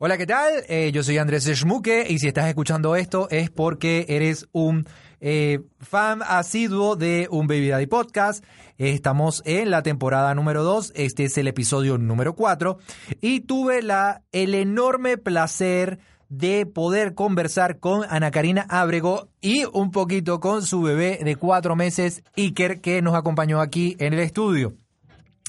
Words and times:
Hola, 0.00 0.16
¿qué 0.16 0.26
tal? 0.26 0.62
Eh, 0.68 0.92
yo 0.92 1.02
soy 1.02 1.18
Andrés 1.18 1.42
Schmuke 1.44 2.06
y 2.08 2.20
si 2.20 2.28
estás 2.28 2.46
escuchando 2.46 2.94
esto 2.94 3.26
es 3.30 3.50
porque 3.50 4.06
eres 4.08 4.46
un 4.52 4.86
eh, 5.20 5.58
fan 5.80 6.22
asiduo 6.22 6.94
de 6.94 7.26
un 7.32 7.48
Baby 7.48 7.70
Daddy 7.70 7.86
Podcast. 7.88 8.44
Estamos 8.76 9.42
en 9.44 9.72
la 9.72 9.82
temporada 9.82 10.32
número 10.36 10.62
2, 10.62 10.92
este 10.94 11.24
es 11.24 11.36
el 11.36 11.48
episodio 11.48 11.98
número 11.98 12.36
4 12.36 12.78
y 13.20 13.40
tuve 13.40 13.82
la, 13.82 14.22
el 14.30 14.54
enorme 14.54 15.18
placer 15.18 15.98
de 16.28 16.64
poder 16.64 17.14
conversar 17.14 17.80
con 17.80 18.04
Ana 18.08 18.30
Karina 18.30 18.66
Ábrego 18.68 19.30
y 19.40 19.64
un 19.64 19.90
poquito 19.90 20.38
con 20.38 20.64
su 20.64 20.80
bebé 20.80 21.18
de 21.24 21.34
cuatro 21.34 21.74
meses, 21.74 22.22
Iker, 22.36 22.80
que 22.80 23.02
nos 23.02 23.16
acompañó 23.16 23.60
aquí 23.60 23.96
en 23.98 24.12
el 24.12 24.20
estudio. 24.20 24.76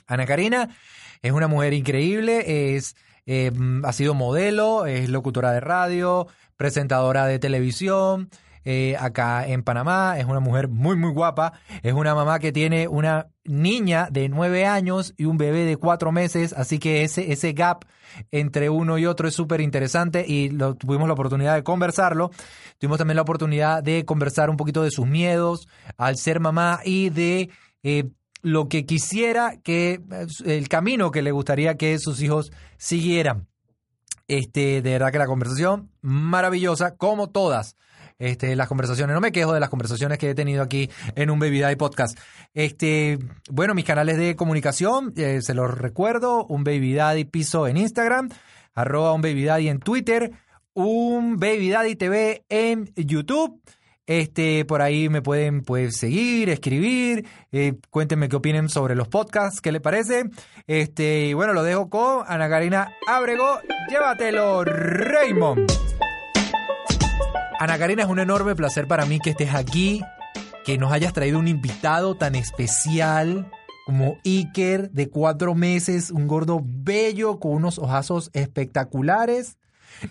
Ana 0.08 0.26
Karina 0.26 0.76
es 1.22 1.34
una 1.34 1.48
mujer 1.48 1.74
increíble, 1.74 2.74
es 2.76 2.96
eh, 3.32 3.52
ha 3.84 3.94
sido 3.94 4.16
modelo, 4.16 4.88
es 4.88 5.08
locutora 5.08 5.52
de 5.52 5.60
radio, 5.60 6.26
presentadora 6.58 7.28
de 7.28 7.38
televisión. 7.38 8.30
eh, 8.66 8.98
acá 9.00 9.48
en 9.48 9.64
Panamá, 9.64 10.18
es 10.18 10.26
una 10.26 10.40
mujer 10.40 10.68
muy 10.68 10.96
muy 10.96 11.12
guapa, 11.12 11.54
es 11.84 11.94
una 11.94 12.14
mamá 12.16 12.40
que 12.40 12.52
tiene 12.52 12.88
una 12.88 13.28
niña 13.46 14.10
de 14.12 14.30
nueve 14.30 14.66
años 14.66 15.14
y 15.16 15.26
un 15.26 15.38
bebé 15.38 15.64
de 15.66 15.78
cuatro 15.78 16.12
meses, 16.12 16.54
así 16.54 16.80
que 16.80 17.04
ese, 17.04 17.32
ese 17.32 17.54
gap 17.54 17.86
entre 18.32 18.70
uno 18.70 18.98
y 18.98 19.06
otro 19.06 19.28
es 19.28 19.36
súper 19.36 19.62
interesante 19.62 20.26
y 20.28 20.50
tuvimos 20.80 21.08
la 21.08 21.14
oportunidad 21.14 21.56
de 21.56 21.64
conversarlo, 21.64 22.32
tuvimos 22.80 22.98
también 22.98 23.16
la 23.16 23.22
oportunidad 23.22 23.84
de 23.84 24.06
conversar 24.06 24.50
un 24.50 24.58
poquito 24.58 24.84
de 24.84 24.92
sus 24.92 25.08
miedos 25.08 25.68
al 25.98 26.18
ser 26.18 26.40
mamá 26.40 26.80
y 26.84 27.12
de 27.12 27.50
eh, 27.84 28.10
lo 28.42 28.70
que 28.70 28.86
quisiera 28.86 29.58
que 29.64 30.02
el 30.46 30.70
camino 30.70 31.12
que 31.12 31.22
le 31.22 31.32
gustaría 31.32 31.76
que 31.76 31.98
sus 32.00 32.22
hijos 32.22 32.52
siguieran. 32.78 33.48
Este, 34.28 34.82
de 34.82 34.92
verdad 34.92 35.12
que 35.12 35.18
la 35.18 35.26
conversación 35.26 35.92
maravillosa, 36.02 36.96
como 36.96 37.30
todas. 37.30 37.76
Este, 38.20 38.54
las 38.58 38.68
conversaciones, 38.68 39.14
no 39.14 39.22
me 39.22 39.32
quejo 39.32 39.54
de 39.54 39.62
las 39.62 39.70
conversaciones 39.70 40.18
que 40.18 40.30
he 40.30 40.36
tenido 40.36 40.62
aquí 40.62 40.90
en 41.16 41.30
un 41.30 41.40
Baby 41.40 41.64
Podcast. 41.78 42.20
Este, 42.54 43.18
bueno, 43.50 43.74
mis 43.74 43.86
canales 43.86 44.18
de 44.18 44.36
comunicación, 44.36 45.14
eh, 45.16 45.42
se 45.42 45.54
los 45.54 45.76
recuerdo, 45.76 46.46
un 46.46 46.66
Baby 46.66 46.96
Daddy 46.96 47.24
Piso 47.24 47.66
en 47.66 47.78
Instagram, 47.78 48.30
arroba 48.76 49.14
un 49.14 49.22
Baby 49.22 49.46
Daddy 49.46 49.70
en 49.70 49.80
Twitter, 49.80 50.32
un 50.74 51.38
Baby 51.38 51.70
Daddy 51.70 51.96
TV 51.96 52.44
en 52.50 52.92
YouTube. 52.96 53.62
Este, 54.10 54.66
por 54.66 54.82
ahí 54.82 55.08
me 55.08 55.22
pueden 55.22 55.62
pues, 55.62 55.98
seguir, 55.98 56.50
escribir, 56.50 57.28
eh, 57.52 57.76
cuéntenme 57.92 58.28
qué 58.28 58.38
opinen 58.38 58.68
sobre 58.68 58.96
los 58.96 59.08
podcasts, 59.08 59.62
qué 59.62 59.72
les 59.72 59.82
parece. 59.82 60.32
Este, 60.66 61.28
y 61.28 61.34
bueno, 61.36 61.54
lo 61.54 61.62
dejo 61.62 61.92
con 61.92 62.24
Ana 62.28 62.50
Karina 62.50 62.90
Ábrego. 63.08 63.60
Llévatelo, 63.88 64.64
Raymond. 64.64 65.72
Ana 67.60 67.78
Karina, 67.78 68.02
es 68.02 68.10
un 68.10 68.18
enorme 68.18 68.56
placer 68.56 68.88
para 68.88 69.06
mí 69.06 69.20
que 69.20 69.30
estés 69.30 69.54
aquí, 69.54 70.02
que 70.66 70.80
nos 70.80 70.92
hayas 70.92 71.14
traído 71.14 71.38
un 71.38 71.48
invitado 71.48 72.18
tan 72.18 72.34
especial 72.34 73.52
como 73.86 74.18
Iker, 74.26 74.90
de 74.90 75.10
cuatro 75.10 75.54
meses, 75.54 76.10
un 76.10 76.26
gordo 76.26 76.62
bello 76.64 77.40
con 77.40 77.52
unos 77.52 77.78
ojazos 77.78 78.32
espectaculares. 78.34 79.60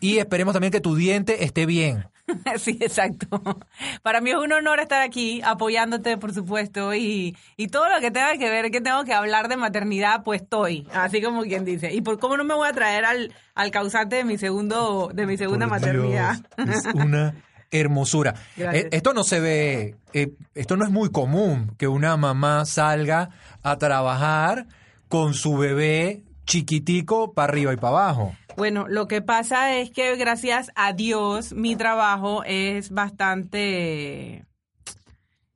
Y 0.00 0.18
esperemos 0.18 0.52
también 0.52 0.70
que 0.70 0.80
tu 0.80 0.94
diente 0.94 1.42
esté 1.42 1.66
bien. 1.66 2.04
Sí, 2.58 2.78
exacto. 2.80 3.40
Para 4.02 4.20
mí 4.20 4.30
es 4.30 4.36
un 4.36 4.52
honor 4.52 4.80
estar 4.80 5.02
aquí 5.02 5.40
apoyándote, 5.44 6.16
por 6.16 6.34
supuesto, 6.34 6.94
y, 6.94 7.36
y 7.56 7.68
todo 7.68 7.88
lo 7.88 8.00
que 8.00 8.10
tenga 8.10 8.36
que 8.36 8.50
ver, 8.50 8.70
que 8.70 8.80
tengo 8.80 9.04
que 9.04 9.14
hablar 9.14 9.48
de 9.48 9.56
maternidad, 9.56 10.22
pues 10.24 10.42
estoy, 10.42 10.86
así 10.92 11.22
como 11.22 11.42
quien 11.42 11.64
dice. 11.64 11.92
Y 11.94 12.00
por 12.00 12.18
cómo 12.18 12.36
no 12.36 12.44
me 12.44 12.54
voy 12.54 12.68
a 12.68 12.72
traer 12.72 13.04
al, 13.04 13.32
al 13.54 13.70
causante 13.70 14.16
de 14.16 14.24
mi 14.24 14.38
segundo, 14.38 15.10
de 15.12 15.26
mi 15.26 15.36
segunda 15.36 15.66
Por 15.66 15.80
maternidad. 15.80 16.36
Dios, 16.56 16.84
es 16.86 16.94
una 16.94 17.34
hermosura. 17.70 18.34
Gracias. 18.56 18.84
Eh, 18.84 18.88
Esto 18.92 19.14
no 19.14 19.24
se 19.24 19.40
ve, 19.40 19.94
eh, 20.12 20.32
esto 20.54 20.76
no 20.76 20.84
es 20.84 20.90
muy 20.90 21.10
común 21.10 21.74
que 21.78 21.88
una 21.88 22.16
mamá 22.16 22.64
salga 22.64 23.30
a 23.62 23.76
trabajar 23.76 24.66
con 25.08 25.34
su 25.34 25.56
bebé 25.56 26.22
chiquitico 26.48 27.32
para 27.34 27.52
arriba 27.52 27.72
y 27.72 27.76
para 27.76 27.88
abajo. 27.90 28.34
Bueno, 28.56 28.86
lo 28.88 29.06
que 29.06 29.22
pasa 29.22 29.76
es 29.76 29.90
que 29.90 30.16
gracias 30.16 30.72
a 30.74 30.92
Dios 30.92 31.52
mi 31.52 31.76
trabajo 31.76 32.42
es 32.44 32.90
bastante 32.90 34.44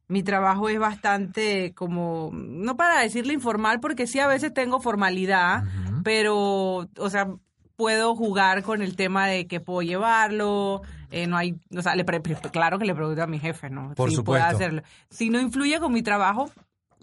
mi 0.08 0.22
trabajo 0.22 0.69
es 0.69 0.78
bastante 0.78 1.72
como 1.75 2.31
no 2.32 2.76
para 2.76 3.00
decirle 3.00 3.32
informal 3.32 3.81
porque 3.81 4.06
sí 4.06 4.19
a 4.20 4.26
veces 4.26 4.52
tengo 4.52 4.81
formalidad, 4.81 5.64
pero 6.04 6.86
o 6.98 7.10
sea, 7.10 7.28
puedo 7.76 8.14
jugar 8.14 8.62
con 8.62 8.82
el 8.82 8.94
tema 8.94 9.26
de 9.26 9.47
que 9.47 9.58
puedo 9.58 9.81
llevarlo, 9.81 10.82
eh, 11.10 11.26
no 11.26 11.36
hay, 11.38 11.56
o 11.75 11.81
sea, 11.81 11.97
le 11.97 12.04
pre- 12.04 12.20
claro 12.20 12.78
que 12.78 12.84
le 12.84 12.94
pregunto 12.94 13.22
a 13.22 13.26
mi 13.26 13.38
jefe, 13.38 13.70
¿no? 13.70 13.94
Por 13.94 14.10
si 14.10 14.16
supuesto. 14.16 14.44
puede 14.47 14.54
hacerlo. 14.54 14.82
Si 15.08 15.31
no 15.31 15.41
influye 15.41 15.81
con 15.81 15.92
mi 15.92 16.02
trabajo, 16.02 16.50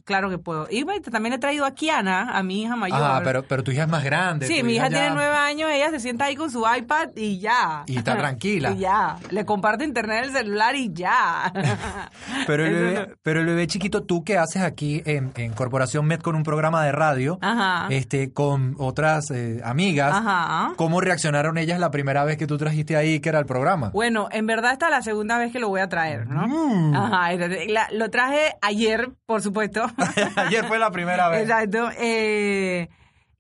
claro 0.10 0.28
que 0.32 0.40
puedo. 0.40 0.68
Y 0.72 0.84
también 1.12 1.34
he 1.34 1.38
traído 1.38 1.66
a 1.66 1.72
Kiana, 1.76 2.36
a 2.36 2.42
mi 2.42 2.64
hija 2.64 2.76
mayor. 2.76 2.98
Ah, 3.00 3.22
pero, 3.24 3.44
pero 3.44 3.64
tu 3.64 3.70
hija 3.70 3.84
es 3.84 3.90
más 3.90 4.04
grande. 4.04 4.48
Sí, 4.48 4.64
mi 4.64 4.74
hija 4.74 4.90
ya- 4.90 4.98
tiene 5.02 5.12
nueve 5.12 5.36
años, 5.36 5.70
ella 5.72 5.92
se 5.92 6.00
sienta 6.00 6.26
ahí 6.26 6.36
con 6.36 6.50
su 6.50 6.66
iPad 6.68 7.10
y 7.16 7.40
ya. 7.40 7.84
Y 7.86 7.96
está 7.98 8.18
tranquila. 8.18 8.72
y 8.72 8.80
ya. 8.80 9.18
Le 9.30 9.46
comparte 9.46 9.84
internet 9.86 10.24
el 10.26 10.32
celular 10.32 10.76
y 10.76 10.92
ya. 10.92 11.54
Pero 12.48 12.66
el, 12.66 12.74
bebé, 12.74 12.94
no- 13.08 13.14
pero 13.22 13.40
el 13.42 13.46
bebé 13.46 13.68
chiquito, 13.68 14.02
tú 14.04 14.24
que 14.24 14.38
haces 14.40 14.64
aquí 14.64 15.04
en, 15.06 15.32
en 15.36 15.54
Corporación 15.54 16.06
Med 16.08 16.22
con 16.22 16.36
un 16.36 16.42
programa 16.44 16.84
de 16.84 16.92
radio, 16.92 17.38
Ajá. 17.42 17.86
este, 17.92 18.34
con 18.34 18.76
otras 18.80 19.30
eh, 19.32 19.62
amigas, 19.64 20.14
Ajá. 20.16 20.74
¿cómo 20.76 21.02
reaccionaron 21.02 21.58
ellas 21.60 21.80
la 21.80 21.92
primera 21.92 22.24
vez 22.24 22.38
que 22.38 22.48
tú 22.48 22.58
trajiste 22.58 22.96
ahí 22.96 23.20
que 23.20 23.30
era 23.30 23.38
el 23.40 23.46
programa? 23.46 23.90
Bueno, 23.90 24.28
en 24.32 24.48
verdad 24.48 24.72
esta 24.74 24.86
es 24.88 24.92
la 24.92 25.02
segunda 25.04 25.38
vez 25.38 25.52
que 25.52 25.60
lo 25.60 25.70
voy 25.70 25.82
a 25.82 25.90
traer, 25.90 26.26
¿no? 26.28 26.48
Mm. 26.48 26.96
Ajá. 26.96 27.32
la- 27.68 27.88
lo 27.92 28.10
traje 28.10 28.54
ayer, 28.62 29.12
por 29.28 29.42
supuesto. 29.44 29.86
Ayer 30.36 30.66
fue 30.66 30.80
la 30.80 30.92
primera 30.92 31.30
vez. 31.30 31.42
Exacto. 31.44 31.90
eh, 31.98 32.90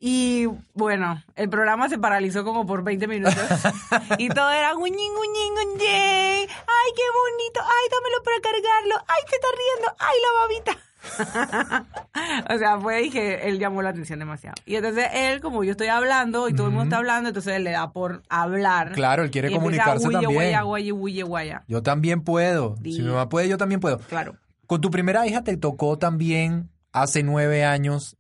y 0.02 0.48
bueno, 0.74 1.22
el 1.36 1.50
programa 1.50 1.90
se 1.90 1.98
paralizó 1.98 2.46
como 2.46 2.66
por 2.66 2.84
20 2.84 3.08
minutos. 3.08 3.36
y 4.18 4.30
todo 4.30 4.50
era 4.50 4.72
guñín, 4.74 4.96
guñín, 5.14 5.54
guñín. 5.56 6.48
Ay, 6.48 6.92
qué 6.96 7.04
bonito. 7.20 7.60
Ay, 7.62 7.90
dámelo 7.92 8.24
para 8.24 8.40
cargarlo. 8.42 8.96
Ay, 9.08 9.22
se 9.28 9.36
está 9.36 9.48
riendo. 9.58 9.96
Ay, 10.00 10.18
la 10.24 10.42
babita. 10.42 10.90
o 12.54 12.58
sea, 12.58 12.80
fue 12.80 13.04
y 13.04 13.10
que 13.10 13.48
él 13.50 13.60
llamó 13.60 13.82
la 13.82 13.90
atención 13.90 14.20
demasiado. 14.20 14.56
Y 14.66 14.76
entonces 14.76 15.08
él, 15.14 15.42
como 15.42 15.66
yo 15.66 15.72
estoy 15.72 15.88
hablando 15.88 16.48
y 16.48 16.54
todo 16.54 16.68
el 16.68 16.72
mundo 16.74 16.86
está 16.86 16.98
hablando, 16.98 17.30
entonces 17.30 17.56
él 17.56 17.66
le 17.66 17.72
da 17.72 17.92
por 17.92 18.22
hablar. 18.30 18.94
Claro, 18.94 19.24
él 19.24 19.32
quiere 19.32 19.50
Y 19.50 19.56
empieza, 19.56 19.84
comunicarse 19.84 20.08
"Huye, 20.08 20.14
también". 20.14 20.34
Guaya, 20.64 20.92
guaya, 20.94 21.24
guaya. 21.26 21.64
Yo 21.68 21.84
también 21.84 22.22
puedo. 22.22 22.76
Si 22.84 23.02
mi 23.02 23.10
mamá 23.10 23.28
puede, 23.28 23.50
yo 23.50 23.58
también 23.58 23.82
puedo. 23.82 23.98
Claro. 24.00 24.36
Con 24.70 24.82
tu 24.82 24.92
primera 24.92 25.26
hija 25.26 25.44
te 25.44 25.58
tocó 25.58 25.98
también 25.98 26.70
hace 26.92 27.24
nueve 27.24 27.66
años 27.66 28.18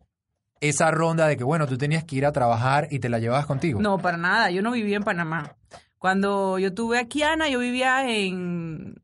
esa 0.61 0.89
ronda 0.89 1.27
de 1.27 1.37
que, 1.37 1.43
bueno, 1.43 1.67
tú 1.67 1.77
tenías 1.77 2.05
que 2.05 2.15
ir 2.15 2.25
a 2.25 2.31
trabajar 2.31 2.87
y 2.89 2.97
te 2.97 3.07
la 3.07 3.19
llevabas 3.19 3.45
contigo. 3.45 3.79
No, 3.79 3.99
para 3.99 4.17
nada. 4.17 4.49
Yo 4.49 4.63
no 4.63 4.71
vivía 4.71 4.97
en 4.97 5.03
Panamá. 5.03 5.57
Cuando 5.99 6.57
yo 6.57 6.73
tuve 6.73 6.97
a 6.97 7.07
Kiana, 7.07 7.49
yo 7.49 7.59
vivía 7.59 8.09
en, 8.09 8.95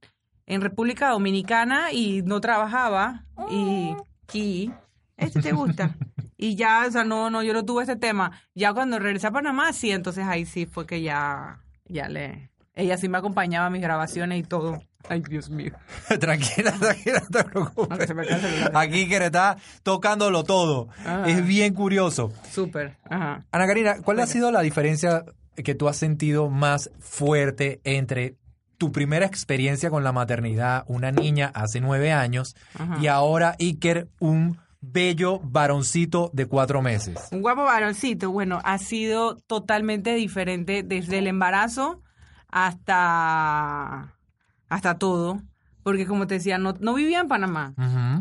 en 0.48 0.62
República 0.62 1.12
Dominicana 1.12 1.92
y 1.92 2.24
no 2.24 2.42
trabajaba. 2.42 3.26
Y, 3.52 3.96
y 4.34 4.72
este 5.16 5.44
te 5.44 5.52
gusta. 5.52 5.96
Y 6.38 6.56
ya, 6.56 6.86
o 6.88 6.92
sea, 6.92 7.04
no, 7.04 7.30
no, 7.30 7.44
yo 7.44 7.54
no 7.54 7.64
tuve 7.64 7.84
ese 7.84 7.96
tema. 7.96 8.32
Ya 8.56 8.74
cuando 8.74 8.98
regresé 8.98 9.28
a 9.28 9.32
Panamá, 9.32 9.72
sí, 9.72 9.92
entonces 9.92 10.26
ahí 10.26 10.46
sí 10.46 10.66
fue 10.66 10.88
que 10.88 11.04
ya, 11.04 11.62
ya 11.86 12.10
le... 12.10 12.50
Ella 12.74 12.98
sí 12.98 13.08
me 13.08 13.20
acompañaba 13.20 13.68
a 13.68 13.70
mis 13.70 13.84
grabaciones 13.84 14.40
y 14.40 14.44
todo. 14.44 14.82
Ay, 15.10 15.22
Dios 15.30 15.50
mío. 15.50 15.72
tranquila, 16.20 16.72
tranquila, 16.80 17.22
no 17.22 17.28
te 17.30 17.44
No, 17.44 17.50
preocupes. 17.50 18.08
se 18.08 18.14
me 18.14 18.26
cae 18.26 18.36
el 18.36 18.42
celular. 18.42 18.72
Aquí 18.76 19.08
que 19.08 19.18
está 19.18 19.58
tocándolo 19.84 20.44
todo. 20.44 20.88
Ajá. 21.00 21.26
Es 21.28 21.46
bien 21.46 21.74
curioso. 21.74 22.32
Súper. 22.52 22.98
Ajá. 23.10 23.46
Ana 23.52 23.68
Karina, 23.68 23.96
¿cuál 24.04 24.20
ha 24.20 24.28
sido 24.28 24.52
la 24.52 24.62
diferencia 24.62 25.24
que 25.56 25.76
tú 25.76 25.88
has 25.88 25.98
sentido 25.98 26.50
más 26.50 26.90
fuerte 27.00 27.80
entre 27.84 28.36
tu 28.78 28.92
primera 28.92 29.26
experiencia 29.26 29.90
con 29.90 30.04
la 30.04 30.12
maternidad, 30.12 30.84
una 30.88 31.12
niña 31.12 31.50
hace 31.56 31.80
nueve 31.80 32.12
años, 32.12 32.56
Ajá. 32.78 32.98
y 33.00 33.08
ahora 33.08 33.56
Iker, 33.58 34.10
un 34.20 34.58
bello 34.82 35.40
varoncito 35.40 36.30
de 36.34 36.46
cuatro 36.48 36.82
meses? 36.82 37.16
Un 37.32 37.42
guapo 37.42 37.64
varoncito, 37.64 38.32
bueno, 38.32 38.60
ha 38.66 38.78
sido 38.78 39.38
totalmente 39.48 40.14
diferente 40.16 40.84
desde 40.84 41.20
el 41.20 41.28
embarazo 41.28 42.02
hasta, 42.50 44.15
hasta 44.70 44.98
todo, 44.98 45.42
porque 45.84 46.06
como 46.06 46.28
te 46.28 46.36
decía, 46.36 46.58
no, 46.58 46.74
no 46.80 46.94
vivía 46.94 47.20
en 47.20 47.28
Panamá, 47.28 47.74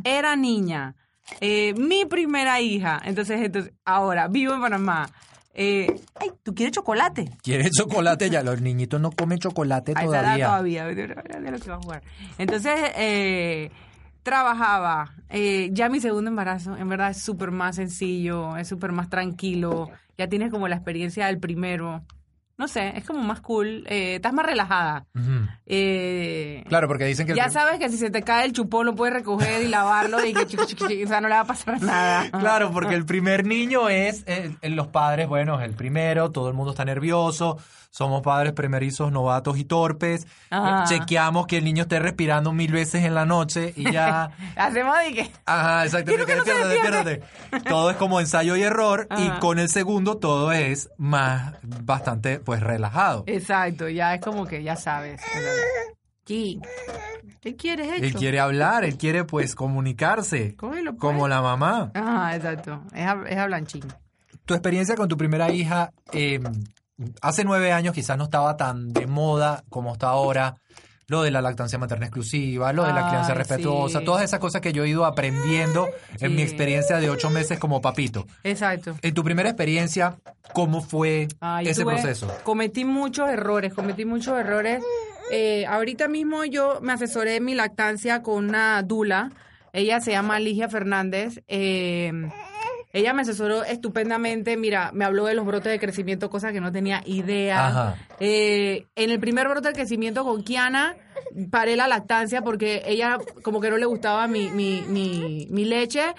era 0.05 0.37
niña, 0.37 0.95
eh, 1.41 1.75
mi 1.75 2.05
primera 2.05 2.61
hija, 2.61 3.01
entonces, 3.05 3.41
entonces, 3.43 3.73
ahora 3.85 4.29
vivo 4.29 4.55
en 4.55 4.61
Panamá. 4.61 5.09
Eh, 5.57 5.87
ay, 6.17 6.33
¿tú 6.43 6.53
quieres 6.53 6.75
chocolate? 6.75 7.31
¿Quieres 7.41 7.71
chocolate? 7.71 8.29
Ya 8.29 8.43
los 8.43 8.61
niñitos 8.61 9.01
no 9.01 9.13
comen 9.13 9.39
chocolate 9.39 9.93
A 9.95 10.03
esa 10.03 10.21
edad 10.21 10.21
todavía. 10.23 10.47
todavía. 10.47 10.85
de 10.87 11.51
lo 11.53 11.59
que 11.61 11.71
va 11.71 11.77
a 11.77 11.81
jugar. 11.81 12.03
Entonces, 12.39 12.75
eh, 12.97 13.71
trabajaba. 14.25 15.15
Eh, 15.29 15.71
ya 15.73 15.89
mi 15.89 16.01
segundo 16.01 16.29
embarazo, 16.29 16.77
en 16.77 16.89
verdad, 16.89 17.11
es 17.11 17.23
súper 17.23 17.53
más 17.53 17.77
sencillo, 17.77 18.57
es 18.57 18.67
súper 18.67 18.91
más 18.91 19.09
tranquilo. 19.09 19.91
Ya 20.19 20.29
tienes 20.29 20.51
como 20.51 20.67
la 20.67 20.75
experiencia 20.75 21.27
del 21.27 21.39
primero. 21.39 22.03
No 22.57 22.69
sé, 22.69 22.97
es 22.97 23.05
como 23.05 23.21
más 23.23 23.41
cool, 23.41 23.85
eh, 23.89 24.17
estás 24.17 24.33
más 24.33 24.47
relajada. 24.47 25.07
Eh, 25.67 26.63
Claro, 26.69 26.89
porque 26.89 27.05
dicen 27.05 27.27
que... 27.27 27.35
ya 27.35 27.51
sabes 27.51 27.79
que 27.79 27.89
si 27.89 27.97
se 27.97 28.11
te 28.11 28.23
cae 28.23 28.45
el 28.45 28.53
chupón 28.53 28.87
lo 28.87 28.95
puedes 28.95 29.15
recoger 29.15 29.63
y 29.63 29.69
lavarlo 29.69 30.25
y 30.25 30.33
que 30.33 30.47
chiqui, 30.47 30.67
chiqui, 30.67 30.87
chiqui, 30.87 31.05
o 31.05 31.09
sea, 31.09 31.21
no 31.21 31.29
le 31.29 31.35
va 31.35 31.41
a 31.41 31.47
pasar 31.47 31.81
nada. 31.83 32.31
Claro, 32.45 32.71
porque 32.73 32.95
el 32.95 33.05
primer 33.05 33.45
niño 33.47 33.89
es, 33.89 34.23
eh, 34.27 34.55
eh, 34.61 34.71
los 34.71 34.89
padres, 34.89 35.29
bueno, 35.29 35.61
es 35.61 35.67
el 35.67 35.75
primero, 35.75 36.31
todo 36.31 36.49
el 36.49 36.55
mundo 36.55 36.73
está 36.73 36.85
nervioso, 36.85 37.59
somos 37.91 38.23
padres 38.23 38.53
primerizos, 38.55 39.13
novatos 39.13 39.57
y 39.57 39.65
torpes, 39.65 40.27
Ajá. 40.51 40.83
Eh, 40.83 40.87
chequeamos 40.89 41.47
que 41.47 41.59
el 41.59 41.65
niño 41.65 41.83
esté 41.83 42.01
respirando 42.01 42.53
mil 42.53 42.73
veces 42.73 43.05
en 43.05 43.15
la 43.15 43.25
noche 43.25 43.73
y 43.77 43.93
ya... 43.93 44.31
Hacemos 44.57 44.99
de 44.99 45.15
que... 45.15 45.31
Ajá, 45.47 45.85
exactamente. 45.85 46.27
Que 46.27 46.37
no 46.37 46.45
se 46.45 46.55
despiértate, 46.55 47.11
despiértate. 47.11 47.69
Todo 47.69 47.91
es 47.93 47.97
como 47.97 48.19
ensayo 48.19 48.57
y 48.57 48.63
error 48.63 49.07
y 49.17 49.29
con 49.39 49.61
el 49.61 49.69
segundo 49.69 50.17
todo 50.17 50.51
es 50.53 50.91
más, 50.99 51.55
bastante, 51.63 52.41
pues, 52.45 52.61
relajado. 52.61 53.25
Exacto, 53.27 53.89
ya 53.89 54.15
es 54.15 54.21
como 54.21 54.47
que 54.47 54.63
ya 54.63 54.77
sabes. 54.77 55.21
Sí. 56.27 56.61
¿Qué 57.41 57.57
quieres 57.57 57.89
hecho? 57.93 58.05
Él 58.05 58.15
quiere 58.15 58.41
hablar, 58.41 58.85
él 58.85 58.97
quiere, 58.97 59.25
pues, 59.25 59.55
comunicarse, 59.55 60.55
Cógelo, 60.57 60.93
pues. 60.93 61.01
como 61.01 61.29
la 61.29 61.43
mamá. 61.43 61.91
Ajá, 61.95 62.37
exacto. 62.37 62.83
Es, 62.95 63.05
hab- 63.07 63.27
es 63.29 63.37
hablanchín. 63.37 63.85
Tu 64.47 64.55
experiencia 64.55 64.95
con 64.97 65.09
tu 65.09 65.17
primera 65.17 65.51
hija, 65.53 65.93
eh, 66.13 66.41
hace 67.21 67.45
nueve 67.45 67.73
años 67.73 67.95
quizás 67.95 68.17
no 68.17 68.25
estaba 68.25 68.57
tan 68.57 68.93
de 68.93 69.07
moda 69.07 69.65
como 69.69 69.93
está 69.93 70.09
ahora. 70.09 70.57
Lo 71.07 71.23
de 71.23 71.31
la 71.31 71.43
lactancia 71.43 71.79
materna 71.79 72.07
exclusiva, 72.07 72.73
lo 72.73 72.85
de 72.85 72.93
la 72.93 73.05
Ay, 73.05 73.09
crianza 73.11 73.35
respetuosa, 73.35 73.99
sí. 73.99 74.05
todas 74.07 74.23
esas 74.25 74.41
cosas 74.41 74.61
que 74.63 74.73
yo 74.73 74.85
he 74.85 74.89
ido 74.89 75.05
aprendiendo 75.05 75.89
en 76.21 76.35
mi 76.35 76.41
experiencia 76.43 76.97
de 76.99 77.11
ocho 77.11 77.29
meses 77.31 77.59
como 77.59 77.81
papito. 77.83 78.27
Exacto. 78.43 78.97
En 79.03 79.13
tu 79.15 79.23
primera 79.23 79.49
experiencia, 79.51 80.17
¿cómo 80.55 80.81
fue 80.81 81.29
ese 81.63 81.83
tuve- 81.85 81.93
proceso? 81.95 82.33
Cometí 82.43 82.85
muchos 82.85 83.29
errores, 83.29 83.75
cometí 83.75 84.05
muchos 84.05 84.39
errores. 84.39 84.83
Eh, 85.31 85.67
ahorita 85.67 86.09
mismo 86.09 86.45
yo 86.45 86.79
me 86.81 86.93
asesoré 86.95 87.37
en 87.37 87.45
mi 87.45 87.55
lactancia 87.55 88.23
con 88.23 88.45
una 88.49 88.83
dula. 88.83 89.31
Ella 89.73 90.01
se 90.01 90.13
llama 90.13 90.39
Ligia 90.39 90.69
Fernández. 90.69 91.43
Eh, 91.49 92.13
ella 92.95 93.13
me 93.13 93.21
asesoró 93.23 93.63
estupendamente. 93.65 94.57
Mira, 94.57 94.91
me 94.95 95.05
habló 95.05 95.27
de 95.27 95.35
los 95.35 95.45
brotes 95.45 95.71
de 95.71 95.79
crecimiento, 95.79 96.31
cosas 96.31 96.53
que 96.53 96.61
no 96.63 96.73
tenía 96.73 97.03
idea. 97.05 97.67
Ajá. 97.67 97.95
Eh, 98.21 98.87
en 98.97 99.11
el 99.11 99.21
primer 99.21 99.47
brote 99.49 99.69
de 99.69 99.75
crecimiento 99.75 100.25
con 100.25 100.43
Kiana, 100.43 100.97
paré 101.51 101.77
la 101.77 101.89
lactancia 101.89 102.41
porque 102.41 102.83
ella 102.87 103.19
como 103.43 103.61
que 103.61 103.69
no 103.69 103.77
le 103.77 103.85
gustaba 103.87 104.27
mi, 104.27 104.49
mi, 104.49 104.83
mi, 104.89 105.47
mi 105.51 105.65
leche 105.67 106.15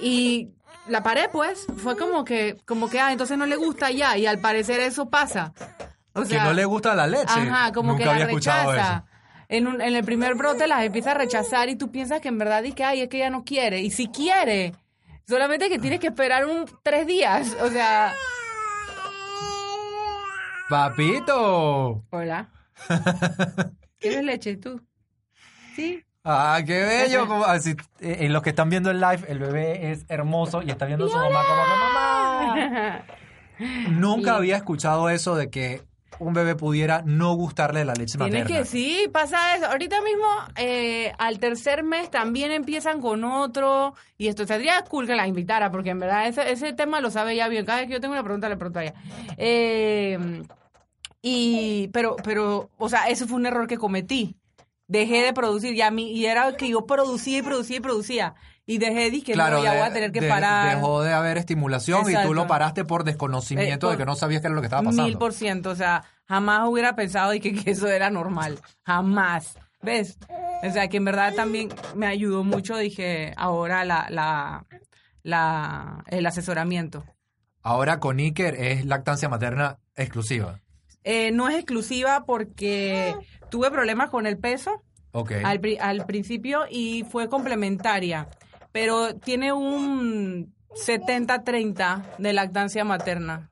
y 0.00 0.50
la 0.88 1.02
paré 1.02 1.28
pues. 1.30 1.66
Fue 1.78 1.96
como 1.96 2.24
que, 2.24 2.56
como 2.66 2.88
que, 2.88 3.00
ah, 3.00 3.10
entonces 3.12 3.36
no 3.38 3.46
le 3.46 3.56
gusta 3.56 3.90
ya 3.90 4.16
y 4.16 4.26
al 4.26 4.38
parecer 4.38 4.80
eso 4.80 5.08
pasa. 5.08 5.52
O 6.14 6.22
que 6.24 6.38
no 6.38 6.52
le 6.52 6.64
gusta 6.66 6.94
la 6.94 7.06
leche. 7.06 7.24
Ajá, 7.26 7.72
como 7.72 7.92
Nunca 7.92 8.04
que 8.04 8.10
había 8.10 8.24
la 8.26 8.30
escuchado 8.30 8.72
rechaza. 8.72 8.92
eso. 8.96 9.06
En, 9.48 9.66
un- 9.66 9.80
en 9.80 9.94
el 9.96 10.04
primer 10.04 10.34
brote 10.34 10.66
las 10.66 10.82
empieza 10.84 11.12
a 11.12 11.14
rechazar 11.14 11.68
y 11.68 11.76
tú 11.76 11.90
piensas 11.90 12.20
que 12.20 12.28
en 12.28 12.38
verdad 12.38 12.62
y 12.64 12.72
que 12.72 12.84
ay, 12.84 13.00
es 13.02 13.08
que 13.08 13.18
ella 13.18 13.30
no 13.30 13.44
quiere. 13.44 13.80
Y 13.80 13.90
si 13.90 14.08
quiere, 14.08 14.74
solamente 15.28 15.68
que 15.68 15.78
tienes 15.78 16.00
que 16.00 16.08
esperar 16.08 16.46
un 16.46 16.64
tres 16.82 17.06
días. 17.06 17.56
O 17.60 17.68
sea, 17.68 18.12
Papito. 20.68 22.04
hola. 22.10 22.48
¿Quieres 23.98 24.24
leche 24.24 24.56
tú? 24.56 24.80
Sí. 25.76 26.02
Ah, 26.24 26.60
qué 26.66 26.84
bello. 26.84 27.26
Como, 27.26 27.44
así, 27.44 27.72
eh, 28.00 28.18
en 28.20 28.32
los 28.32 28.42
que 28.42 28.50
están 28.50 28.70
viendo 28.70 28.90
el 28.90 29.00
live, 29.00 29.24
el 29.28 29.38
bebé 29.38 29.90
es 29.92 30.04
hermoso 30.08 30.62
y 30.62 30.70
está 30.70 30.86
viendo 30.86 31.06
a 31.06 31.08
su 31.08 31.16
mamá 31.16 31.42
como 31.46 31.64
que 31.64 31.70
mamá. 31.70 33.04
Nunca 33.90 34.30
Y- 34.32 34.34
había 34.36 34.56
escuchado 34.56 35.08
eso 35.10 35.34
de 35.36 35.50
que 35.50 35.82
un 36.22 36.34
bebé 36.34 36.54
pudiera 36.54 37.02
no 37.04 37.34
gustarle 37.34 37.84
la 37.84 37.94
leche 37.94 38.18
Tienes 38.18 38.42
materna. 38.44 38.58
que, 38.62 38.64
sí, 38.64 39.08
pasa 39.12 39.56
eso. 39.56 39.66
Ahorita 39.66 40.00
mismo, 40.02 40.26
eh, 40.56 41.12
al 41.18 41.38
tercer 41.38 41.82
mes 41.82 42.10
también 42.10 42.52
empiezan 42.52 43.00
con 43.00 43.24
otro. 43.24 43.94
Y 44.18 44.28
esto 44.28 44.46
sería 44.46 44.82
cool 44.88 45.06
que 45.06 45.14
la 45.14 45.26
invitara, 45.26 45.70
porque 45.70 45.90
en 45.90 45.98
verdad 45.98 46.28
ese, 46.28 46.50
ese 46.50 46.72
tema 46.72 47.00
lo 47.00 47.10
sabe 47.10 47.36
ya 47.36 47.48
bien. 47.48 47.64
Cada 47.64 47.80
vez 47.80 47.88
que 47.88 47.94
yo 47.94 48.00
tengo 48.00 48.12
una 48.12 48.24
pregunta, 48.24 48.48
le 48.48 48.56
pregunto 48.56 48.78
a 48.78 48.82
ella. 48.84 48.94
Eh, 49.36 50.42
y, 51.22 51.88
pero, 51.92 52.16
pero, 52.24 52.70
o 52.78 52.88
sea, 52.88 53.08
ese 53.08 53.26
fue 53.26 53.36
un 53.36 53.46
error 53.46 53.66
que 53.66 53.78
cometí. 53.78 54.36
Dejé 54.88 55.22
de 55.22 55.32
producir, 55.32 55.74
ya 55.74 55.90
mi, 55.90 56.12
y 56.12 56.26
era 56.26 56.56
que 56.56 56.68
yo 56.68 56.84
producía 56.84 57.38
y 57.38 57.42
producía 57.42 57.76
y 57.76 57.80
producía. 57.80 58.34
Y 58.64 58.78
dejé 58.78 59.10
de 59.10 59.22
que 59.22 59.32
Claro, 59.32 59.58
no, 59.58 59.64
ya 59.64 59.72
de- 59.72 59.78
voy 59.78 59.88
a 59.88 59.92
tener 59.92 60.12
que 60.12 60.20
de- 60.20 60.28
parar. 60.28 60.76
Dejó 60.76 61.02
de 61.02 61.12
haber 61.12 61.36
estimulación 61.38 62.08
y 62.10 62.14
tú 62.22 62.32
lo 62.34 62.46
paraste 62.46 62.84
por 62.84 63.02
desconocimiento 63.04 63.88
Eh, 63.88 63.90
de 63.90 63.96
por- 63.96 64.04
que 64.04 64.06
no 64.06 64.14
sabías 64.14 64.40
qué 64.40 64.46
era 64.46 64.54
lo 64.54 64.60
que 64.62 64.66
estaba 64.66 64.82
pasando. 64.82 65.02
Mil 65.04 65.18
por 65.18 65.32
ciento, 65.32 65.70
o 65.70 65.74
sea, 65.74 66.04
jamás 66.28 66.68
hubiera 66.68 66.94
pensado 66.94 67.34
y 67.34 67.40
que, 67.40 67.52
que 67.54 67.72
eso 67.72 67.88
era 67.88 68.08
normal, 68.10 68.60
jamás, 68.84 69.56
¿ves? 69.82 70.16
O 70.62 70.70
sea, 70.72 70.86
que 70.88 70.98
en 70.98 71.04
verdad 71.04 71.34
también 71.34 71.70
me 71.96 72.06
ayudó 72.06 72.44
mucho, 72.44 72.76
dije, 72.76 73.32
ahora 73.36 73.84
la, 73.84 74.06
la, 74.10 74.64
la, 75.24 76.04
el 76.08 76.24
asesoramiento. 76.24 77.04
Ahora 77.62 77.98
con 77.98 78.18
Iker 78.18 78.54
es 78.54 78.84
lactancia 78.86 79.28
materna 79.28 79.78
exclusiva. 79.96 80.60
Eh, 81.04 81.32
no 81.32 81.48
es 81.48 81.56
exclusiva 81.56 82.24
porque 82.24 83.16
tuve 83.50 83.72
problemas 83.72 84.08
con 84.10 84.26
el 84.26 84.38
peso 84.38 84.82
al 85.40 86.06
principio 86.06 86.62
y 86.70 87.04
fue 87.10 87.28
complementaria, 87.28 88.28
pero 88.72 89.14
tiene 89.16 89.52
un 89.52 90.54
70-30 90.70 92.16
de 92.18 92.32
lactancia 92.32 92.84
materna, 92.84 93.50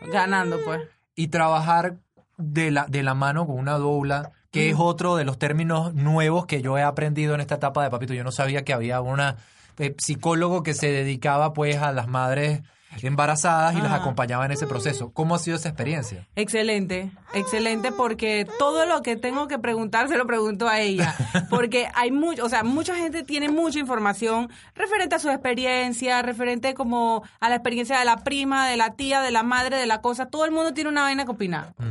ganando 0.00 0.58
pues. 0.64 0.80
y 1.14 1.28
trabajar 1.28 1.98
de 2.36 2.70
la, 2.70 2.86
de 2.86 3.02
la 3.02 3.14
mano 3.14 3.46
con 3.46 3.58
una 3.58 3.78
doula, 3.78 4.32
que 4.50 4.70
es 4.70 4.76
otro 4.78 5.16
de 5.16 5.24
los 5.24 5.38
términos 5.38 5.94
nuevos 5.94 6.46
que 6.46 6.62
yo 6.62 6.78
he 6.78 6.82
aprendido 6.82 7.34
en 7.34 7.40
esta 7.40 7.56
etapa 7.56 7.82
de 7.82 7.90
papito. 7.90 8.14
Yo 8.14 8.22
no 8.22 8.30
sabía 8.30 8.64
que 8.64 8.72
había 8.72 9.00
una 9.00 9.36
eh, 9.78 9.94
psicólogo 9.98 10.62
que 10.62 10.74
se 10.74 10.92
dedicaba 10.92 11.52
pues 11.52 11.76
a 11.78 11.92
las 11.92 12.06
madres 12.06 12.62
embarazadas 13.02 13.74
y 13.74 13.78
las 13.78 13.86
Ajá. 13.86 13.96
acompañaba 13.96 14.44
en 14.46 14.52
ese 14.52 14.66
proceso. 14.66 15.12
¿Cómo 15.12 15.34
ha 15.34 15.38
sido 15.38 15.56
esa 15.56 15.68
experiencia? 15.68 16.26
Excelente, 16.36 17.10
excelente 17.32 17.92
porque 17.92 18.46
todo 18.58 18.86
lo 18.86 19.02
que 19.02 19.16
tengo 19.16 19.48
que 19.48 19.58
preguntar 19.58 20.08
se 20.08 20.16
lo 20.16 20.26
pregunto 20.26 20.68
a 20.68 20.80
ella, 20.80 21.14
porque 21.50 21.88
hay 21.94 22.10
mucho, 22.10 22.44
o 22.44 22.48
sea, 22.48 22.62
mucha 22.62 22.94
gente 22.96 23.22
tiene 23.22 23.48
mucha 23.48 23.78
información 23.78 24.50
referente 24.74 25.16
a 25.16 25.18
su 25.18 25.30
experiencia, 25.30 26.22
referente 26.22 26.74
como 26.74 27.22
a 27.40 27.48
la 27.48 27.56
experiencia 27.56 27.98
de 27.98 28.04
la 28.04 28.18
prima, 28.18 28.68
de 28.68 28.76
la 28.76 28.94
tía, 28.94 29.20
de 29.20 29.30
la 29.30 29.42
madre, 29.42 29.76
de 29.76 29.86
la 29.86 30.00
cosa, 30.00 30.26
todo 30.26 30.44
el 30.44 30.50
mundo 30.50 30.72
tiene 30.72 30.90
una 30.90 31.02
vaina 31.02 31.24
que 31.24 31.30
opinar, 31.32 31.74
todo 31.76 31.88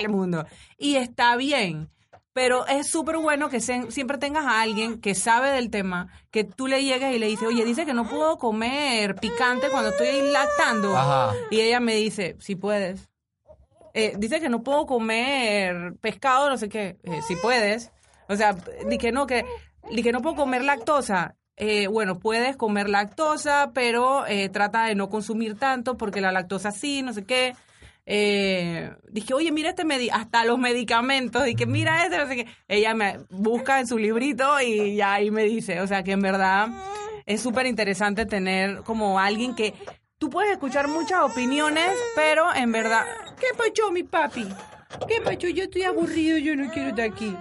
el 0.00 0.08
mundo, 0.08 0.46
y 0.78 0.96
está 0.96 1.36
bien. 1.36 1.88
Pero 2.32 2.64
es 2.66 2.88
súper 2.88 3.16
bueno 3.18 3.48
que 3.48 3.58
se- 3.60 3.90
siempre 3.90 4.16
tengas 4.18 4.44
a 4.46 4.60
alguien 4.60 5.00
que 5.00 5.14
sabe 5.16 5.50
del 5.50 5.68
tema, 5.70 6.08
que 6.30 6.44
tú 6.44 6.68
le 6.68 6.84
llegues 6.84 7.14
y 7.14 7.18
le 7.18 7.26
dices, 7.26 7.48
oye, 7.48 7.64
dice 7.64 7.84
que 7.84 7.92
no 7.92 8.08
puedo 8.08 8.38
comer 8.38 9.16
picante 9.16 9.68
cuando 9.68 9.90
estoy 9.90 10.30
lactando. 10.30 10.96
Ajá. 10.96 11.34
Y 11.50 11.60
ella 11.60 11.80
me 11.80 11.94
dice, 11.96 12.36
si 12.38 12.54
puedes. 12.54 13.08
Eh, 13.94 14.14
dice 14.16 14.40
que 14.40 14.48
no 14.48 14.62
puedo 14.62 14.86
comer 14.86 15.94
pescado, 16.00 16.48
no 16.48 16.56
sé 16.56 16.68
qué. 16.68 16.98
Eh, 17.02 17.20
si 17.26 17.34
puedes. 17.36 17.90
O 18.28 18.36
sea, 18.36 18.54
di 18.88 18.96
que 18.98 19.10
no, 19.10 19.26
que, 19.26 19.44
di 19.90 20.02
que 20.04 20.12
no 20.12 20.22
puedo 20.22 20.36
comer 20.36 20.62
lactosa. 20.62 21.34
Eh, 21.56 21.88
bueno, 21.88 22.20
puedes 22.20 22.56
comer 22.56 22.88
lactosa, 22.88 23.72
pero 23.74 24.24
eh, 24.26 24.48
trata 24.48 24.84
de 24.84 24.94
no 24.94 25.10
consumir 25.10 25.58
tanto 25.58 25.96
porque 25.96 26.20
la 26.20 26.30
lactosa 26.30 26.70
sí, 26.70 27.02
no 27.02 27.12
sé 27.12 27.24
qué. 27.24 27.56
Eh, 28.12 28.90
dije, 29.08 29.34
oye, 29.34 29.52
mira 29.52 29.68
este 29.70 29.84
hasta 30.10 30.44
los 30.44 30.58
medicamentos, 30.58 31.46
y 31.46 31.54
que 31.54 31.64
mira 31.64 32.02
este, 32.02 32.18
no 32.18 32.26
sé 32.26 32.34
qué. 32.36 32.46
Ella 32.66 32.92
me 32.92 33.18
busca 33.30 33.78
en 33.78 33.86
su 33.86 33.98
librito 33.98 34.60
y 34.60 34.96
ya 34.96 35.12
ahí 35.14 35.30
me 35.30 35.44
dice, 35.44 35.80
o 35.80 35.86
sea 35.86 36.02
que 36.02 36.10
en 36.10 36.20
verdad 36.20 36.66
es 37.24 37.40
súper 37.40 37.66
interesante 37.66 38.26
tener 38.26 38.78
como 38.82 39.20
alguien 39.20 39.54
que 39.54 39.74
tú 40.18 40.28
puedes 40.28 40.50
escuchar 40.50 40.88
muchas 40.88 41.20
opiniones, 41.20 41.88
pero 42.16 42.52
en 42.52 42.72
verdad, 42.72 43.04
¿qué 43.38 43.46
pasó 43.56 43.92
mi 43.92 44.02
papi? 44.02 44.44
¿Qué 45.06 45.20
pasó? 45.24 45.46
Yo 45.46 45.62
estoy 45.62 45.82
aburrido, 45.84 46.36
yo 46.38 46.56
no 46.56 46.68
quiero 46.72 46.88
estar 46.88 47.04
aquí. 47.04 47.32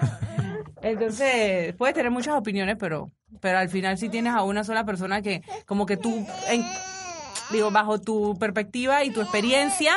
Entonces, 0.83 1.73
puedes 1.77 1.95
tener 1.95 2.11
muchas 2.11 2.35
opiniones, 2.35 2.77
pero, 2.79 3.11
pero 3.41 3.57
al 3.57 3.69
final 3.69 3.97
sí 3.97 4.07
tienes 4.07 4.33
a 4.33 4.43
una 4.43 4.63
sola 4.63 4.85
persona 4.85 5.21
que 5.23 5.41
como 5.65 5.87
que 5.87 5.97
tú, 5.97 6.25
en- 6.49 6.63
digo, 7.51 7.71
bajo 7.71 7.99
tu 7.99 8.37
perspectiva 8.39 9.03
y 9.03 9.11
tu 9.11 9.21
experiencia, 9.21 9.93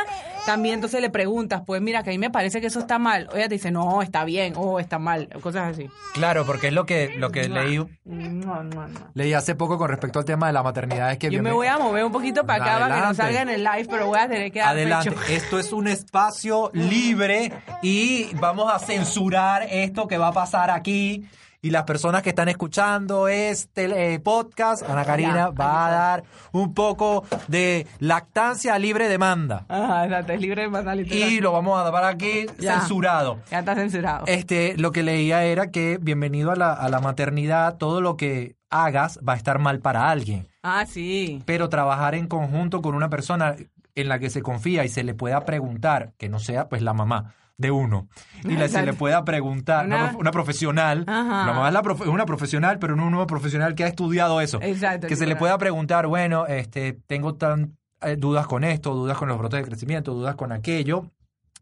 también 0.47 0.76
entonces 0.76 1.00
le 1.00 1.11
preguntas, 1.11 1.62
pues 1.66 1.80
mira, 1.80 2.02
que 2.02 2.11
a 2.11 2.12
mí 2.12 2.18
me 2.18 2.30
parece 2.30 2.61
que 2.61 2.66
eso 2.66 2.80
está 2.80 2.99
mal. 2.99 3.28
O 3.32 3.37
ella 3.37 3.49
te 3.49 3.54
dice, 3.54 3.71
no, 3.71 4.02
está 4.02 4.25
bien, 4.25 4.54
o 4.56 4.80
está 4.80 4.99
mal, 4.99 5.28
cosas 5.40 5.73
así. 5.73 5.88
Claro, 6.14 6.44
porque 6.44 6.68
es 6.68 6.73
lo 6.73 6.85
que, 6.85 7.14
lo 7.16 7.30
que 7.30 7.49
leí, 7.49 7.78
No, 8.04 8.62
no, 8.64 8.88
no. 8.88 9.00
leí 9.14 9.35
hace 9.35 9.54
poco 9.54 9.78
con 9.78 9.88
respecto 9.88 10.18
al 10.18 10.25
tema 10.25 10.49
de 10.49 10.52
la 10.52 10.62
maternidad. 10.62 11.12
Es 11.12 11.18
que 11.18 11.30
Yo 11.30 11.42
me 11.42 11.52
voy 11.52 11.68
a 11.68 11.78
mover 11.78 12.04
un 12.04 12.12
poquito 12.12 12.44
para 12.44 12.64
acá 12.64 12.78
para 12.80 12.94
que 12.94 13.00
no 13.06 13.14
salga 13.14 13.42
en 13.42 13.49
el 13.50 13.62
live, 13.64 13.87
pero 13.88 14.06
voy 14.06 14.18
a 14.18 14.28
tener 14.28 14.50
que 14.50 14.59
dar 14.59 14.71
Adelante, 14.71 15.11
pecho. 15.12 15.23
esto 15.28 15.59
es 15.59 15.73
un 15.73 15.87
espacio 15.88 16.71
libre 16.73 17.52
y 17.82 18.35
vamos 18.35 18.73
a 18.73 18.78
censurar 18.78 19.66
esto 19.71 20.09
que 20.09 20.18
va 20.18 20.28
a 20.28 20.32
pasar 20.32 20.71
aquí 20.71 21.25
y 21.64 21.71
las 21.71 21.85
personas 21.85 22.23
que 22.23 22.31
están 22.31 22.49
escuchando 22.49 23.28
este 23.28 24.14
eh, 24.14 24.19
podcast, 24.19 24.83
Ana 24.83 25.04
Karina 25.04 25.50
va 25.50 25.87
a 25.87 25.90
dar 25.92 26.25
un 26.50 26.75
poco 26.75 27.25
de 27.47 27.87
lactancia 28.00 28.76
libre 28.81 29.09
demanda. 29.09 29.64
Ajá, 29.69 30.04
exacto, 30.07 30.33
es 30.33 30.40
libre 30.40 30.62
de 30.62 30.69
mandar 30.69 30.97
literal. 30.97 31.31
Y 31.31 31.40
lo 31.40 31.52
vamos 31.52 31.78
a 31.81 31.88
dar 31.88 32.04
aquí 32.04 32.47
Ya. 32.59 32.81
censurado. 32.81 33.38
Ya 33.49 33.61
está 33.61 33.76
censurado. 33.76 34.25
Este, 34.26 34.76
lo 34.76 34.90
que 34.90 35.04
leía 35.04 35.45
era 35.45 35.71
que 35.71 35.99
bienvenido 36.02 36.50
a 36.50 36.57
la, 36.57 36.73
a 36.73 36.88
la 36.88 36.99
maternidad, 37.00 37.76
todo 37.76 38.00
lo 38.00 38.16
que 38.16 38.57
hagas 38.69 39.21
va 39.26 39.35
a 39.35 39.37
estar 39.37 39.61
mal 39.61 39.78
para 39.78 40.11
alguien, 40.11 40.49
Ah, 40.64 40.85
sí. 40.85 41.42
pero 41.47 41.69
trabajar 41.69 42.16
en 42.16 42.26
conjunto 42.26 42.83
con 42.83 42.97
una 42.97 43.09
persona 43.09 43.54
en 43.95 44.09
la 44.09 44.19
que 44.19 44.31
se 44.31 44.42
confía 44.42 44.85
y 44.85 44.88
se 44.88 45.04
le 45.04 45.14
pueda 45.14 45.45
preguntar, 45.45 46.12
que 46.19 46.28
no 46.28 46.40
sea 46.40 46.69
pues 46.69 46.83
la 46.83 46.92
mamá 46.92 47.35
de 47.62 47.71
uno, 47.71 48.09
y 48.45 48.52
la- 48.57 48.69
se 48.69 48.83
le 48.83 48.92
pueda 48.92 49.25
preguntar, 49.25 49.87
una, 49.87 50.11
Una- 50.11 50.19
una 50.19 50.31
profesional, 50.33 51.04
Ajá. 51.07 51.47
la 51.47 51.52
mamá 51.54 51.69
es, 51.69 51.73
la 51.75 51.83
profe- 51.83 52.02
es 52.02 52.09
una 52.09 52.26
profesional, 52.26 52.78
pero 52.78 52.95
no 52.95 53.07
un 53.07 53.12
nuevo 53.12 53.26
profesional 53.26 53.75
que 53.75 53.85
ha 53.85 53.87
estudiado 53.88 54.42
eso, 54.42 54.59
Exacto. 54.61 55.07
que 55.07 55.16
se 55.16 55.26
le 55.26 55.37
pueda 55.37 55.57
preguntar, 55.57 56.07
bueno, 56.07 56.47
este, 56.47 56.92
tengo 57.07 57.35
tan 57.37 57.78
eh, 58.02 58.16
dudas 58.16 58.47
con 58.49 58.64
esto, 58.64 58.92
dudas 58.95 59.16
con 59.16 59.28
los 59.28 59.38
brotes 59.38 59.61
de 59.61 59.66
crecimiento, 59.69 60.12
dudas 60.12 60.35
con 60.35 60.50
aquello, 60.52 61.07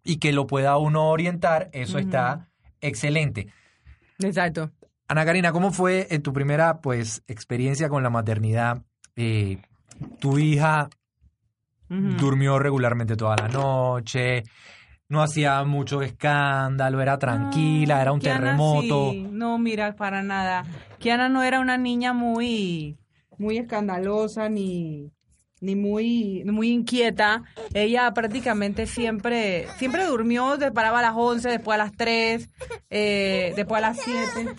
y 0.03 0.17
que 0.17 0.33
lo 0.33 0.47
pueda 0.47 0.79
uno 0.79 1.09
orientar, 1.11 1.69
eso 1.73 1.99
está 1.99 2.49
excelente. 2.81 3.49
Exacto. 4.19 4.71
Ana 5.07 5.25
Karina, 5.27 5.53
¿cómo 5.53 5.71
fue 5.71 6.07
en 6.11 6.23
tu 6.23 6.33
primera 6.33 6.81
pues 6.81 7.23
experiencia 7.29 7.89
con 7.91 8.03
la 8.03 8.09
maternidad? 8.11 8.83
Eh, 9.17 9.59
tu 10.19 10.39
hija 10.39 10.89
durmió 11.89 12.59
regularmente 12.59 13.17
toda 13.17 13.37
la 13.37 13.49
noche, 13.49 14.45
no 15.11 15.23
hacía 15.23 15.63
mucho 15.65 16.01
escándalo, 16.01 17.03
era 17.03 17.19
tranquila, 17.19 17.97
No, 17.97 18.01
era 18.03 18.13
un 18.13 18.21
Kiana 18.21 18.41
terremoto. 18.41 19.11
sí. 19.11 19.27
No, 19.31 19.59
mira, 19.59 19.95
para 19.97 20.23
nada. 20.23 20.65
Kiana 20.99 21.29
no 21.29 21.43
era 21.43 21.61
una 21.61 21.77
niña 21.77 22.13
muy, 22.15 22.97
muy 23.37 23.59
escandalosa 23.59 24.49
ni, 24.49 25.11
ni 25.61 25.75
muy, 25.77 26.45
muy 26.45 26.71
inquieta. 26.71 27.43
Ella 27.75 28.13
prácticamente 28.15 28.87
siempre, 28.87 29.67
siempre 29.79 30.05
durmió, 30.07 30.57
se 30.59 30.71
paraba 30.71 31.01
a 31.01 31.03
las 31.03 31.15
11, 31.17 31.49
después 31.49 31.75
a 31.75 31.79
las 31.85 31.93
3, 31.93 32.49
eh, 32.89 33.53
después 33.57 33.79
a 33.83 33.89
las 33.89 33.99
7. 34.01 34.55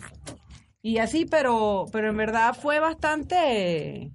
Y 0.81 0.97
así, 0.97 1.25
pero, 1.25 1.85
pero 1.91 2.09
en 2.09 2.17
verdad 2.17 2.53
fue 2.59 2.79
bastante... 2.79 4.11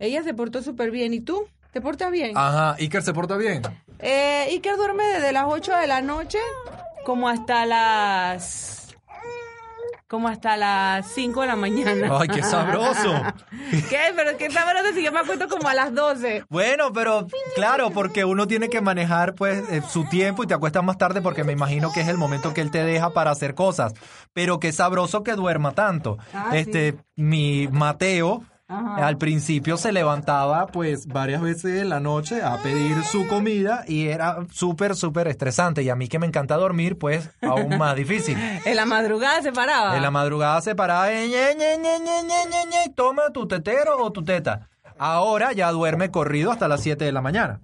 Ella 0.00 0.22
se 0.22 0.32
portó 0.34 0.62
súper 0.62 0.90
bien. 0.90 1.12
¿Y 1.14 1.20
tú? 1.20 1.46
¿Te 1.72 1.80
portas 1.80 2.10
bien? 2.10 2.36
Ajá, 2.36 2.74
Iker 2.78 3.02
se 3.02 3.12
porta 3.12 3.36
bien. 3.36 3.62
Eh, 3.98 4.46
Iker 4.50 4.76
duerme 4.76 5.04
desde 5.04 5.32
las 5.32 5.44
8 5.46 5.76
de 5.76 5.86
la 5.86 6.00
noche 6.00 6.38
como 7.04 7.28
hasta 7.28 7.66
las 7.66 8.78
como 10.08 10.28
hasta 10.28 10.56
las 10.56 11.06
5 11.12 11.42
de 11.42 11.46
la 11.46 11.56
mañana. 11.56 12.18
Ay, 12.18 12.28
qué 12.28 12.42
sabroso. 12.42 13.12
¿Qué? 13.90 14.00
Pero 14.16 14.38
qué 14.38 14.50
sabroso 14.50 14.94
si 14.94 15.04
yo 15.04 15.12
me 15.12 15.20
acuesto 15.20 15.48
como 15.48 15.68
a 15.68 15.74
las 15.74 15.94
12. 15.94 16.46
Bueno, 16.48 16.94
pero 16.94 17.26
claro, 17.54 17.90
porque 17.90 18.24
uno 18.24 18.46
tiene 18.46 18.70
que 18.70 18.80
manejar 18.80 19.34
pues 19.34 19.62
eh, 19.70 19.82
su 19.86 20.04
tiempo 20.04 20.42
y 20.42 20.46
te 20.46 20.54
acuestas 20.54 20.82
más 20.82 20.96
tarde 20.96 21.20
porque 21.20 21.44
me 21.44 21.52
imagino 21.52 21.92
que 21.92 22.00
es 22.00 22.08
el 22.08 22.16
momento 22.16 22.54
que 22.54 22.62
él 22.62 22.70
te 22.70 22.82
deja 22.84 23.10
para 23.10 23.30
hacer 23.30 23.54
cosas. 23.54 23.92
Pero 24.32 24.58
qué 24.58 24.72
sabroso 24.72 25.22
que 25.22 25.34
duerma 25.34 25.72
tanto. 25.72 26.16
Ah, 26.32 26.52
este, 26.54 26.96
mi 27.14 27.68
Mateo 27.68 28.42
Ajá. 28.70 29.06
al 29.06 29.16
principio 29.16 29.78
se 29.78 29.92
levantaba 29.92 30.66
pues 30.66 31.06
varias 31.06 31.40
veces 31.40 31.80
en 31.80 31.88
la 31.88 32.00
noche 32.00 32.42
a 32.42 32.58
pedir 32.58 33.02
su 33.02 33.26
comida 33.26 33.82
y 33.88 34.08
era 34.08 34.36
súper, 34.52 34.94
súper 34.94 35.26
estresante. 35.28 35.82
Y 35.82 35.88
a 35.88 35.96
mí 35.96 36.06
que 36.06 36.18
me 36.18 36.26
encanta 36.26 36.56
dormir, 36.56 36.98
pues 36.98 37.30
aún 37.40 37.78
más 37.78 37.96
difícil. 37.96 38.36
En 38.66 38.76
la 38.76 38.84
madrugada 38.84 39.40
se 39.40 39.52
paraba. 39.52 39.96
En 39.96 40.02
la 40.02 40.10
madrugada 40.10 40.60
se 40.60 40.74
paraba, 40.74 41.08
ñe, 41.10 41.56
toma 42.94 43.30
tu 43.32 43.48
tetero 43.48 43.96
o 44.04 44.12
tu 44.12 44.22
teta. 44.22 44.68
Ahora 44.98 45.52
ya 45.52 45.70
duerme 45.72 46.10
corrido 46.10 46.50
hasta 46.50 46.68
las 46.68 46.82
7 46.82 47.04
de 47.04 47.12
la 47.12 47.22
mañana. 47.22 47.60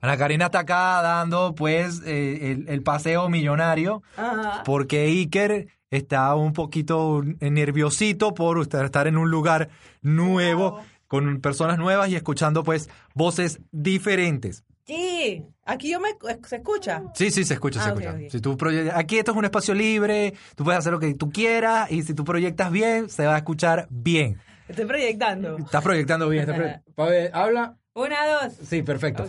Ana 0.00 0.16
Karina 0.16 0.46
está 0.46 0.60
acá 0.60 1.02
dando 1.02 1.54
pues 1.54 2.00
eh, 2.06 2.52
el, 2.52 2.68
el 2.68 2.82
paseo 2.82 3.28
millonario 3.28 4.02
Ajá. 4.16 4.62
porque 4.64 5.04
Iker 5.04 5.66
está 5.90 6.34
un 6.36 6.52
poquito 6.52 7.22
nerviosito 7.40 8.32
por 8.34 8.60
estar 8.60 8.84
estar 8.84 9.06
en 9.06 9.16
un 9.16 9.30
lugar 9.30 9.68
nuevo 10.02 10.80
con 11.08 11.40
personas 11.40 11.78
nuevas 11.78 12.08
y 12.08 12.16
escuchando 12.16 12.62
pues 12.62 12.88
voces 13.14 13.60
diferentes. 13.72 14.64
Sí, 14.86 15.44
aquí 15.64 15.90
yo 15.90 16.00
me 16.00 16.08
se 16.46 16.56
escucha. 16.56 17.02
Sí, 17.14 17.30
sí, 17.30 17.44
se 17.44 17.54
escucha, 17.54 17.80
se 17.82 17.88
Ah, 17.90 17.92
escucha. 17.92 18.16
Si 18.30 18.40
tú 18.40 18.56
Aquí 18.94 19.18
esto 19.18 19.32
es 19.32 19.36
un 19.36 19.44
espacio 19.44 19.74
libre, 19.74 20.34
tú 20.56 20.64
puedes 20.64 20.78
hacer 20.78 20.92
lo 20.92 20.98
que 21.00 21.14
tú 21.14 21.30
quieras 21.30 21.90
y 21.90 22.02
si 22.02 22.14
tú 22.14 22.24
proyectas 22.24 22.70
bien, 22.72 23.08
se 23.08 23.26
va 23.26 23.34
a 23.34 23.38
escuchar 23.38 23.86
bien. 23.90 24.38
Estoy 24.68 24.86
proyectando. 24.86 25.58
Estás 25.58 25.82
proyectando 25.82 26.28
bien. 26.28 26.48
Estás 26.48 26.80
proye- 26.96 27.30
habla. 27.32 27.76
Una, 27.92 28.16
dos. 28.26 28.52
Sí, 28.68 28.82
perfecto. 28.82 29.26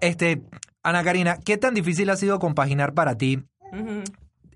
Este, 0.00 0.42
Ana 0.84 1.02
Karina, 1.02 1.38
¿qué 1.44 1.56
tan 1.56 1.74
difícil 1.74 2.08
ha 2.10 2.16
sido 2.16 2.38
compaginar 2.38 2.94
para 2.94 3.16
ti. 3.18 3.42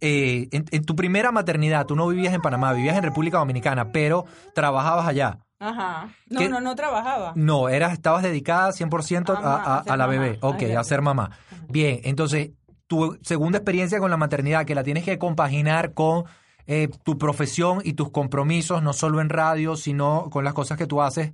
Eh, 0.01 0.49
en, 0.53 0.65
en 0.71 0.85
tu 0.85 0.95
primera 0.97 1.33
maternidad? 1.33 1.87
Tú 1.87 1.97
no 1.97 2.07
vivías 2.09 2.35
en 2.35 2.41
Panamá, 2.41 2.73
vivías 2.73 2.97
en 2.97 3.03
República 3.03 3.39
Dominicana, 3.39 3.93
pero 3.93 4.25
trabajabas 4.55 5.07
allá. 5.07 5.39
Ajá. 5.59 6.09
No, 6.29 6.41
¿Qué? 6.41 6.49
no, 6.49 6.61
no 6.61 6.75
trabajaba. 6.75 7.33
No, 7.37 7.69
eras, 7.69 7.93
estabas 7.93 8.23
dedicada 8.23 8.71
100% 8.73 9.37
a, 9.37 9.57
a- 9.57 9.79
a 9.81 9.97
la 9.97 10.07
mamá. 10.07 10.19
bebé. 10.21 10.39
Ok, 10.41 10.63
Ay, 10.63 10.73
a 10.75 10.83
ser 10.85 11.03
mamá. 11.03 11.31
Bien, 11.69 12.01
entonces, 12.05 12.51
tu 12.87 13.19
segunda 13.23 13.59
experiencia 13.59 13.99
con 13.99 14.11
la 14.11 14.17
maternidad, 14.17 14.65
que 14.65 14.75
la 14.75 14.83
tienes 14.83 15.05
que 15.05 15.19
compaginar 15.19 15.93
con 15.93 16.25
eh, 16.67 16.89
tu 17.05 17.19
profesión 17.19 17.81
y 17.85 17.93
tus 17.93 18.11
compromisos, 18.11 18.83
no 18.83 18.93
solo 18.95 19.21
en 19.21 19.29
radio, 19.29 19.77
sino 19.77 20.29
con 20.31 20.45
las 20.45 20.55
cosas 20.55 20.79
que 20.79 20.87
tú 20.87 21.03
haces, 21.03 21.33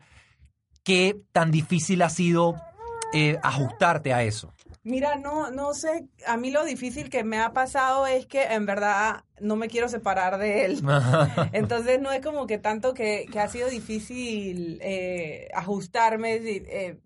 ¿qué 0.83 1.17
tan 1.33 1.51
difícil 1.51 2.03
ha 2.03 2.09
sido 2.11 2.57
eh, 3.13 3.39
ajustarte 3.43 4.13
a 4.13 4.23
eso? 4.23 4.53
Mira, 4.87 5.17
no, 5.17 5.51
no 5.51 5.75
sé, 5.75 6.07
a 6.29 6.37
mí 6.37 6.53
lo 6.53 6.65
difícil 6.65 7.11
que 7.11 7.25
me 7.25 7.41
ha 7.41 7.53
pasado 7.53 8.07
es 8.07 8.25
que 8.25 8.45
en 8.45 8.67
verdad 8.67 9.25
no 9.41 9.57
me 9.57 9.67
quiero 9.67 9.89
separar 9.89 10.39
de 10.39 10.65
él. 10.65 10.81
Entonces 11.53 12.01
no 12.01 12.13
es 12.13 12.25
como 12.25 12.47
que 12.47 12.59
tanto 12.59 12.95
que, 12.95 13.27
que 13.33 13.41
ha 13.41 13.49
sido 13.49 13.69
difícil 13.69 14.79
eh, 14.81 15.49
ajustarme, 15.55 16.37
eh, 16.37 17.01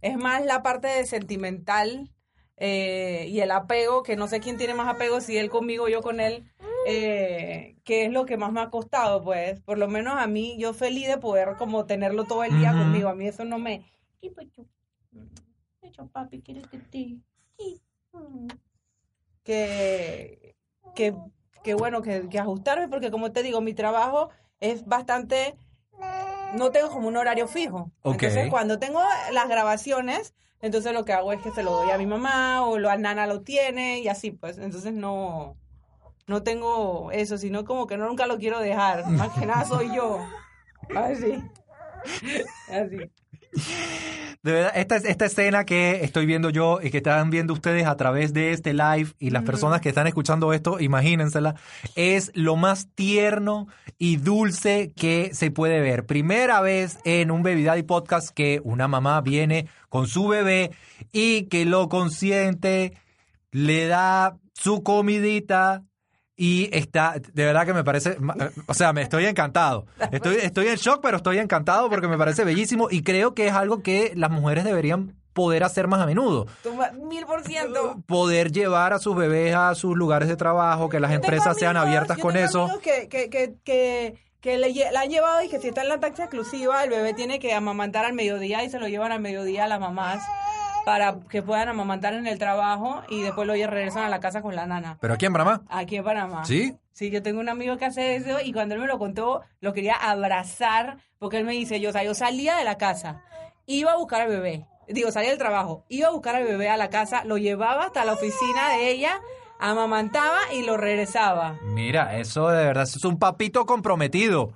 es 0.00 0.16
más 0.16 0.42
la 0.46 0.62
parte 0.62 0.88
de 0.88 1.04
sentimental 1.04 2.10
eh, 2.56 3.26
y 3.28 3.40
el 3.40 3.50
apego, 3.50 4.02
que 4.02 4.16
no 4.16 4.26
sé 4.26 4.40
quién 4.40 4.56
tiene 4.56 4.72
más 4.72 4.88
apego, 4.88 5.20
si 5.20 5.36
él 5.36 5.50
conmigo 5.50 5.84
o 5.84 5.88
yo 5.88 6.00
con 6.00 6.18
él, 6.18 6.50
que 6.86 7.76
es 7.84 8.10
lo 8.10 8.24
que 8.24 8.38
más 8.38 8.52
me 8.52 8.62
ha 8.62 8.70
costado, 8.70 9.22
pues, 9.22 9.60
por 9.60 9.76
lo 9.76 9.86
menos 9.86 10.14
a 10.16 10.26
mí, 10.28 10.56
yo 10.58 10.72
feliz 10.72 11.08
de 11.08 11.18
poder 11.18 11.56
como 11.58 11.84
tenerlo 11.84 12.24
todo 12.24 12.42
el 12.42 12.58
día 12.58 12.72
conmigo, 12.72 13.10
a 13.10 13.14
mí 13.14 13.28
eso 13.28 13.44
no 13.44 13.58
me... 13.58 13.84
¿Qué 15.82 15.88
pasó? 15.88 15.96
¿Qué 15.96 15.96
pasó, 15.96 16.06
papi? 16.08 16.42
¿Quieres 16.42 16.66
que 16.68 16.78
te...? 16.78 17.16
Sí. 17.58 17.82
Mm. 18.12 18.48
Que, 19.44 20.54
que, 20.94 21.14
que 21.64 21.74
bueno, 21.74 22.00
que, 22.00 22.28
que 22.28 22.38
ajustarme, 22.38 22.88
porque 22.88 23.10
como 23.10 23.32
te 23.32 23.42
digo, 23.42 23.60
mi 23.60 23.74
trabajo 23.74 24.30
es 24.60 24.86
bastante 24.86 25.56
no 26.54 26.70
tengo 26.70 26.90
como 26.90 27.08
un 27.08 27.16
horario 27.16 27.48
fijo. 27.48 27.90
Entonces, 28.04 28.50
cuando 28.50 28.78
tengo 28.78 29.00
las 29.32 29.48
grabaciones, 29.48 30.34
entonces 30.60 30.92
lo 30.92 31.04
que 31.04 31.12
hago 31.12 31.32
es 31.32 31.40
que 31.40 31.50
se 31.50 31.62
lo 31.62 31.72
doy 31.72 31.90
a 31.90 31.98
mi 31.98 32.06
mamá 32.06 32.66
o 32.66 32.78
lo, 32.78 32.90
a 32.90 32.96
Nana 32.96 33.26
lo 33.26 33.42
tiene 33.42 34.00
y 34.00 34.08
así, 34.08 34.30
pues. 34.30 34.58
Entonces 34.58 34.92
no, 34.92 35.56
no 36.26 36.42
tengo 36.42 37.10
eso, 37.12 37.38
sino 37.38 37.64
como 37.64 37.86
que 37.86 37.96
no 37.96 38.06
nunca 38.06 38.26
lo 38.26 38.38
quiero 38.38 38.60
dejar. 38.60 39.06
Más 39.10 39.30
que 39.38 39.46
nada 39.46 39.64
soy 39.64 39.94
yo. 39.94 40.18
Así. 40.94 41.42
Así. 42.68 43.10
De 44.42 44.50
verdad, 44.50 44.72
esta, 44.74 44.96
esta 44.96 45.26
escena 45.26 45.64
que 45.64 46.02
estoy 46.02 46.26
viendo 46.26 46.50
yo 46.50 46.80
y 46.82 46.90
que 46.90 46.96
están 46.96 47.30
viendo 47.30 47.52
ustedes 47.52 47.86
a 47.86 47.96
través 47.96 48.32
de 48.32 48.50
este 48.50 48.74
live 48.74 49.12
y 49.20 49.30
las 49.30 49.44
personas 49.44 49.80
que 49.80 49.88
están 49.88 50.08
escuchando 50.08 50.52
esto, 50.52 50.80
imagínensela, 50.80 51.54
es 51.94 52.32
lo 52.34 52.56
más 52.56 52.88
tierno 52.96 53.68
y 53.98 54.16
dulce 54.16 54.92
que 54.96 55.30
se 55.32 55.52
puede 55.52 55.80
ver. 55.80 56.06
Primera 56.06 56.60
vez 56.60 56.98
en 57.04 57.30
un 57.30 57.44
Baby 57.44 57.62
Daddy 57.62 57.84
podcast 57.84 58.30
que 58.30 58.60
una 58.64 58.88
mamá 58.88 59.20
viene 59.20 59.68
con 59.88 60.08
su 60.08 60.26
bebé 60.26 60.72
y 61.12 61.44
que 61.44 61.64
lo 61.64 61.88
consiente, 61.88 62.94
le 63.52 63.86
da 63.86 64.38
su 64.54 64.82
comidita, 64.82 65.84
y 66.42 66.68
está, 66.72 67.14
de 67.34 67.44
verdad 67.44 67.64
que 67.64 67.72
me 67.72 67.84
parece, 67.84 68.16
o 68.66 68.74
sea, 68.74 68.92
me 68.92 69.02
estoy 69.02 69.26
encantado. 69.26 69.86
Estoy, 70.10 70.38
estoy 70.42 70.66
en 70.66 70.74
shock, 70.74 70.98
pero 71.00 71.18
estoy 71.18 71.38
encantado 71.38 71.88
porque 71.88 72.08
me 72.08 72.18
parece 72.18 72.42
bellísimo 72.42 72.88
y 72.90 73.04
creo 73.04 73.32
que 73.32 73.46
es 73.46 73.52
algo 73.52 73.84
que 73.84 74.12
las 74.16 74.28
mujeres 74.32 74.64
deberían 74.64 75.14
poder 75.34 75.62
hacer 75.62 75.86
más 75.86 76.00
a 76.00 76.06
menudo. 76.06 76.48
Mil 77.00 77.24
por 77.26 77.44
ciento. 77.44 78.02
Poder 78.06 78.50
llevar 78.50 78.92
a 78.92 78.98
sus 78.98 79.14
bebés 79.14 79.54
a 79.54 79.72
sus 79.76 79.96
lugares 79.96 80.26
de 80.26 80.34
trabajo, 80.34 80.88
que 80.88 80.98
las 80.98 81.12
empresas 81.12 81.56
sean 81.56 81.76
abiertas 81.76 82.16
yo 82.16 82.22
con 82.24 82.32
tengo 82.34 82.46
eso. 82.46 82.80
que, 82.82 83.08
que, 83.08 83.30
que, 83.30 83.54
que, 83.62 84.18
que 84.40 84.58
le 84.58 84.74
la 84.90 85.02
han 85.02 85.10
llevado 85.10 85.44
y 85.44 85.48
que 85.48 85.60
si 85.60 85.68
está 85.68 85.82
en 85.82 85.90
la 85.90 86.00
taxa 86.00 86.24
exclusiva, 86.24 86.82
el 86.82 86.90
bebé 86.90 87.14
tiene 87.14 87.38
que 87.38 87.54
amamantar 87.54 88.04
al 88.04 88.14
mediodía 88.14 88.64
y 88.64 88.68
se 88.68 88.80
lo 88.80 88.88
llevan 88.88 89.12
al 89.12 89.20
mediodía 89.20 89.66
a 89.66 89.68
las 89.68 89.78
mamás. 89.78 90.24
Para 90.84 91.16
que 91.28 91.42
puedan 91.42 91.68
amamantar 91.68 92.14
en 92.14 92.26
el 92.26 92.38
trabajo 92.38 93.02
y 93.08 93.22
después 93.22 93.46
lo 93.46 93.54
regresan 93.54 94.04
a 94.04 94.08
la 94.08 94.20
casa 94.20 94.42
con 94.42 94.54
la 94.54 94.66
nana. 94.66 94.98
¿Pero 95.00 95.14
aquí 95.14 95.26
en 95.26 95.32
Panamá? 95.32 95.62
Aquí 95.68 95.96
en 95.96 96.04
Panamá. 96.04 96.44
¿Sí? 96.44 96.76
Sí, 96.92 97.10
yo 97.10 97.22
tengo 97.22 97.40
un 97.40 97.48
amigo 97.48 97.76
que 97.78 97.86
hace 97.86 98.16
eso 98.16 98.40
y 98.44 98.52
cuando 98.52 98.74
él 98.74 98.80
me 98.80 98.86
lo 98.86 98.98
contó, 98.98 99.42
lo 99.60 99.72
quería 99.72 99.94
abrazar 99.94 100.98
porque 101.18 101.38
él 101.38 101.44
me 101.44 101.52
dice, 101.52 101.80
yo, 101.80 101.90
o 101.90 101.92
sea, 101.92 102.04
yo 102.04 102.14
salía 102.14 102.56
de 102.56 102.64
la 102.64 102.76
casa, 102.76 103.22
iba 103.66 103.92
a 103.92 103.96
buscar 103.96 104.22
al 104.22 104.28
bebé, 104.28 104.66
digo, 104.88 105.10
salía 105.10 105.30
del 105.30 105.38
trabajo, 105.38 105.84
iba 105.88 106.08
a 106.08 106.10
buscar 106.10 106.34
al 106.34 106.44
bebé 106.44 106.68
a 106.68 106.76
la 106.76 106.90
casa, 106.90 107.24
lo 107.24 107.38
llevaba 107.38 107.84
hasta 107.84 108.04
la 108.04 108.12
oficina 108.12 108.70
de 108.70 108.90
ella, 108.90 109.20
amamantaba 109.58 110.38
y 110.52 110.66
lo 110.66 110.76
regresaba. 110.76 111.58
Mira, 111.62 112.18
eso 112.18 112.48
de 112.48 112.64
verdad 112.64 112.82
es 112.82 113.04
un 113.04 113.18
papito 113.18 113.64
comprometido. 113.64 114.52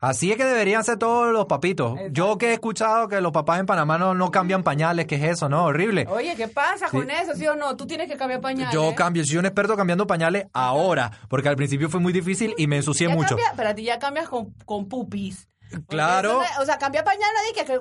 Así 0.00 0.30
es 0.30 0.36
que 0.36 0.44
deberían 0.44 0.84
ser 0.84 0.98
todos 0.98 1.32
los 1.32 1.46
papitos. 1.46 1.98
Yo 2.10 2.36
que 2.36 2.50
he 2.50 2.52
escuchado 2.52 3.08
que 3.08 3.20
los 3.22 3.32
papás 3.32 3.60
en 3.60 3.66
Panamá 3.66 3.96
no, 3.96 4.14
no 4.14 4.30
cambian 4.30 4.62
pañales, 4.62 5.06
¿qué 5.06 5.14
es 5.16 5.22
eso? 5.24 5.48
¿No? 5.48 5.64
Horrible. 5.64 6.06
Oye, 6.10 6.34
¿qué 6.36 6.46
pasa 6.48 6.88
con 6.90 7.10
eso? 7.10 7.34
¿Sí 7.34 7.46
o 7.46 7.56
no? 7.56 7.74
Tú 7.76 7.86
tienes 7.86 8.08
que 8.10 8.16
cambiar 8.16 8.40
pañales. 8.42 8.74
Yo 8.74 8.94
cambio, 8.94 9.24
soy 9.24 9.38
un 9.38 9.46
experto 9.46 9.76
cambiando 9.76 10.06
pañales 10.06 10.46
ahora, 10.52 11.10
porque 11.28 11.48
al 11.48 11.56
principio 11.56 11.88
fue 11.88 12.00
muy 12.00 12.12
difícil 12.12 12.54
y 12.58 12.66
me 12.66 12.76
ensucié 12.76 13.08
Ya 13.08 13.14
mucho. 13.14 13.28
cambia- 13.36 13.52
pero 13.56 13.68
a 13.70 13.74
ti 13.74 13.84
ya 13.84 13.98
cambias 13.98 14.28
con, 14.28 14.52
con 14.66 14.88
pupis. 14.88 15.48
Claro. 15.82 16.42
Eso 16.42 16.62
O 16.62 16.64
sea, 16.64 16.78
cambia 16.78 17.04
pañal, 17.04 17.28
dije, 17.52 17.64
que, 17.66 17.80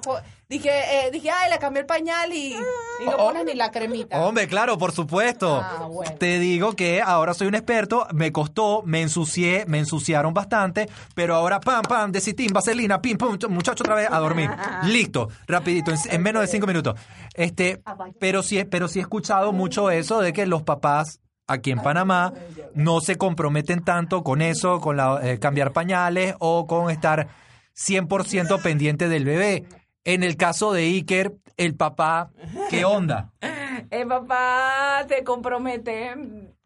dije, 0.50 0.70
eh, 1.08 1.12
dije, 1.12 1.30
ay, 1.32 1.50
le 1.52 1.60
cambié 1.60 1.82
el 1.82 1.86
pañal 1.86 2.32
y, 2.34 2.54
y 2.54 3.06
no 3.06 3.12
Oh, 3.14 3.18
pones 3.28 3.46
ni 3.46 3.54
la 3.54 3.72
cremita. 3.72 4.20
Hombre, 4.20 4.48
claro, 4.48 4.78
por 4.78 4.92
supuesto. 4.92 5.62
Ah, 5.64 5.88
bueno. 5.90 6.16
Te 6.18 6.40
digo 6.40 6.74
que 6.74 7.02
ahora 7.02 7.34
soy 7.34 7.48
un 7.48 7.56
experto, 7.56 8.08
me 8.14 8.32
costó, 8.32 8.82
me 8.86 9.02
ensucié, 9.02 9.66
me 9.68 9.80
ensuciaron 9.80 10.34
bastante, 10.34 10.90
pero 11.16 11.36
ahora 11.36 11.60
pam, 11.60 11.84
pam, 11.84 12.12
desitín, 12.12 12.52
vaselina, 12.54 13.02
pim, 13.02 13.18
pum, 13.18 13.38
muchacho 13.50 13.84
otra 13.84 13.96
vez 13.96 14.08
a 14.12 14.20
dormir. 14.20 14.50
Listo, 14.84 15.30
rapidito, 15.48 15.92
en, 15.92 15.98
en 16.10 16.22
menos 16.22 16.42
de 16.42 16.48
cinco 16.48 16.68
minutos. 16.68 17.00
Este, 17.34 17.82
pero 18.20 18.44
sí, 18.44 18.64
pero 18.66 18.88
sí 18.88 19.00
he 19.00 19.02
escuchado 19.02 19.52
mucho 19.52 19.90
eso 19.92 20.20
de 20.22 20.34
que 20.34 20.46
los 20.46 20.64
papás 20.64 21.20
aquí 21.46 21.72
en 21.72 21.80
Panamá 21.82 22.32
no 22.74 23.02
se 23.02 23.18
comprometen 23.18 23.84
tanto 23.84 24.24
con 24.24 24.42
eso, 24.42 24.80
con 24.80 24.96
la, 24.98 25.20
eh, 25.24 25.40
cambiar 25.40 25.74
pañales 25.74 26.36
o 26.40 26.68
con 26.68 26.90
estar 26.90 27.28
100% 27.76 28.62
pendiente 28.62 29.08
del 29.10 29.26
bebé. 29.26 29.66
En 30.06 30.24
el 30.24 30.36
caso 30.36 30.74
de 30.74 30.84
Iker, 30.84 31.36
el 31.58 31.76
papá, 31.76 32.32
¿qué 32.70 32.86
onda? 32.86 33.32
El 33.90 34.08
papá 34.08 35.06
se 35.08 35.24
compromete, 35.24 36.16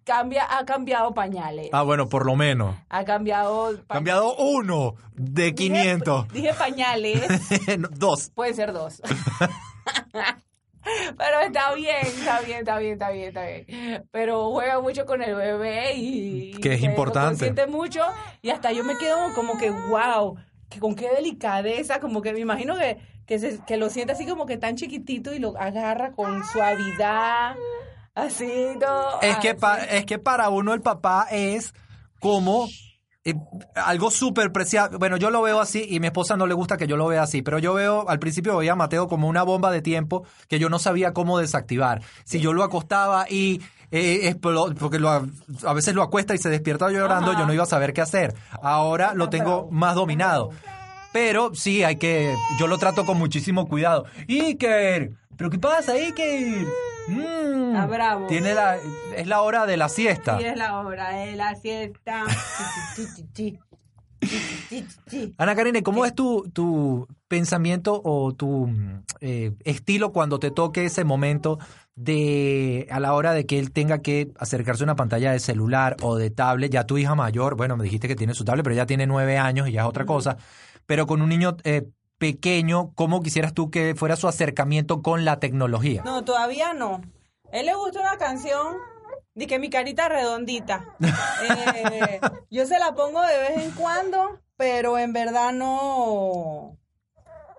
cambia, 0.05 0.45
ha 0.57 0.63
cambiado 0.65 1.13
pañales. 1.13 1.69
Ah, 1.73 1.81
bueno, 1.81 2.07
por 2.07 2.25
lo 2.25 2.35
menos. 2.37 2.75
Ha 2.89 3.03
cambiado. 3.03 3.77
Cambiado 3.87 4.35
uno 4.37 4.95
de 5.13 5.53
500. 5.53 6.27
Dije, 6.29 6.41
dije 6.41 6.53
pañales, 6.53 7.21
Dos. 7.97 8.31
puede 8.33 8.53
ser 8.53 8.71
dos. 8.71 9.01
Pero 11.17 11.39
está 11.45 11.73
bien, 11.73 11.97
está 12.05 12.39
bien, 12.41 12.59
está 12.59 12.77
bien, 12.79 12.93
está 12.93 13.09
bien, 13.09 13.27
está 13.27 13.45
bien. 13.45 14.07
Pero 14.11 14.51
juega 14.51 14.79
mucho 14.79 15.05
con 15.05 15.21
el 15.21 15.35
bebé 15.35 15.95
y... 15.95 16.51
Que 16.61 16.75
es 16.75 16.83
importante. 16.83 17.29
consiente 17.29 17.67
mucho 17.67 18.01
y 18.41 18.51
hasta 18.51 18.71
yo 18.71 18.85
me 18.85 18.97
quedo 18.97 19.33
como 19.35 19.57
que, 19.57 19.69
wow, 19.69 20.37
que 20.69 20.79
con 20.79 20.95
qué 20.95 21.09
delicadeza, 21.15 21.99
como 21.99 22.21
que 22.21 22.33
me 22.33 22.39
imagino 22.39 22.77
que, 22.77 22.97
que, 23.25 23.39
se- 23.39 23.59
que 23.65 23.77
lo 23.77 23.89
siente 23.89 24.13
así 24.13 24.25
como 24.25 24.45
que 24.45 24.57
tan 24.57 24.75
chiquitito 24.75 25.33
y 25.33 25.39
lo 25.39 25.57
agarra 25.57 26.11
con 26.11 26.43
suavidad, 26.45 27.55
así, 28.15 28.51
todo. 28.79 29.21
Es 29.21 29.37
que, 29.37 29.55
pa- 29.55 29.83
es 29.83 30.05
que 30.05 30.19
para 30.19 30.49
uno 30.49 30.73
el 30.73 30.81
papá 30.81 31.27
es 31.31 31.73
como 32.19 32.67
eh, 33.23 33.33
algo 33.75 34.09
súper 34.11 34.51
preciado. 34.51 34.97
Bueno, 34.99 35.17
yo 35.17 35.29
lo 35.29 35.41
veo 35.41 35.59
así 35.59 35.85
y 35.89 35.99
mi 35.99 36.07
esposa 36.07 36.35
no 36.37 36.47
le 36.47 36.53
gusta 36.53 36.77
que 36.77 36.87
yo 36.87 36.97
lo 36.97 37.07
vea 37.07 37.23
así, 37.23 37.41
pero 37.41 37.59
yo 37.59 37.73
veo, 37.73 38.07
al 38.09 38.19
principio 38.19 38.57
veía 38.57 38.73
a 38.73 38.75
Mateo 38.75 39.07
como 39.07 39.27
una 39.27 39.43
bomba 39.43 39.71
de 39.71 39.81
tiempo 39.81 40.25
que 40.47 40.59
yo 40.59 40.69
no 40.69 40.79
sabía 40.79 41.13
cómo 41.13 41.37
desactivar. 41.37 42.01
Si 42.23 42.39
yo 42.39 42.53
lo 42.53 42.63
acostaba 42.63 43.25
y 43.29 43.61
eh, 43.91 44.29
explo- 44.33 44.73
porque 44.75 44.99
lo, 44.99 45.09
a 45.09 45.73
veces 45.73 45.93
lo 45.95 46.01
acuesta 46.03 46.35
y 46.35 46.37
se 46.37 46.49
despierta 46.49 46.89
llorando, 46.89 47.31
Ajá. 47.31 47.39
yo 47.41 47.45
no 47.45 47.53
iba 47.53 47.63
a 47.63 47.67
saber 47.67 47.93
qué 47.93 48.01
hacer. 48.01 48.33
Ahora 48.61 49.13
lo 49.13 49.29
tengo 49.29 49.67
más 49.71 49.95
dominado. 49.95 50.49
Pero 51.13 51.55
sí, 51.55 51.83
hay 51.83 51.95
que. 51.95 52.35
Yo 52.59 52.67
lo 52.67 52.77
trato 52.77 53.05
con 53.05 53.17
muchísimo 53.17 53.67
cuidado. 53.67 54.05
Iker, 54.27 55.11
¿pero 55.37 55.49
qué 55.49 55.57
pasa, 55.57 55.93
Iker? 55.93 56.65
Mm, 57.07 57.69
Está 57.73 57.85
bravo. 57.87 58.27
Tiene 58.27 58.53
la, 58.53 58.75
es 59.15 59.25
la 59.27 59.41
hora 59.41 59.65
de 59.65 59.77
la 59.77 59.87
siesta. 59.89 60.37
Sí, 60.37 60.43
es 60.45 60.57
la 60.57 60.77
hora 60.79 61.09
de 61.11 61.35
la 61.37 61.55
siesta. 61.55 62.25
Ana 65.37 65.55
Karine, 65.55 65.83
¿cómo 65.83 66.05
es 66.05 66.13
tu, 66.13 66.49
tu 66.53 67.07
pensamiento 67.27 68.01
o 68.03 68.33
tu 68.33 68.67
mm, 68.67 69.03
eh, 69.21 69.51
estilo 69.63 70.11
cuando 70.11 70.39
te 70.39 70.51
toque 70.51 70.85
ese 70.85 71.03
momento 71.03 71.59
de 71.97 72.87
a 72.91 72.99
la 72.99 73.13
hora 73.13 73.33
de 73.33 73.45
que 73.45 73.59
él 73.59 73.71
tenga 73.71 74.01
que 74.01 74.31
acercarse 74.39 74.83
a 74.83 74.85
una 74.85 74.95
pantalla 74.95 75.31
de 75.31 75.39
celular 75.39 75.97
o 76.01 76.15
de 76.15 76.29
tablet? 76.29 76.71
Ya 76.71 76.85
tu 76.85 76.97
hija 76.97 77.15
mayor, 77.15 77.57
bueno, 77.57 77.75
me 77.75 77.83
dijiste 77.83 78.07
que 78.07 78.15
tiene 78.15 78.33
su 78.33 78.45
tablet, 78.45 78.63
pero 78.63 78.75
ya 78.75 78.85
tiene 78.85 79.07
nueve 79.07 79.37
años 79.37 79.67
y 79.67 79.73
ya 79.73 79.81
es 79.81 79.87
otra 79.87 80.05
cosa. 80.05 80.37
Pero 80.85 81.07
con 81.07 81.21
un 81.21 81.29
niño 81.29 81.57
eh, 81.63 81.89
pequeño, 82.19 82.93
¿cómo 82.93 83.21
quisieras 83.21 83.53
tú 83.53 83.69
que 83.69 83.95
fuera 83.95 84.15
su 84.15 84.27
acercamiento 84.27 85.01
con 85.01 85.25
la 85.25 85.39
tecnología? 85.39 86.03
No, 86.05 86.23
todavía 86.23 86.73
no. 86.73 87.01
él 87.51 87.65
le 87.65 87.73
gusta 87.73 87.99
una 87.99 88.17
canción 88.17 88.77
de 89.33 89.47
que 89.47 89.59
mi 89.59 89.69
carita 89.69 90.07
redondita. 90.07 90.95
Eh, 90.99 92.19
yo 92.49 92.65
se 92.65 92.79
la 92.79 92.93
pongo 92.95 93.21
de 93.21 93.37
vez 93.37 93.57
en 93.57 93.71
cuando, 93.71 94.39
pero 94.55 94.97
en 94.97 95.13
verdad 95.13 95.51
no. 95.51 96.77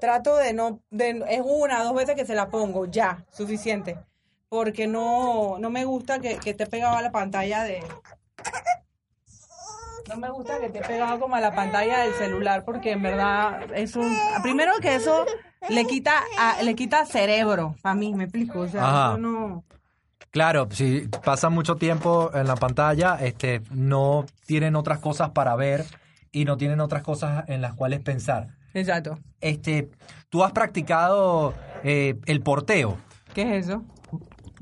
Trato 0.01 0.37
de 0.37 0.53
no. 0.53 0.81
De, 0.91 1.25
es 1.29 1.43
una, 1.45 1.83
dos 1.85 1.95
veces 1.95 2.15
que 2.15 2.27
se 2.27 2.35
la 2.35 2.51
pongo, 2.51 2.87
ya, 2.87 3.25
suficiente. 3.31 3.99
Porque 4.49 4.87
no, 4.87 5.59
no 5.59 5.71
me 5.71 5.85
gusta 5.85 6.21
que, 6.21 6.37
que 6.37 6.51
esté 6.51 6.67
pegado 6.67 6.97
a 6.97 7.03
la 7.03 7.13
pantalla 7.13 7.63
de. 7.65 7.83
No 10.09 10.17
me 10.17 10.31
gusta 10.31 10.59
que 10.59 10.67
esté 10.67 10.81
pegado 10.81 11.21
como 11.21 11.35
a 11.37 11.41
la 11.41 11.55
pantalla 11.55 11.99
del 12.01 12.15
celular, 12.15 12.65
porque 12.65 12.93
en 12.93 13.03
verdad 13.03 13.61
es 13.75 13.95
un. 13.95 14.17
Primero 14.43 14.73
que 14.81 14.95
eso 14.95 15.27
le 15.69 15.85
quita, 15.87 16.23
a- 16.39 16.63
le 16.63 16.75
quita 16.75 17.05
cerebro, 17.05 17.77
para 17.83 17.95
mí, 17.95 18.15
me 18.15 18.25
explico. 18.25 18.61
O 18.61 18.69
sea, 18.69 18.83
Ajá. 18.89 19.09
eso 19.11 19.19
no. 19.19 19.65
Claro, 20.31 20.69
si 20.71 21.09
pasa 21.25 21.51
mucho 21.51 21.77
tiempo 21.77 22.31
en 22.35 22.47
la 22.47 22.55
pantalla, 22.57 23.17
este, 23.21 23.61
no 23.71 24.25
tienen 24.47 24.77
otras 24.77 24.99
cosas 24.99 25.31
para 25.31 25.55
ver 25.57 25.85
y 26.33 26.45
no 26.47 26.57
tienen 26.57 26.81
otras 26.81 27.03
cosas 27.03 27.45
en 27.49 27.61
las 27.61 27.75
cuales 27.75 28.01
pensar. 28.01 28.49
Exacto. 28.75 29.19
Este, 29.41 29.91
tú 30.31 30.45
has 30.45 30.53
practicado 30.53 31.55
eh, 31.83 32.19
el 32.27 32.41
porteo. 32.43 32.97
¿Qué 33.35 33.43
es 33.59 33.67
eso? 33.67 33.83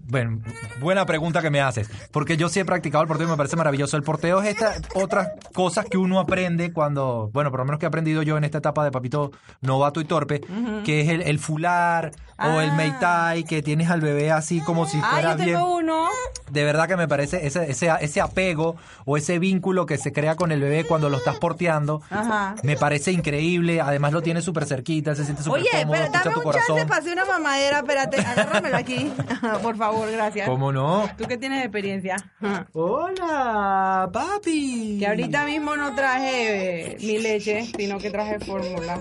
Bueno, 0.08 0.38
buena 0.80 1.04
pregunta 1.04 1.42
que 1.42 1.50
me 1.50 1.60
haces, 1.60 1.90
porque 2.12 2.36
yo 2.36 2.48
sí 2.48 2.60
he 2.60 2.64
practicado 2.64 3.02
el 3.02 3.08
porteo 3.08 3.26
y 3.26 3.30
me 3.30 3.36
parece 3.36 3.56
maravilloso. 3.56 3.96
El 3.96 4.04
porteo 4.04 4.40
es 4.40 4.50
estas 4.50 4.82
otras 4.94 5.30
cosas 5.52 5.86
que 5.86 5.98
uno 5.98 6.20
aprende 6.20 6.72
cuando, 6.72 7.30
bueno, 7.32 7.50
por 7.50 7.60
lo 7.60 7.64
menos 7.64 7.80
que 7.80 7.86
he 7.86 7.88
aprendido 7.88 8.22
yo 8.22 8.36
en 8.36 8.44
esta 8.44 8.58
etapa 8.58 8.84
de 8.84 8.92
papito 8.92 9.32
novato 9.62 10.00
y 10.00 10.04
torpe, 10.04 10.40
que 10.84 11.00
es 11.00 11.08
el, 11.08 11.22
el 11.22 11.38
fular 11.40 12.12
o 12.38 12.60
el 12.60 12.70
Ah. 12.70 12.74
meitai, 12.74 13.44
que 13.44 13.62
tienes 13.62 13.90
al 13.90 14.00
bebé 14.00 14.30
así 14.30 14.60
como 14.60 14.86
si 14.86 14.98
Ah, 15.02 15.08
fuera 15.12 15.30
yo 15.32 15.36
bien 15.44 15.56
tengo 15.56 15.76
uno. 15.76 16.08
de 16.50 16.64
verdad 16.64 16.86
que 16.88 16.96
me 16.96 17.08
parece 17.08 17.46
ese, 17.46 17.70
ese, 17.70 17.90
ese 18.00 18.20
apego 18.20 18.76
o 19.04 19.16
ese 19.16 19.38
vínculo 19.38 19.86
que 19.86 19.96
se 19.98 20.12
crea 20.12 20.36
con 20.36 20.52
el 20.52 20.60
bebé 20.60 20.84
cuando 20.84 21.08
lo 21.08 21.16
estás 21.18 21.38
porteando. 21.38 22.02
Ajá. 22.10 22.54
Me 22.62 22.76
parece 22.76 23.12
increíble. 23.12 23.80
Además 23.80 24.12
lo 24.12 24.22
tiene 24.22 24.42
súper 24.42 24.66
cerquita, 24.66 25.14
se 25.14 25.24
siente 25.24 25.42
súper 25.42 25.60
Oye, 25.62 25.70
cómodo, 25.72 25.92
pero 25.92 26.10
dame 26.12 26.24
tu 26.34 26.48
un 26.48 26.52
chance 26.54 26.86
para 26.86 27.12
una 27.12 27.24
mamadera. 27.24 27.78
Espérate, 27.78 28.20
agárramelo 28.20 28.76
aquí. 28.76 29.12
Por 29.62 29.76
favor, 29.76 30.10
gracias. 30.12 30.48
¿Cómo 30.48 30.72
no? 30.72 31.08
Tú 31.16 31.24
que 31.24 31.36
tienes 31.38 31.62
experiencia. 31.62 32.16
Hola, 32.72 34.08
papi. 34.12 34.98
Que 34.98 35.06
ahorita 35.06 35.44
mismo 35.44 35.76
no 35.76 35.94
traje 35.94 36.92
eh, 36.92 36.96
mi 37.00 37.18
leche, 37.18 37.66
sino 37.76 37.98
que 37.98 38.10
traje 38.10 38.38
fórmula. 38.40 38.98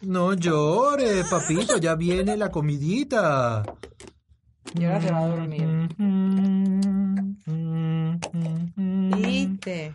No 0.00 0.34
llores, 0.34 1.26
papito, 1.28 1.78
ya 1.78 1.96
viene 1.96 2.36
la 2.36 2.50
comidita. 2.50 3.64
Y 4.74 4.84
ahora 4.84 5.00
se 5.00 5.10
va 5.10 5.18
a 5.18 5.26
dormir. 5.28 5.88
¿Viste? 9.16 9.94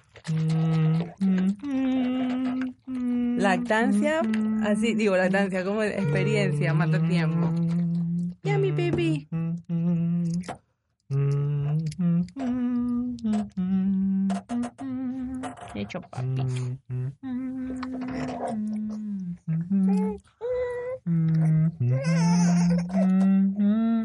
Lactancia, 3.38 4.22
así, 4.64 4.94
digo, 4.94 5.16
lactancia 5.16 5.64
como 5.64 5.84
experiencia, 5.84 6.74
mata 6.74 7.02
tiempo. 7.08 7.52
Ya, 8.44 8.58
mi 8.58 8.72
baby. 8.72 9.28
Hecho 15.76 16.02
papi. 16.02 16.44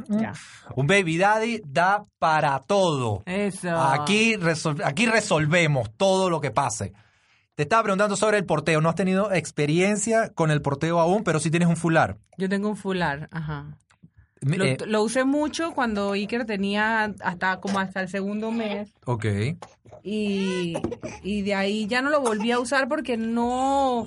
Ya. 0.09 0.33
Un 0.75 0.87
baby 0.87 1.18
daddy 1.18 1.62
da 1.66 2.05
para 2.18 2.59
todo. 2.61 3.23
Eso. 3.27 3.71
Aquí, 3.77 4.37
resol- 4.37 4.83
aquí 4.85 5.07
resolvemos 5.07 5.90
todo 5.97 6.31
lo 6.31 6.40
que 6.40 6.51
pase. 6.51 6.92
Te 7.55 7.64
estaba 7.64 7.83
preguntando 7.83 8.16
sobre 8.16 8.38
el 8.38 8.44
porteo. 8.47 8.81
No 8.81 8.88
has 8.88 8.94
tenido 8.94 9.33
experiencia 9.33 10.31
con 10.35 10.51
el 10.51 10.62
porteo 10.62 11.01
aún, 11.01 11.25
pero 11.25 11.40
sí 11.40 11.51
tienes 11.51 11.68
un 11.68 11.77
fular. 11.77 12.16
Yo 12.37 12.49
tengo 12.49 12.68
un 12.68 12.77
fular, 12.77 13.29
ajá. 13.33 13.77
Lo, 14.40 14.64
eh, 14.64 14.77
lo 14.87 15.03
usé 15.03 15.24
mucho 15.24 15.72
cuando 15.72 16.12
Iker 16.12 16.44
tenía 16.44 17.05
hasta 17.20 17.61
como 17.61 17.79
hasta 17.81 18.01
el 18.01 18.09
segundo 18.09 18.51
mes 18.53 18.88
ok. 19.05 19.24
y, 20.03 20.74
y 21.22 21.42
de 21.42 21.55
ahí 21.55 21.87
ya 21.87 22.03
no 22.03 22.11
lo 22.11 22.20
volví 22.20 22.53
a 22.53 22.59
usar 22.61 22.88
porque 22.88 23.16
no, 23.16 24.07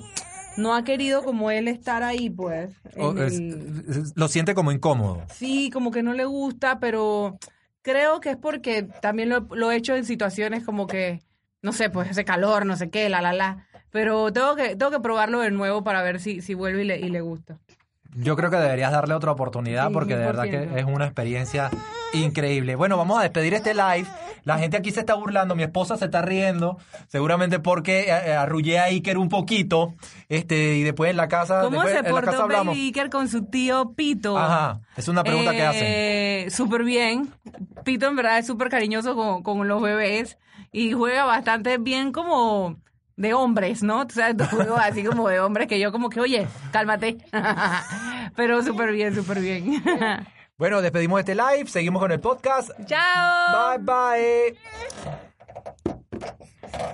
no 0.56 0.74
ha 0.74 0.84
querido 0.84 1.22
como 1.22 1.50
él 1.50 1.68
estar 1.68 2.02
ahí, 2.02 2.30
pues. 2.30 2.70
en 2.96 3.02
O- 3.04 3.22
es- 3.22 3.38
el- 3.38 3.84
es- 3.88 4.12
lo 4.16 4.28
siente 4.28 4.54
como 4.54 4.72
incómodo. 4.72 5.22
Sí, 5.34 5.70
como 5.70 5.90
que 5.90 6.02
no 6.02 6.12
le 6.14 6.24
gusta, 6.24 6.78
pero 6.80 7.38
creo 7.82 8.20
que 8.20 8.30
es 8.30 8.36
porque 8.36 8.84
también 9.00 9.28
lo, 9.28 9.40
lo 9.52 9.70
he 9.70 9.76
hecho 9.76 9.94
en 9.96 10.04
situaciones 10.04 10.64
como 10.64 10.86
que, 10.86 11.20
no 11.62 11.72
sé, 11.72 11.90
pues 11.90 12.08
hace 12.10 12.24
calor, 12.24 12.64
no 12.66 12.76
sé 12.76 12.90
qué, 12.90 13.08
la, 13.08 13.20
la, 13.20 13.32
la. 13.32 13.66
Pero 13.90 14.32
tengo 14.32 14.56
que, 14.56 14.76
tengo 14.76 14.90
que 14.90 15.00
probarlo 15.00 15.40
de 15.40 15.50
nuevo 15.50 15.84
para 15.84 16.02
ver 16.02 16.20
si, 16.20 16.40
si 16.40 16.54
vuelve 16.54 16.82
y 16.82 16.86
le, 16.86 16.98
y 17.00 17.10
le 17.10 17.20
gusta. 17.20 17.58
Yo 18.14 18.36
creo 18.36 18.50
que 18.50 18.56
deberías 18.56 18.92
darle 18.92 19.14
otra 19.14 19.32
oportunidad 19.32 19.88
Sí, 19.88 19.92
porque 19.94 20.16
de 20.16 20.26
verdad 20.26 20.44
100%. 20.44 20.50
que 20.74 20.80
es 20.80 20.84
una 20.86 21.04
experiencia 21.06 21.70
increíble. 22.12 22.76
Bueno, 22.76 22.96
vamos 22.96 23.18
a 23.18 23.22
despedir 23.22 23.54
este 23.54 23.74
live. 23.74 24.06
La 24.44 24.58
gente 24.58 24.76
aquí 24.76 24.90
se 24.90 25.00
está 25.00 25.14
burlando, 25.14 25.54
mi 25.54 25.62
esposa 25.62 25.96
se 25.96 26.06
está 26.06 26.20
riendo, 26.20 26.76
seguramente 27.06 27.60
porque 27.60 28.00
eh, 28.00 28.06
eh, 28.26 28.32
arrullé 28.34 28.80
a 28.80 28.84
Iker 28.84 29.16
un 29.16 29.28
poquito, 29.28 29.94
este, 30.28 30.74
y 30.74 30.82
después 30.82 31.12
en 31.12 31.16
la 31.16 31.28
casa, 31.28 31.60
¿Cómo 31.60 31.80
después 31.80 31.92
se 31.92 31.98
en 32.00 32.04
la 32.14 32.20
casa 32.20 32.26
portó 32.30 32.42
hablamos. 32.42 32.74
Baby 32.74 32.86
Iker 32.86 33.08
con 33.08 33.28
su 33.28 33.44
tío 33.44 33.92
Pito? 33.94 34.36
Ajá, 34.36 34.80
es 34.96 35.06
una 35.06 35.22
pregunta 35.22 35.52
que 35.52 35.62
hacen. 35.62 35.84
Eh, 35.86 36.46
Súper 36.50 36.82
bien. 36.82 37.32
Pito 37.84 38.08
en 38.08 38.16
verdad 38.16 38.38
es 38.38 38.46
súper 38.48 38.68
cariñoso 38.68 39.14
con, 39.14 39.44
con 39.44 39.68
los 39.68 39.80
bebés 39.80 40.38
y 40.72 40.90
juega 40.92 41.24
bastante 41.24 41.78
bien 41.78 42.10
como 42.10 42.76
de 43.16 43.34
hombres, 43.34 43.82
¿no? 43.82 44.06
Tú 44.06 44.14
sabes, 44.14 44.48
juego 44.48 44.76
así 44.76 45.04
como 45.04 45.28
de 45.28 45.40
hombres 45.40 45.68
que 45.68 45.78
yo 45.78 45.92
como 45.92 46.08
que, 46.10 46.20
oye, 46.20 46.46
cálmate. 46.72 47.18
Pero 48.36 48.62
súper 48.62 48.92
bien, 48.92 49.14
súper 49.14 49.40
bien. 49.40 49.82
Bueno, 50.58 50.80
despedimos 50.80 51.18
este 51.18 51.34
live, 51.34 51.66
seguimos 51.66 52.00
con 52.00 52.12
el 52.12 52.20
podcast. 52.20 52.70
¡Chao! 52.84 53.78
Bye 53.78 53.84
bye. 53.84 54.58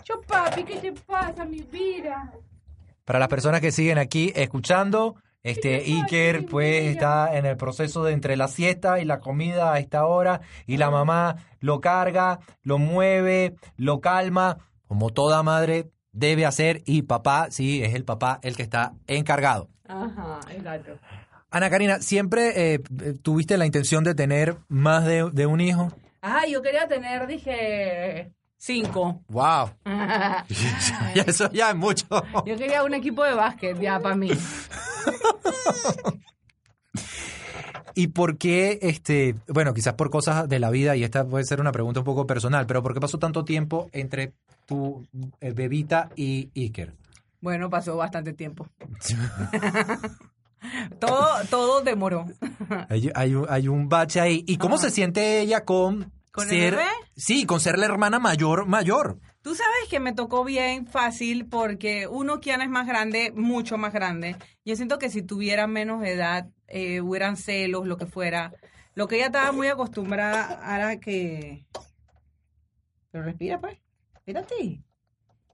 Yo, 0.05 0.23
papi, 0.23 0.65
¿qué 0.65 0.77
te 0.77 0.93
pasa, 0.93 1.45
mi 1.45 1.61
vida? 1.61 2.33
Para 3.05 3.19
las 3.19 3.29
personas 3.29 3.61
que 3.61 3.71
siguen 3.71 3.99
aquí 3.99 4.33
escuchando, 4.35 5.17
este 5.43 5.77
Iker 5.77 6.47
pues 6.47 6.85
está 6.85 7.37
en 7.37 7.45
el 7.45 7.59
proceso 7.59 8.05
de 8.05 8.13
entre 8.13 8.39
la 8.39 8.49
siesta 8.49 9.01
y 9.01 9.05
la 9.05 9.21
comida 9.21 9.73
a 9.75 9.79
esta 9.81 10.07
hora 10.07 10.41
y 10.67 10.79
la 10.79 10.91
mamá 10.91 11.37
lo 11.61 11.81
carga, 11.81 12.39
lo 12.63 12.79
mueve, 12.79 13.55
lo 13.77 14.01
calma, 14.01 14.57
como 14.87 15.11
toda 15.11 15.43
madre 15.43 15.91
debe 16.19 16.47
hacer 16.47 16.83
y 16.85 17.03
papá, 17.03 17.49
sí, 17.51 17.83
es 17.83 17.95
el 17.95 18.05
papá 18.05 18.39
el 18.43 18.57
que 18.57 18.63
está 18.63 18.93
encargado. 19.07 19.69
Ajá, 19.87 20.41
exacto. 20.51 20.99
Ana 21.51 21.71
Karina, 21.71 22.01
¿siempre 22.01 22.75
eh, 22.75 22.79
tuviste 23.23 23.57
la 23.57 23.65
intención 23.65 24.05
de 24.05 24.15
tener 24.15 24.57
más 24.69 25.07
de, 25.07 25.31
de 25.33 25.47
un 25.47 25.61
hijo? 25.61 25.91
Ah, 26.21 26.47
yo 26.47 26.61
quería 26.61 26.87
tener, 26.87 27.27
dije, 27.27 28.33
cinco. 28.59 29.23
¡Wow! 29.29 29.71
Eso 31.27 31.51
ya 31.53 31.71
es 31.71 31.77
mucho. 31.77 32.07
Yo 32.45 32.57
quería 32.57 32.85
un 32.85 32.95
equipo 32.95 33.25
de 33.25 33.35
básquet 33.35 33.81
ya 33.81 33.99
para 33.99 34.15
mí. 34.15 34.31
¿Y 37.95 38.09
por 38.09 38.37
qué, 38.39 38.79
este, 38.83 39.35
bueno, 39.49 39.75
quizás 39.75 39.95
por 39.95 40.11
cosas 40.11 40.49
de 40.49 40.61
la 40.61 40.71
vida, 40.71 40.95
y 40.95 41.03
esta 41.03 41.25
puede 41.25 41.45
ser 41.45 41.61
una 41.61 41.73
pregunta 41.73 42.01
un 42.01 42.05
poco 42.05 42.27
personal, 42.27 42.67
pero 42.67 42.83
¿por 42.83 42.95
qué 42.95 43.01
pasó 43.01 43.19
tanto 43.19 43.45
tiempo 43.45 43.89
entre 43.93 44.35
tu 44.69 45.09
eh, 45.41 45.53
bebita 45.53 46.11
y 46.15 46.51
Iker? 46.55 46.95
Bueno, 47.41 47.71
pasó 47.71 47.97
bastante 47.97 48.35
tiempo. 48.35 48.69
todo, 51.01 51.27
todo 51.51 51.81
demoró. 51.81 52.27
Hay, 52.89 53.11
hay 53.15 53.35
un, 53.35 53.47
hay 53.49 53.69
un 53.69 53.89
bache 53.89 54.21
ahí. 54.21 54.45
¿Y 54.47 54.59
cómo 54.59 54.77
se 54.77 54.91
siente 54.91 55.41
ella 55.41 55.65
con, 55.65 56.13
¿Con 56.31 56.45
el 56.45 56.51
ser, 56.51 56.75
bebé? 56.75 56.89
sí, 57.17 57.47
con 57.47 57.61
ser 57.61 57.79
la 57.79 57.87
hermana 57.87 58.19
mayor, 58.19 58.67
mayor? 58.67 59.19
Tú 59.41 59.55
sabes 59.55 59.89
que 59.89 60.01
me 60.01 60.13
tocó 60.13 60.45
bien 60.45 60.87
fácil 60.87 61.47
porque 61.47 62.07
uno, 62.07 62.41
Kiana 62.41 62.65
es 62.65 62.71
más 62.71 62.87
grande, 62.87 63.33
mucho 63.35 63.79
más 63.79 63.95
grande. 63.95 64.37
Yo 64.65 64.77
siento 64.77 64.99
que 64.99 65.09
si 65.09 65.23
tuviera 65.23 65.67
menos 65.67 66.05
edad, 66.05 66.51
eh, 66.67 67.01
hubieran 67.01 67.37
celos, 67.37 67.87
lo 67.87 67.97
que 67.97 68.07
fuera. 68.07 68.53
Lo 68.95 69.09
que 69.09 69.17
ella 69.17 69.27
estaba 69.27 69.53
muy 69.53 69.69
acostumbrada 69.69 70.61
era 70.77 71.01
que... 71.01 71.65
Pero 73.11 73.25
respira, 73.25 73.59
pues. 73.59 73.79
Espérate. 74.29 74.83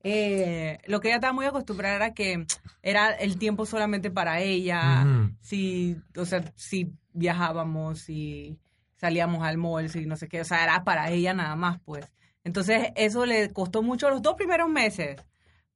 Eh, 0.02 0.78
lo 0.87 1.00
que 1.00 1.08
ella 1.08 1.16
estaba 1.16 1.32
muy 1.32 1.46
acostumbrada 1.46 1.94
era 1.94 2.12
que 2.12 2.44
era 2.82 3.12
el 3.12 3.38
tiempo 3.38 3.66
solamente 3.66 4.10
para 4.10 4.40
ella. 4.40 5.06
Si, 5.40 5.96
o 6.16 6.24
sea, 6.24 6.52
si 6.56 6.92
viajábamos, 7.12 8.00
si 8.00 8.58
salíamos 8.96 9.44
al 9.44 9.58
mall, 9.58 9.88
si 9.88 10.06
no 10.06 10.16
sé 10.16 10.26
qué. 10.26 10.40
O 10.40 10.44
sea, 10.44 10.64
era 10.64 10.82
para 10.82 11.08
ella 11.10 11.32
nada 11.32 11.54
más, 11.54 11.80
pues. 11.84 12.12
Entonces, 12.42 12.88
eso 12.96 13.24
le 13.26 13.52
costó 13.52 13.80
mucho 13.80 14.10
los 14.10 14.22
dos 14.22 14.34
primeros 14.34 14.68
meses. 14.68 15.20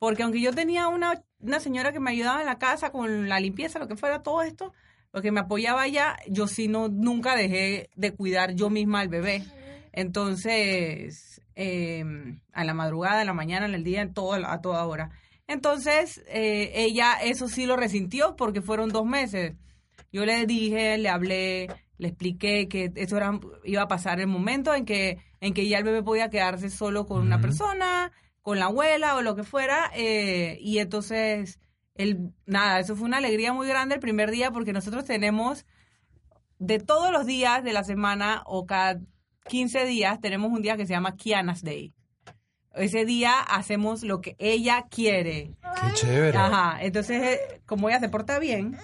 Porque 0.01 0.25
aunque 0.25 0.41
yo 0.41 0.53
tenía 0.53 0.89
una, 0.89 1.23
una 1.39 1.61
señora 1.61 1.93
que 1.93 2.01
me 2.01 2.11
ayudaba 2.11 2.41
en 2.41 2.47
la 2.47 2.59
casa 2.59 2.91
con 2.91 3.29
la 3.29 3.39
limpieza, 3.39 3.79
lo 3.79 3.87
que 3.87 3.97
fuera, 3.97 4.25
todo 4.25 4.43
esto, 4.43 4.75
lo 5.13 5.23
que 5.23 5.31
me 5.31 5.41
apoyaba 5.41 5.87
ella, 5.87 6.17
yo 6.29 6.49
sí 6.49 6.67
no, 6.67 6.89
nunca 6.89 7.37
dejé 7.37 7.91
de 7.95 8.13
cuidar 8.13 8.55
yo 8.55 8.71
misma 8.71 9.01
al 9.01 9.09
bebé. 9.09 9.45
Entonces, 9.93 11.41
eh, 11.61 12.05
a 12.53 12.63
la 12.63 12.73
madrugada, 12.73 13.21
en 13.21 13.27
la 13.27 13.35
mañana, 13.35 13.67
en 13.67 13.75
el 13.75 13.83
día, 13.83 14.01
en 14.01 14.15
todo, 14.15 14.35
a 14.35 14.61
toda 14.61 14.87
hora. 14.87 15.11
Entonces, 15.49 16.23
eh, 16.29 16.71
ella 16.75 17.15
eso 17.21 17.49
sí 17.49 17.67
lo 17.67 17.77
resintió 17.77 18.37
porque 18.37 18.63
fueron 18.63 18.91
dos 18.91 19.05
meses. 19.05 19.57
Yo 20.13 20.25
le 20.25 20.47
dije, 20.47 20.97
le 20.99 21.09
hablé, 21.09 21.67
le 21.99 22.09
expliqué 22.09 22.69
que 22.69 22.93
eso 22.95 23.17
era, 23.17 23.41
iba 23.65 23.83
a 23.83 23.89
pasar 23.89 24.21
el 24.21 24.29
momento 24.29 24.73
en 24.73 24.85
que, 24.85 25.19
en 25.41 25.53
que 25.53 25.69
ya 25.69 25.79
el 25.79 25.85
bebé 25.85 26.05
podía 26.05 26.31
quedarse 26.31 26.71
solo 26.71 27.07
con 27.07 27.23
una 27.23 27.41
persona, 27.41 28.13
con 28.41 28.61
la 28.61 28.67
abuela 28.67 29.17
o 29.17 29.23
lo 29.23 29.35
que 29.35 29.43
fuera. 29.43 29.91
eh, 29.97 30.59
y 30.61 30.79
entonces, 30.79 31.59
el, 31.97 32.33
nada, 32.47 32.79
eso 32.79 32.95
fue 32.95 33.07
una 33.07 33.17
alegría 33.17 33.53
muy 33.53 33.67
grande 33.67 33.97
el 33.97 34.01
primer 34.01 34.31
día 34.31 34.53
porque 34.53 34.73
nosotros 34.73 35.05
tenemos 35.07 35.67
de 36.61 36.79
todos 36.79 37.11
los 37.11 37.27
días 37.27 37.65
de 37.65 37.73
la 37.73 37.83
semana 37.83 38.43
o 38.47 38.65
cada 38.65 39.01
15 39.49 39.85
días 39.87 40.21
tenemos 40.21 40.53
un 40.53 40.63
día 40.63 40.77
que 40.77 40.87
se 40.87 40.93
llama 40.93 41.17
Kiana's 41.17 41.63
Day. 41.63 41.93
Ese 42.75 43.05
día 43.05 43.41
hacemos 43.41 44.03
lo 44.03 44.21
que 44.21 44.37
ella 44.39 44.87
quiere. 44.91 45.55
Qué 45.81 45.93
chévere. 45.95 46.39
Ajá, 46.39 46.79
entonces, 46.81 47.23
eh, 47.23 47.61
como 47.67 47.89
ella 47.89 47.99
se 47.99 48.09
porta 48.09 48.39
bien, 48.39 48.77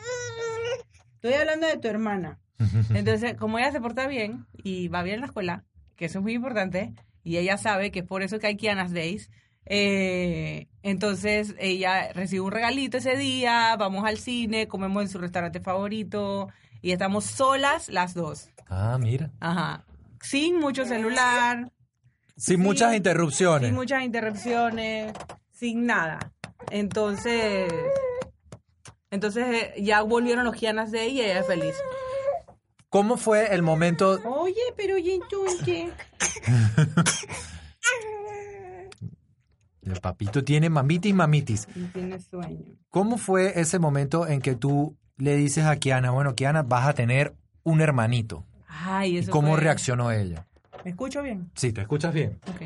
estoy 1.15 1.35
hablando 1.35 1.67
de 1.67 1.79
tu 1.79 1.89
hermana. 1.89 2.41
Entonces, 2.95 3.35
como 3.35 3.59
ella 3.59 3.73
se 3.73 3.81
porta 3.81 4.07
bien 4.07 4.47
y 4.63 4.89
va 4.89 5.03
bien 5.03 5.17
en 5.17 5.21
la 5.21 5.27
escuela, 5.27 5.65
que 5.97 6.07
eso 6.07 6.19
es 6.19 6.23
muy 6.23 6.35
importante, 6.35 6.95
y 7.23 7.37
ella 7.37 7.59
sabe 7.59 7.91
que 7.91 8.01
es 8.01 8.07
por 8.07 8.23
eso 8.23 8.39
que 8.39 8.47
hay 8.47 8.57
Kiana's 8.57 8.93
Days, 8.93 9.31
eh, 9.67 10.69
entonces 10.83 11.55
ella 11.59 12.13
recibe 12.13 12.43
un 12.43 12.53
regalito 12.53 12.99
ese 12.99 13.17
día, 13.17 13.75
vamos 13.77 14.05
al 14.05 14.19
cine, 14.19 14.69
comemos 14.69 15.03
en 15.03 15.09
su 15.09 15.19
restaurante 15.19 15.61
favorito 15.61 16.49
y 16.83 16.93
estamos 16.93 17.25
solas 17.25 17.89
las 17.89 18.15
dos. 18.15 18.51
Ah, 18.69 18.99
mira. 19.01 19.31
Ajá. 19.41 19.85
Sin 20.25 20.59
mucho 20.59 20.85
celular, 20.87 21.71
Sin 22.37 22.61
muchas 22.61 22.95
interrupciones. 22.97 23.69
sin 23.69 23.75
muchas 23.75 24.03
interrupciones, 24.03 25.13
sin 25.53 25.87
nada. 25.87 26.33
Entonces, 26.71 27.71
entonces 29.11 29.47
eh, 29.47 29.83
ya 29.83 30.03
volvieron 30.03 30.45
los 30.45 30.57
Gianas 30.57 30.91
de 30.91 31.05
ella 31.05 31.23
y 31.23 31.31
ella 31.31 31.41
es 31.41 31.47
feliz. 31.47 31.75
¿Cómo 32.89 33.17
fue 33.17 33.55
el 33.55 33.63
momento? 33.63 34.21
Oye, 34.25 34.55
pero 34.77 34.95
oye, 34.95 35.15
entonces. 35.15 35.93
El 39.83 40.01
papito 40.01 40.43
tiene 40.43 40.71
mamitis, 40.71 41.15
mamitis. 41.15 41.69
Tiene 41.93 42.19
sueño. 42.19 42.77
¿Cómo 42.89 43.19
fue 43.19 43.61
ese 43.61 43.79
momento 43.79 44.27
en 44.27 44.41
que 44.41 44.55
tú 44.55 44.97
le 45.19 45.37
dices 45.37 45.67
a 45.67 45.77
Kiana, 45.77 46.11
bueno, 46.11 46.35
Kiana, 46.35 46.63
vas 46.63 46.89
a 46.89 46.95
tener 46.95 47.35
un 47.65 47.83
hermanito? 47.83 48.47
Ay, 48.83 49.19
¿Y 49.19 49.27
cómo 49.27 49.53
fue- 49.53 49.61
reaccionó 49.61 50.11
ella? 50.11 50.47
¿Me 50.85 50.91
escucho 50.91 51.23
bien? 51.23 51.51
Sí, 51.55 51.73
te 51.73 51.81
escuchas 51.83 52.13
bien. 52.13 52.39
Ok. 52.49 52.63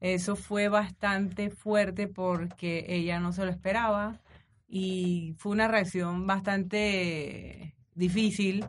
Eso 0.00 0.36
fue 0.36 0.68
bastante 0.68 1.50
fuerte 1.50 2.06
porque 2.06 2.86
ella 2.88 3.18
no 3.18 3.32
se 3.32 3.44
lo 3.44 3.50
esperaba 3.50 4.20
y 4.68 5.34
fue 5.38 5.52
una 5.52 5.66
reacción 5.66 6.26
bastante 6.26 7.74
difícil, 7.94 8.64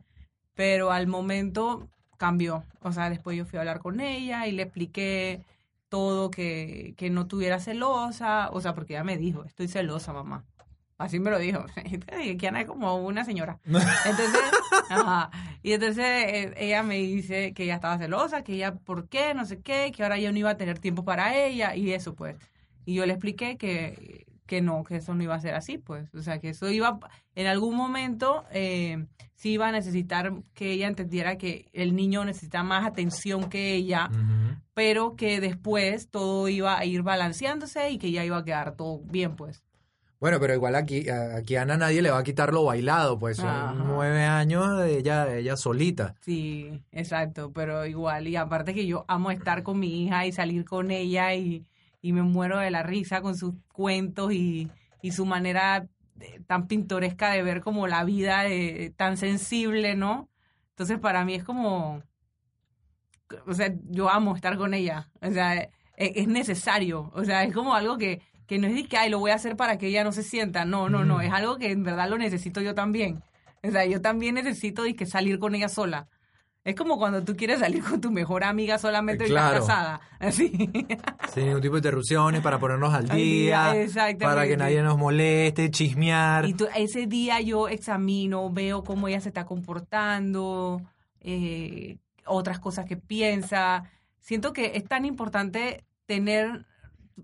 pero 0.56 0.92
al 0.92 1.06
momento 1.08 1.88
cambió. 2.18 2.64
O 2.82 2.92
sea, 2.92 3.10
después 3.10 3.38
yo 3.38 3.46
fui 3.46 3.58
a 3.58 3.62
hablar 3.62 3.80
con 3.80 4.00
ella 4.00 4.48
y 4.48 4.52
le 4.52 4.64
expliqué 4.64 5.44
todo, 5.88 6.30
que, 6.32 6.94
que 6.98 7.10
no 7.10 7.28
tuviera 7.28 7.60
celosa, 7.60 8.50
o 8.52 8.60
sea, 8.62 8.74
porque 8.74 8.94
ella 8.94 9.04
me 9.04 9.18
dijo, 9.18 9.44
estoy 9.46 9.68
celosa, 9.68 10.14
mamá. 10.14 10.44
Así 11.00 11.18
me 11.18 11.32
lo 11.32 11.40
dijo. 11.40 11.66
Kiana 12.38 12.62
es 12.62 12.68
como 12.68 12.98
una 12.98 13.24
señora. 13.24 13.58
Entonces, 13.66 14.42
ajá. 14.90 15.32
Y 15.64 15.72
entonces 15.72 16.06
eh, 16.06 16.54
ella 16.58 16.84
me 16.84 16.96
dice 16.98 17.54
que 17.54 17.64
ella 17.64 17.76
estaba 17.76 17.98
celosa, 17.98 18.44
que 18.44 18.54
ella, 18.54 18.76
¿por 18.76 19.08
qué? 19.08 19.34
No 19.34 19.46
sé 19.46 19.62
qué, 19.62 19.92
que 19.96 20.04
ahora 20.04 20.20
yo 20.20 20.32
no 20.32 20.38
iba 20.38 20.52
a 20.52 20.58
tener 20.58 20.80
tiempo 20.80 21.06
para 21.06 21.36
ella 21.36 21.74
y 21.76 21.94
eso, 21.94 22.16
pues. 22.16 22.36
Y 22.86 22.96
yo 22.96 23.06
le 23.06 23.14
expliqué 23.14 23.58
que, 23.58 24.26
que 24.46 24.62
no, 24.62 24.84
que 24.84 24.98
eso 24.98 25.16
no 25.16 25.24
iba 25.24 25.36
a 25.36 25.40
ser 25.40 25.56
así, 25.56 25.78
pues. 25.78 26.14
O 26.14 26.22
sea, 26.22 26.40
que 26.40 26.50
eso 26.50 26.70
iba, 26.70 27.00
en 27.34 27.48
algún 27.48 27.76
momento, 27.76 28.44
eh, 28.52 29.06
sí 29.36 29.52
iba 29.52 29.70
a 29.70 29.72
necesitar 29.72 30.34
que 30.54 30.72
ella 30.74 30.88
entendiera 30.88 31.38
que 31.38 31.70
el 31.72 31.96
niño 31.96 32.26
necesita 32.26 32.62
más 32.62 32.86
atención 32.86 33.50
que 33.50 33.74
ella, 33.74 34.10
pero 34.74 35.16
que 35.16 35.40
después 35.40 36.10
todo 36.10 36.50
iba 36.50 36.78
a 36.78 36.84
ir 36.84 37.04
balanceándose 37.04 37.90
y 37.90 38.00
que 38.00 38.12
ya 38.12 38.26
iba 38.26 38.38
a 38.38 38.44
quedar 38.44 38.76
todo 38.76 39.00
bien, 39.00 39.38
pues. 39.38 39.64
Bueno, 40.20 40.38
pero 40.40 40.54
igual 40.54 40.76
aquí, 40.76 41.08
a- 41.10 41.38
aquí 41.38 41.56
a 41.56 41.62
Ana 41.62 41.78
nadie 41.78 42.02
le 42.02 42.12
va 42.12 42.18
a 42.20 42.24
quitar 42.24 42.52
lo 42.54 42.66
bailado, 42.66 43.18
pues 43.18 43.38
son 43.38 43.48
Ajá. 43.48 43.74
nueve 43.74 44.24
años 44.26 44.78
de 44.78 44.98
ella, 44.98 45.26
de 45.26 45.40
ella 45.40 45.56
solita. 45.56 46.16
Sí, 46.20 46.84
exacto, 46.92 47.52
pero 47.54 47.86
igual, 47.86 48.28
y 48.28 48.36
aparte 48.36 48.74
que 48.74 48.86
yo 48.86 49.06
amo 49.08 49.32
estar 49.32 49.64
con 49.64 49.80
mi 49.80 50.04
hija 50.04 50.26
y 50.26 50.34
salir 50.34 50.66
con 50.66 50.92
ella 50.92 51.34
y, 51.36 51.66
y 52.02 52.12
me 52.12 52.22
muero 52.22 52.58
de 52.60 52.70
la 52.70 52.84
risa 52.84 53.22
con 53.22 53.38
sus 53.38 53.54
cuentos 53.72 54.34
y, 54.34 54.70
y 55.02 55.12
su 55.14 55.26
manera 55.26 55.88
tan 56.48 56.68
pintoresca 56.68 57.32
de 57.32 57.42
ver 57.42 57.62
como 57.62 57.88
la 57.88 58.04
vida 58.04 58.44
tan 58.98 59.16
sensible, 59.16 59.96
¿no? 59.96 60.28
Entonces 60.72 61.00
para 61.00 61.24
mí 61.24 61.36
es 61.36 61.46
como, 61.46 62.04
o 63.48 63.54
sea, 63.54 63.74
yo 63.90 64.10
amo 64.10 64.36
estar 64.36 64.58
con 64.58 64.74
ella, 64.74 65.10
o 65.22 65.32
sea, 65.32 65.56
e- 65.62 65.70
es, 65.96 66.28
necesario, 66.28 67.10
o 67.14 67.24
sea, 67.24 67.44
es 67.44 67.54
como 67.54 67.74
algo 67.74 67.98
que, 67.98 68.22
que 68.50 68.58
no 68.58 68.68
es 68.68 68.74
de 68.76 68.84
que, 68.86 68.98
ay, 68.98 69.10
lo 69.10 69.20
voy 69.20 69.32
a 69.32 69.36
hacer 69.36 69.56
para 69.56 69.78
que 69.78 69.88
ella 69.88 70.04
no 70.04 70.12
se 70.12 70.24
sienta, 70.24 70.66
no, 70.66 70.90
no, 70.90 71.06
no, 71.06 71.22
es 71.22 71.32
algo 71.32 71.58
que 71.58 71.72
en 71.72 71.84
verdad 71.84 72.10
lo 72.10 72.18
necesito 72.18 72.60
yo 72.62 72.74
también. 72.76 73.22
O 73.64 73.70
sea, 73.72 73.86
yo 73.86 74.02
también 74.02 74.36
necesito 74.36 74.84
que 74.98 75.06
salir 75.06 75.38
con 75.40 75.54
ella 75.56 75.70
sola. 75.70 76.08
Es 76.66 76.76
como 76.76 76.98
cuando 76.98 77.24
tú 77.24 77.36
quieres 77.38 77.60
salir 77.60 77.82
con 77.84 78.02
tu 78.02 78.12
mejor 78.12 78.44
amiga 78.44 78.78
solamente 78.78 79.26
y 79.26 79.30
Claro. 79.30 79.60
casada. 79.62 80.02
Así. 80.20 80.50
Sin 81.34 81.46
ningún 81.46 81.62
tipo 81.62 81.76
de 81.76 81.80
interrupciones, 81.80 82.42
para 82.42 82.60
ponernos 82.60 82.94
al 82.94 83.08
día, 83.08 83.72
día, 83.74 84.18
para 84.20 84.46
que 84.48 84.58
nadie 84.58 84.82
nos 84.84 84.98
moleste, 84.98 85.72
chismear. 85.72 86.46
Y 86.46 86.54
tú- 86.56 86.68
ese 86.76 87.06
día 87.08 87.40
yo 87.42 87.68
examino, 87.70 88.50
veo 88.52 88.84
cómo 88.84 89.08
ella 89.08 89.22
se 89.22 89.30
está 89.30 89.46
comportando, 89.46 90.82
eh, 91.22 91.98
otras 92.26 92.60
cosas 92.60 92.86
que 92.86 92.98
piensa. 92.98 93.84
Siento 94.20 94.54
que 94.54 94.74
es 94.76 94.84
tan 94.86 95.06
importante 95.06 95.86
tener, 96.06 96.66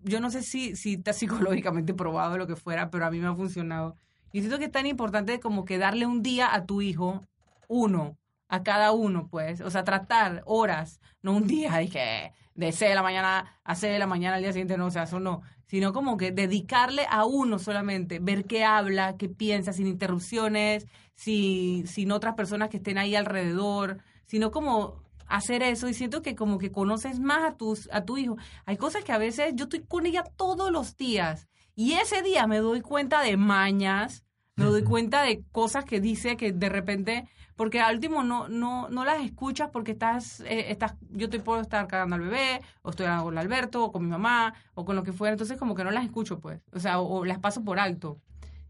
yo 0.03 0.19
no 0.19 0.29
sé 0.31 0.41
si, 0.41 0.75
si 0.75 0.95
está 0.95 1.13
psicológicamente 1.13 1.93
probado 1.93 2.37
lo 2.37 2.47
que 2.47 2.55
fuera, 2.55 2.89
pero 2.89 3.05
a 3.05 3.11
mí 3.11 3.19
me 3.19 3.27
ha 3.27 3.35
funcionado. 3.35 3.95
Yo 4.33 4.41
siento 4.41 4.59
que 4.59 4.65
es 4.65 4.71
tan 4.71 4.85
importante 4.85 5.39
como 5.39 5.63
que 5.65 5.77
darle 5.77 6.05
un 6.05 6.21
día 6.21 6.53
a 6.53 6.65
tu 6.65 6.81
hijo, 6.81 7.23
uno, 7.67 8.17
a 8.49 8.63
cada 8.63 8.91
uno, 8.91 9.27
pues. 9.29 9.61
O 9.61 9.69
sea, 9.69 9.83
tratar 9.83 10.43
horas, 10.45 10.99
no 11.21 11.33
un 11.33 11.47
día 11.47 11.71
que 11.91 12.33
de 12.55 12.71
6 12.71 12.89
de 12.89 12.95
la 12.95 13.03
mañana 13.03 13.59
a 13.63 13.75
6 13.75 13.93
de 13.93 13.99
la 13.99 14.07
mañana 14.07 14.35
al 14.35 14.41
día 14.41 14.51
siguiente, 14.51 14.77
no, 14.77 14.87
o 14.87 14.91
sea, 14.91 15.03
eso 15.03 15.19
no. 15.19 15.41
Sino 15.67 15.93
como 15.93 16.17
que 16.17 16.31
dedicarle 16.31 17.05
a 17.09 17.25
uno 17.25 17.59
solamente, 17.59 18.19
ver 18.19 18.45
qué 18.45 18.63
habla, 18.63 19.17
qué 19.17 19.29
piensa, 19.29 19.73
sin 19.73 19.87
interrupciones, 19.87 20.85
sin, 21.15 21.87
sin 21.87 22.11
otras 22.11 22.35
personas 22.35 22.69
que 22.69 22.77
estén 22.77 22.97
ahí 22.97 23.15
alrededor, 23.15 23.99
sino 24.25 24.51
como 24.51 25.04
hacer 25.27 25.63
eso 25.63 25.87
y 25.87 25.93
siento 25.93 26.21
que 26.21 26.35
como 26.35 26.57
que 26.57 26.71
conoces 26.71 27.19
más 27.19 27.43
a 27.43 27.55
tus 27.55 27.89
a 27.91 28.05
tu 28.05 28.17
hijo. 28.17 28.37
Hay 28.65 28.77
cosas 28.77 29.03
que 29.03 29.11
a 29.11 29.17
veces 29.17 29.53
yo 29.55 29.65
estoy 29.65 29.81
con 29.81 30.05
ella 30.05 30.23
todos 30.35 30.71
los 30.71 30.95
días 30.97 31.47
y 31.75 31.93
ese 31.93 32.21
día 32.21 32.47
me 32.47 32.59
doy 32.59 32.81
cuenta 32.81 33.21
de 33.21 33.37
mañas, 33.37 34.23
me 34.55 34.65
doy 34.65 34.83
cuenta 34.83 35.23
de 35.23 35.43
cosas 35.51 35.85
que 35.85 35.99
dice 35.99 36.37
que 36.37 36.51
de 36.51 36.69
repente 36.69 37.27
porque 37.55 37.79
al 37.79 37.95
último 37.95 38.23
no 38.23 38.47
no 38.47 38.89
no 38.89 39.05
las 39.05 39.23
escuchas 39.23 39.69
porque 39.71 39.91
estás 39.91 40.41
eh, 40.41 40.71
estás 40.71 40.95
yo 41.09 41.29
te 41.29 41.39
puedo 41.39 41.61
estar 41.61 41.87
cagando 41.87 42.15
al 42.15 42.21
bebé 42.21 42.61
o 42.81 42.89
estoy 42.89 43.07
con 43.21 43.37
Alberto 43.37 43.83
o 43.83 43.91
con 43.91 44.03
mi 44.03 44.09
mamá 44.09 44.53
o 44.73 44.85
con 44.85 44.95
lo 44.95 45.03
que 45.03 45.13
fuera 45.13 45.33
entonces 45.33 45.57
como 45.57 45.75
que 45.75 45.83
no 45.83 45.91
las 45.91 46.05
escucho 46.05 46.39
pues 46.39 46.61
o 46.73 46.79
sea 46.79 46.99
o, 46.99 47.19
o 47.19 47.25
las 47.25 47.39
paso 47.39 47.63
por 47.63 47.79
alto 47.79 48.19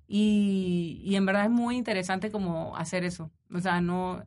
y, 0.07 1.01
y 1.03 1.15
en 1.15 1.25
verdad 1.25 1.45
es 1.45 1.51
muy 1.51 1.77
interesante 1.77 2.31
como 2.31 2.75
hacer 2.77 3.03
eso 3.03 3.31
o 3.53 3.59
sea 3.59 3.81
no 3.81 4.23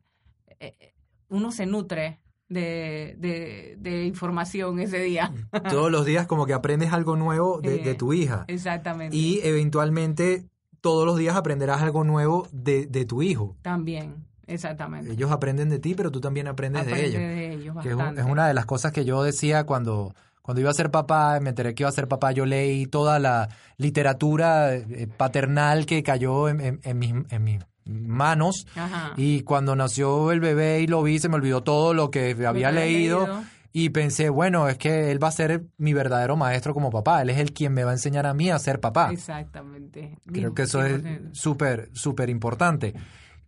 eh, 0.59 0.93
uno 1.29 1.51
se 1.51 1.65
nutre 1.65 2.19
de, 2.49 3.15
de, 3.19 3.75
de 3.79 4.05
información 4.05 4.79
ese 4.79 4.99
día 4.99 5.31
Todos 5.69 5.91
los 5.91 6.05
días 6.05 6.25
como 6.27 6.45
que 6.47 6.53
aprendes 6.53 6.91
algo 6.93 7.15
nuevo 7.15 7.61
de, 7.61 7.75
Eh, 7.75 7.83
de 7.83 7.93
tu 7.95 8.11
hija. 8.13 8.45
exactamente 8.47 9.15
Y 9.15 9.39
eventualmente 9.43 10.45
todos 10.81 11.05
los 11.05 11.17
días 11.17 11.35
aprenderás 11.35 11.81
algo 11.81 12.03
nuevo 12.03 12.47
de, 12.51 12.87
de 12.87 13.05
tu 13.05 13.21
hijo. 13.21 13.55
también 13.61 14.25
exactamente 14.47 15.11
Ellos 15.11 15.29
aprenden 15.31 15.69
de 15.69 15.77
ti, 15.77 15.93
pero 15.93 16.09
tú 16.09 16.19
también 16.21 16.47
aprendes 16.47 16.85
de 16.87 17.05
ellos. 17.05 17.21
de 17.21 17.53
ellos 17.53 17.75
Que 17.83 17.89
es, 17.89 17.93
un- 17.93 17.99
bastante. 17.99 18.21
es 18.21 18.27
una 18.27 18.47
de 18.47 18.53
las 18.55 18.65
cosas 18.65 18.91
que 18.91 19.05
yo 19.05 19.21
decía 19.21 19.65
cuando, 19.65 20.15
cuando 20.41 20.61
iba 20.61 20.71
a 20.71 20.73
ser 20.73 20.89
papá, 20.89 21.39
me 21.39 21.49
enteré 21.49 21.75
que 21.75 21.83
iba 21.83 21.89
a 21.89 21.91
ser 21.93 22.07
papá, 22.07 22.31
yo 22.31 22.45
leí 22.47 22.87
toda 22.87 23.19
la 23.19 23.49
literatura 23.77 24.73
eh, 24.75 25.07
paternal 25.17 25.85
que 25.85 26.01
cayó 26.01 26.49
en, 26.49 26.61
en- 26.61 26.79
en 26.83 26.97
mis, 26.97 27.13
en 27.29 27.43
mis 27.43 27.59
manos. 27.89 28.67
Ajá. 28.75 29.13
Y 29.17 29.41
cuando 29.41 29.75
nació 29.75 30.31
el 30.31 30.39
bebé 30.39 30.81
y 30.81 30.87
lo 30.87 31.03
vi, 31.03 31.19
se 31.19 31.29
me 31.29 31.35
olvidó 31.35 31.63
todo 31.63 31.93
lo 31.93 32.11
que 32.11 32.35
había 32.45 32.71
leído. 32.71 33.27
leído. 33.27 33.43
Y 33.71 33.89
pensé, 33.89 34.29
bueno, 34.29 34.67
es 34.67 34.77
que 34.77 35.11
él 35.11 35.23
va 35.23 35.27
a 35.27 35.31
ser 35.31 35.67
mi 35.77 35.93
verdadero 35.93 36.35
maestro 36.35 36.73
como 36.73 36.89
papá. 36.89 37.21
Él 37.21 37.29
es 37.29 37.37
el 37.37 37.53
quien 37.53 37.73
me 37.73 37.83
va 37.83 37.91
a 37.91 37.93
enseñar 37.93 38.25
a 38.25 38.33
mí 38.33 38.49
a 38.49 38.57
ser 38.57 38.79
papá. 38.79 39.11
Exactamente. 39.11 40.17
Creo 40.25 40.55
que 40.55 40.63
eso 40.63 40.83
es 40.83 41.03
100%. 41.03 41.29
súper, 41.33 41.89
súper 41.93 42.29
importante. 42.29 42.95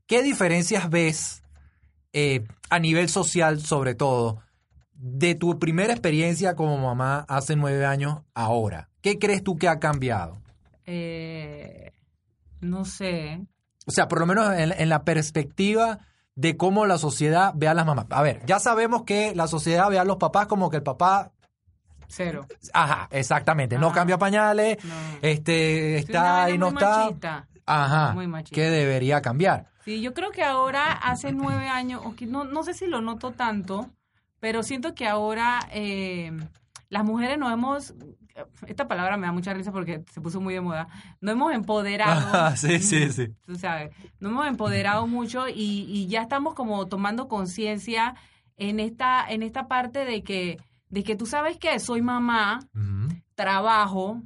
¿Qué 0.06 0.22
diferencias 0.22 0.90
ves 0.90 1.44
eh, 2.14 2.46
a 2.70 2.80
nivel 2.80 3.10
social, 3.10 3.62
sobre 3.62 3.96
todo, 3.96 4.40
de 4.94 5.34
tu 5.34 5.58
primera 5.58 5.94
experiencia 5.94 6.56
como 6.56 6.78
mamá 6.78 7.26
hace 7.28 7.56
nueve 7.56 7.86
años 7.86 8.20
ahora? 8.36 8.90
¿Qué 9.02 9.18
crees 9.18 9.44
tú 9.44 9.58
que 9.58 9.68
ha 9.68 9.80
cambiado? 9.80 10.40
Eh, 10.86 11.92
no 12.60 12.86
sé. 12.86 13.42
O 13.88 13.92
sea, 13.92 14.08
por 14.08 14.20
lo 14.20 14.26
menos 14.26 14.54
en, 14.54 14.72
en 14.72 14.90
la 14.90 15.04
perspectiva 15.04 16.00
de 16.36 16.56
cómo 16.58 16.86
la 16.86 16.98
sociedad 16.98 17.52
ve 17.56 17.68
a 17.68 17.74
las 17.74 17.86
mamás. 17.86 18.06
A 18.10 18.22
ver, 18.22 18.42
ya 18.46 18.60
sabemos 18.60 19.04
que 19.04 19.34
la 19.36 19.48
sociedad 19.48 19.90
ve 19.90 20.00
a 20.00 20.04
los 20.06 20.18
papás 20.18 20.48
como 20.48 20.70
que 20.70 20.78
el 20.78 20.84
papá, 20.84 21.32
Cero. 22.08 22.46
ajá, 22.74 23.08
exactamente, 23.12 23.78
no 23.78 23.92
cambia 23.92 24.18
pañales, 24.18 24.84
No. 24.84 24.94
este, 25.22 25.98
está 25.98 26.50
y 26.50 26.58
no 26.58 26.72
muy 26.72 26.82
está, 26.82 26.98
machista. 27.06 27.48
ajá, 27.66 28.14
Muy 28.14 28.28
machista. 28.28 28.56
que 28.56 28.70
debería 28.70 29.22
cambiar. 29.22 29.68
Sí, 29.86 30.02
yo 30.02 30.14
creo 30.14 30.32
que 30.32 30.44
ahora, 30.44 30.92
hace 30.92 31.32
nueve 31.32 31.68
años, 31.68 32.02
o 32.06 32.16
que 32.16 32.26
no, 32.28 32.44
no 32.44 32.64
sé 32.64 32.74
si 32.74 32.86
lo 32.88 33.02
noto 33.02 33.32
tanto, 33.32 33.90
pero 34.40 34.62
siento 34.64 34.94
que 34.94 35.08
ahora 35.08 35.60
eh, 35.72 36.32
las 36.90 37.04
mujeres 37.04 37.38
nos 37.40 37.52
hemos, 37.52 37.94
esta 38.68 38.88
palabra 38.88 39.18
me 39.18 39.28
da 39.28 39.32
mucha 39.32 39.54
risa 39.54 39.72
porque 39.72 40.04
se 40.12 40.22
puso 40.22 40.40
muy 40.42 40.54
de 40.54 40.62
moda, 40.62 40.88
nos 41.20 41.34
hemos 41.34 41.54
empoderado. 41.54 42.28
Ajá, 42.28 42.56
sí, 42.56 42.80
sí, 42.80 43.12
sí. 43.12 43.28
Tú 43.46 43.56
sabes, 43.56 43.96
nos 44.20 44.32
hemos 44.32 44.48
empoderado 44.48 45.08
mucho 45.08 45.48
y, 45.48 45.86
y 45.90 46.08
ya 46.08 46.22
estamos 46.22 46.54
como 46.54 46.88
tomando 46.88 47.28
conciencia 47.28 48.16
en 48.58 48.80
esta, 48.80 49.26
en 49.28 49.44
esta 49.44 49.68
parte 49.68 50.06
de 50.06 50.24
que, 50.24 50.60
de 50.90 51.04
que 51.04 51.16
tú 51.16 51.26
sabes 51.26 51.58
que 51.58 51.80
soy 51.80 52.02
mamá, 52.02 52.60
trabajo, 53.36 54.22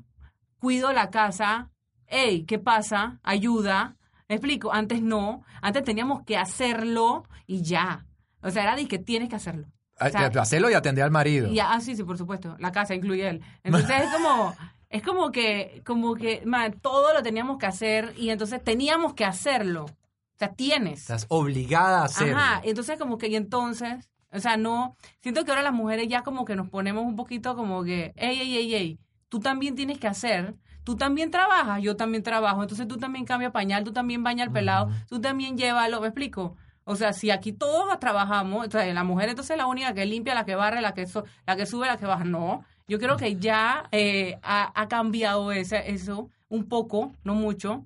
cuido 0.60 0.92
la 0.92 1.10
casa, 1.10 1.70
hey, 2.08 2.44
¿qué 2.46 2.60
pasa? 2.60 3.20
Ayuda. 3.24 3.96
¿Me 4.28 4.36
explico? 4.36 4.74
Antes 4.74 5.02
no, 5.02 5.44
antes 5.62 5.84
teníamos 5.84 6.24
que 6.24 6.38
hacerlo 6.38 7.24
y 7.46 7.62
ya. 7.62 8.06
O 8.42 8.50
sea, 8.50 8.64
era 8.64 8.76
de 8.76 8.88
que 8.88 9.00
tienes 9.00 9.30
que 9.30 9.36
hacerlo. 9.36 9.68
O 10.00 10.10
sea, 10.10 10.28
Hacerlo 10.42 10.70
y 10.70 10.74
atender 10.74 11.04
al 11.04 11.12
marido. 11.12 11.52
y, 11.52 11.60
ah, 11.60 11.80
sí, 11.80 11.96
sí, 11.96 12.04
por 12.04 12.18
supuesto. 12.18 12.56
La 12.60 12.72
casa 12.72 12.94
incluye 12.96 13.28
él. 13.30 13.42
Entonces 13.64 14.04
es 14.04 14.10
como, 14.10 14.54
es 14.90 15.02
como 15.04 15.32
que, 15.32 15.82
como 15.86 16.16
que, 16.16 16.44
man, 16.46 16.74
todo 16.82 17.14
lo 17.14 17.24
teníamos 17.24 17.58
que 17.58 17.66
hacer 17.66 18.14
y 18.18 18.30
entonces 18.30 18.64
teníamos 18.64 19.14
que 19.14 19.26
hacerlo. 19.26 19.86
O 19.86 20.38
sea, 20.38 20.50
tienes. 20.54 21.02
Estás 21.02 21.26
obligada 21.30 22.02
a 22.02 22.06
hacerlo. 22.06 22.38
Ajá, 22.38 22.62
entonces 22.66 23.00
como 23.00 23.18
que 23.18 23.28
y 23.30 23.36
entonces, 23.38 24.10
o 24.34 24.40
sea, 24.40 24.58
no, 24.58 24.98
siento 25.22 25.46
que 25.46 25.52
ahora 25.52 25.64
las 25.64 25.74
mujeres 25.74 26.10
ya 26.10 26.24
como 26.24 26.44
que 26.44 26.58
nos 26.58 26.70
ponemos 26.70 27.06
un 27.06 27.16
poquito 27.16 27.56
como 27.56 27.84
que, 27.86 28.12
ey, 28.18 28.42
ey, 28.42 28.58
ey, 28.58 28.76
ey, 28.76 29.00
tú 29.30 29.40
también 29.40 29.76
tienes 29.76 29.98
que 29.98 30.08
hacer, 30.08 30.56
tú 30.84 30.98
también 30.98 31.32
trabajas, 31.32 31.82
yo 31.82 31.96
también 31.96 32.22
trabajo, 32.22 32.62
entonces 32.62 32.86
tú 32.86 32.98
también 32.98 33.24
cambias 33.24 33.54
pañal, 33.54 33.86
tú 33.86 33.94
también 33.94 34.24
bañas 34.24 34.48
al 34.48 34.54
pelado, 34.54 34.88
Ujú. 34.88 34.96
tú 35.08 35.22
también 35.22 35.58
llévalo, 35.58 36.02
¿me 36.02 36.08
explico? 36.08 36.58
O 36.86 36.96
sea, 36.96 37.14
si 37.14 37.32
aquí 37.32 37.52
todos 37.52 38.00
trabajamos, 38.00 38.66
entonces 38.66 38.94
la 38.94 39.04
mujer 39.04 39.30
entonces 39.30 39.52
es 39.52 39.58
la 39.58 39.66
única 39.68 39.94
que 39.94 40.06
limpia, 40.06 40.34
la 40.36 40.46
que 40.46 40.56
barre, 40.56 40.82
la 40.82 40.94
que, 40.94 41.06
so- 41.08 41.26
la 41.46 41.56
que 41.56 41.66
sube, 41.66 41.88
la 41.88 41.98
que 41.98 42.06
baja, 42.06 42.24
no. 42.24 42.64
Yo 42.88 43.00
creo 43.00 43.18
que 43.18 43.36
ya 43.38 43.90
eh, 43.92 44.38
ha, 44.44 44.72
ha 44.80 44.88
cambiado 44.88 45.52
ese, 45.52 45.92
eso 45.92 46.30
un 46.48 46.66
poco, 46.70 47.12
no 47.24 47.34
mucho, 47.34 47.86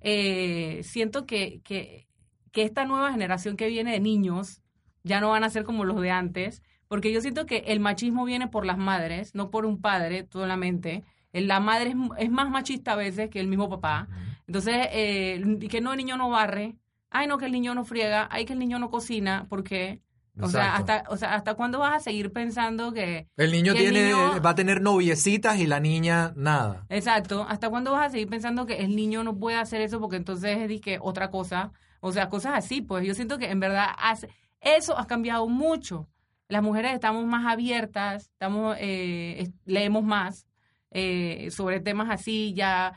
eh, 0.00 0.82
siento 0.84 1.26
que, 1.26 1.60
que, 1.64 2.06
que 2.52 2.62
esta 2.62 2.84
nueva 2.84 3.10
generación 3.12 3.56
que 3.56 3.68
viene 3.68 3.92
de 3.92 4.00
niños 4.00 4.60
ya 5.02 5.20
no 5.20 5.30
van 5.30 5.44
a 5.44 5.50
ser 5.50 5.64
como 5.64 5.84
los 5.84 6.00
de 6.00 6.10
antes, 6.10 6.62
porque 6.88 7.12
yo 7.12 7.20
siento 7.22 7.46
que 7.46 7.58
el 7.68 7.80
machismo 7.80 8.24
viene 8.24 8.46
por 8.48 8.66
las 8.66 8.76
madres, 8.78 9.34
no 9.34 9.50
por 9.50 9.64
un 9.66 9.80
padre 9.80 10.28
solamente. 10.30 11.02
La 11.32 11.58
madre 11.60 11.90
es, 11.90 11.96
es 12.18 12.30
más 12.30 12.50
machista 12.50 12.92
a 12.92 12.96
veces 12.96 13.30
que 13.30 13.40
el 13.40 13.48
mismo 13.48 13.68
papá. 13.68 14.08
Entonces, 14.46 14.74
eh, 14.92 15.42
y 15.60 15.68
que 15.68 15.80
no, 15.80 15.92
el 15.92 15.96
niño 15.98 16.16
no 16.16 16.28
barre, 16.30 16.76
ay, 17.14 17.26
no, 17.26 17.38
que 17.38 17.46
el 17.46 17.52
niño 17.52 17.74
no 17.74 17.84
friega, 17.84 18.28
ay, 18.30 18.44
que 18.44 18.52
el 18.52 18.58
niño 18.58 18.78
no 18.78 18.90
cocina, 18.90 19.46
¿por 19.48 19.64
qué? 19.64 20.02
O 20.40 20.48
sea, 20.48 20.74
hasta, 20.74 21.04
o 21.10 21.16
sea, 21.16 21.34
¿hasta 21.34 21.54
cuándo 21.54 21.78
vas 21.78 21.94
a 21.94 22.00
seguir 22.00 22.32
pensando 22.32 22.92
que... 22.92 23.28
El 23.36 23.52
niño 23.52 23.72
que 23.72 23.86
el 23.86 23.92
tiene, 23.92 24.08
niño- 24.12 24.42
va 24.42 24.50
a 24.50 24.54
tener 24.56 24.82
noviecitas 24.82 25.58
y 25.60 25.66
la 25.68 25.78
niña 25.78 26.32
nada. 26.34 26.86
Exacto, 26.88 27.46
¿hasta 27.48 27.70
cuándo 27.70 27.92
vas 27.92 28.06
a 28.08 28.10
seguir 28.10 28.28
pensando 28.28 28.66
que 28.66 28.78
el 28.78 28.96
niño 28.96 29.22
no 29.22 29.38
puede 29.38 29.56
hacer 29.58 29.80
eso 29.80 30.00
porque 30.00 30.16
entonces 30.16 30.68
es 30.68 30.80
que 30.80 30.98
otra 31.00 31.30
cosa? 31.30 31.70
O 32.00 32.10
sea, 32.10 32.28
cosas 32.28 32.54
así, 32.56 32.82
pues 32.82 33.06
yo 33.06 33.14
siento 33.14 33.38
que 33.38 33.48
en 33.48 33.60
verdad 33.60 33.86
hace, 33.96 34.28
eso 34.60 34.98
ha 34.98 35.06
cambiado 35.06 35.46
mucho. 35.46 36.08
Las 36.48 36.64
mujeres 36.64 36.92
estamos 36.94 37.24
más 37.26 37.46
abiertas, 37.46 38.24
estamos 38.24 38.76
eh, 38.80 39.52
leemos 39.64 40.02
más 40.02 40.46
eh, 40.90 41.48
sobre 41.52 41.78
temas 41.78 42.08
así, 42.10 42.54
ya 42.54 42.92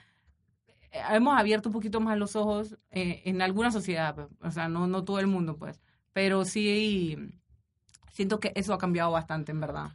hemos 1.12 1.38
abierto 1.38 1.69
un 1.69 1.73
poquito 1.73 1.99
más 1.99 2.17
los 2.17 2.36
ojos 2.36 2.77
eh, 2.91 3.21
en 3.25 3.41
alguna 3.41 3.71
sociedad, 3.71 4.15
pues, 4.15 4.27
o 4.41 4.51
sea, 4.51 4.67
no, 4.69 4.88
no 4.88 5.03
todo 5.03 5.19
el 5.19 5.27
mundo, 5.27 5.57
pues, 5.57 5.81
pero 6.13 6.45
sí 6.45 7.15
siento 8.12 8.39
que 8.39 8.51
eso 8.55 8.73
ha 8.73 8.77
cambiado 8.77 9.12
bastante, 9.12 9.51
en 9.51 9.60
verdad. 9.60 9.91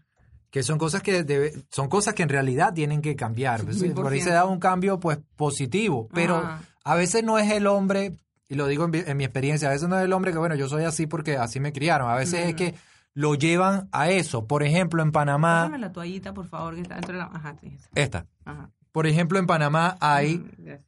Que 0.51 0.63
son 0.63 0.79
cosas 0.79 1.03
que 1.03 1.25
debe- 1.25 1.65
son 1.71 1.89
cosas 1.89 2.15
que 2.15 2.23
en 2.23 2.29
realidad 2.29 2.75
tienen 2.75 3.01
que 3.01 3.17
cambiar. 3.17 3.65
Pues, 3.65 3.83
por 3.95 4.13
ahí 4.13 4.21
se 4.21 4.31
da 4.31 4.45
un 4.45 4.59
cambio 4.61 5.01
pues 5.01 5.19
positivo, 5.37 6.09
pero 6.13 6.37
Ajá. 6.37 6.61
a 6.85 6.95
veces 6.95 7.25
no 7.25 7.39
es 7.39 7.51
el 7.51 7.67
hombre, 7.67 8.13
y 8.49 8.55
lo 8.55 8.67
digo 8.67 8.85
en, 8.85 8.91
mi- 8.91 8.99
en 9.07 9.17
mi 9.17 9.25
experiencia, 9.25 9.69
a 9.69 9.73
veces 9.73 9.89
no 9.89 9.99
es 9.99 10.05
el 10.05 10.13
hombre 10.13 10.31
que 10.33 10.39
bueno, 10.39 10.55
yo 10.55 10.69
soy 10.69 10.85
así 10.85 11.07
porque 11.07 11.37
así 11.39 11.59
me 11.59 11.73
criaron, 11.73 12.11
a 12.11 12.17
veces 12.17 12.49
es 12.49 12.55
que 12.55 12.75
lo 13.15 13.35
llevan 13.35 13.89
a 13.93 14.11
eso. 14.11 14.47
Por 14.47 14.63
ejemplo, 14.63 15.03
en 15.03 15.11
Panamá, 15.13 15.63
Pásame 15.65 15.79
la 15.79 15.93
toallita, 15.93 16.33
por 16.35 16.47
favor, 16.47 16.75
que 16.75 16.83
está 16.83 16.95
dentro 16.97 17.13
de 17.15 17.19
la... 17.19 17.25
Ajá, 17.33 17.57
sí, 17.61 17.77
esta. 17.95 18.27
Ajá. 18.45 18.71
Por 18.91 19.07
ejemplo, 19.07 19.39
en 19.39 19.47
Panamá 19.47 19.97
hay 20.01 20.37
Mm, 20.39 20.51
gracias. 20.59 20.81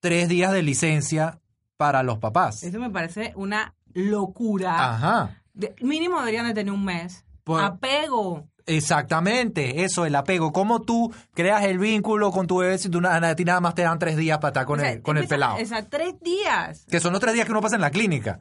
Tres 0.00 0.28
días 0.28 0.52
de 0.52 0.62
licencia 0.62 1.40
para 1.76 2.02
los 2.02 2.18
papás. 2.18 2.62
Eso 2.62 2.78
me 2.78 2.90
parece 2.90 3.32
una 3.36 3.74
locura. 3.94 4.94
Ajá. 4.94 5.42
De- 5.54 5.74
mínimo 5.80 6.18
deberían 6.18 6.46
de 6.46 6.54
tener 6.54 6.72
un 6.72 6.84
mes. 6.84 7.24
Por- 7.44 7.62
Apego. 7.62 8.46
Exactamente, 8.66 9.82
eso, 9.84 10.06
el 10.06 10.14
apego. 10.14 10.52
¿Cómo 10.52 10.80
tú 10.82 11.12
creas 11.34 11.64
el 11.64 11.78
vínculo 11.78 12.30
con 12.30 12.46
tu 12.46 12.58
bebé 12.58 12.78
si 12.78 12.88
tú, 12.88 13.00
a 13.04 13.34
ti 13.34 13.44
nada 13.44 13.60
más 13.60 13.74
te 13.74 13.82
dan 13.82 13.98
tres 13.98 14.16
días 14.16 14.38
para 14.38 14.50
estar 14.50 14.66
con, 14.66 14.78
O 14.78 14.82
sea, 14.82 14.92
el, 14.92 15.02
con 15.02 15.16
el 15.18 15.26
pelado? 15.26 15.56
O 15.60 15.64
sea, 15.66 15.88
tres 15.88 16.14
días. 16.20 16.84
Que 16.88 17.00
son 17.00 17.12
los 17.12 17.20
tres 17.20 17.34
días 17.34 17.46
que 17.46 17.52
uno 17.52 17.60
pasa 17.60 17.74
en 17.76 17.80
la 17.82 17.90
clínica. 17.90 18.40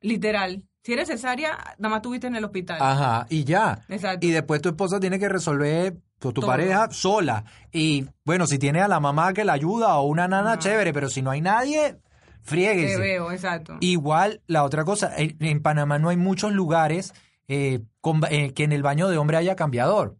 Literal. 0.00 0.62
Si 0.82 0.92
eres 0.92 1.08
cesárea, 1.08 1.56
nada 1.78 1.94
más 1.94 2.02
tuviste 2.02 2.26
en 2.26 2.34
el 2.36 2.44
hospital. 2.44 2.78
Ajá, 2.80 3.26
y 3.30 3.44
ya. 3.44 3.80
Exacto. 3.88 4.26
Y 4.26 4.30
después 4.30 4.60
tu 4.60 4.68
esposa 4.70 4.98
tiene 4.98 5.18
que 5.18 5.28
resolver 5.28 5.96
tu 6.30 6.42
pareja 6.42 6.88
sola. 6.90 7.44
Y 7.72 8.06
bueno, 8.24 8.46
si 8.46 8.58
tiene 8.58 8.80
a 8.82 8.88
la 8.88 9.00
mamá 9.00 9.32
que 9.32 9.44
la 9.44 9.54
ayuda 9.54 9.96
o 9.96 10.04
una 10.06 10.28
nana, 10.28 10.58
chévere, 10.58 10.92
pero 10.92 11.08
si 11.08 11.22
no 11.22 11.30
hay 11.30 11.40
nadie, 11.40 11.94
Te 11.94 12.00
friéguese. 12.42 13.00
veo, 13.00 13.32
exacto. 13.32 13.78
Igual, 13.80 14.42
la 14.46 14.62
otra 14.64 14.84
cosa, 14.84 15.12
en, 15.16 15.36
en 15.40 15.62
Panamá 15.62 15.98
no 15.98 16.10
hay 16.10 16.16
muchos 16.16 16.52
lugares 16.52 17.14
eh, 17.48 17.80
con 18.00 18.20
eh, 18.30 18.52
que 18.54 18.64
en 18.64 18.72
el 18.72 18.82
baño 18.82 19.08
de 19.08 19.16
hombre 19.18 19.38
haya 19.38 19.56
cambiador. 19.56 20.16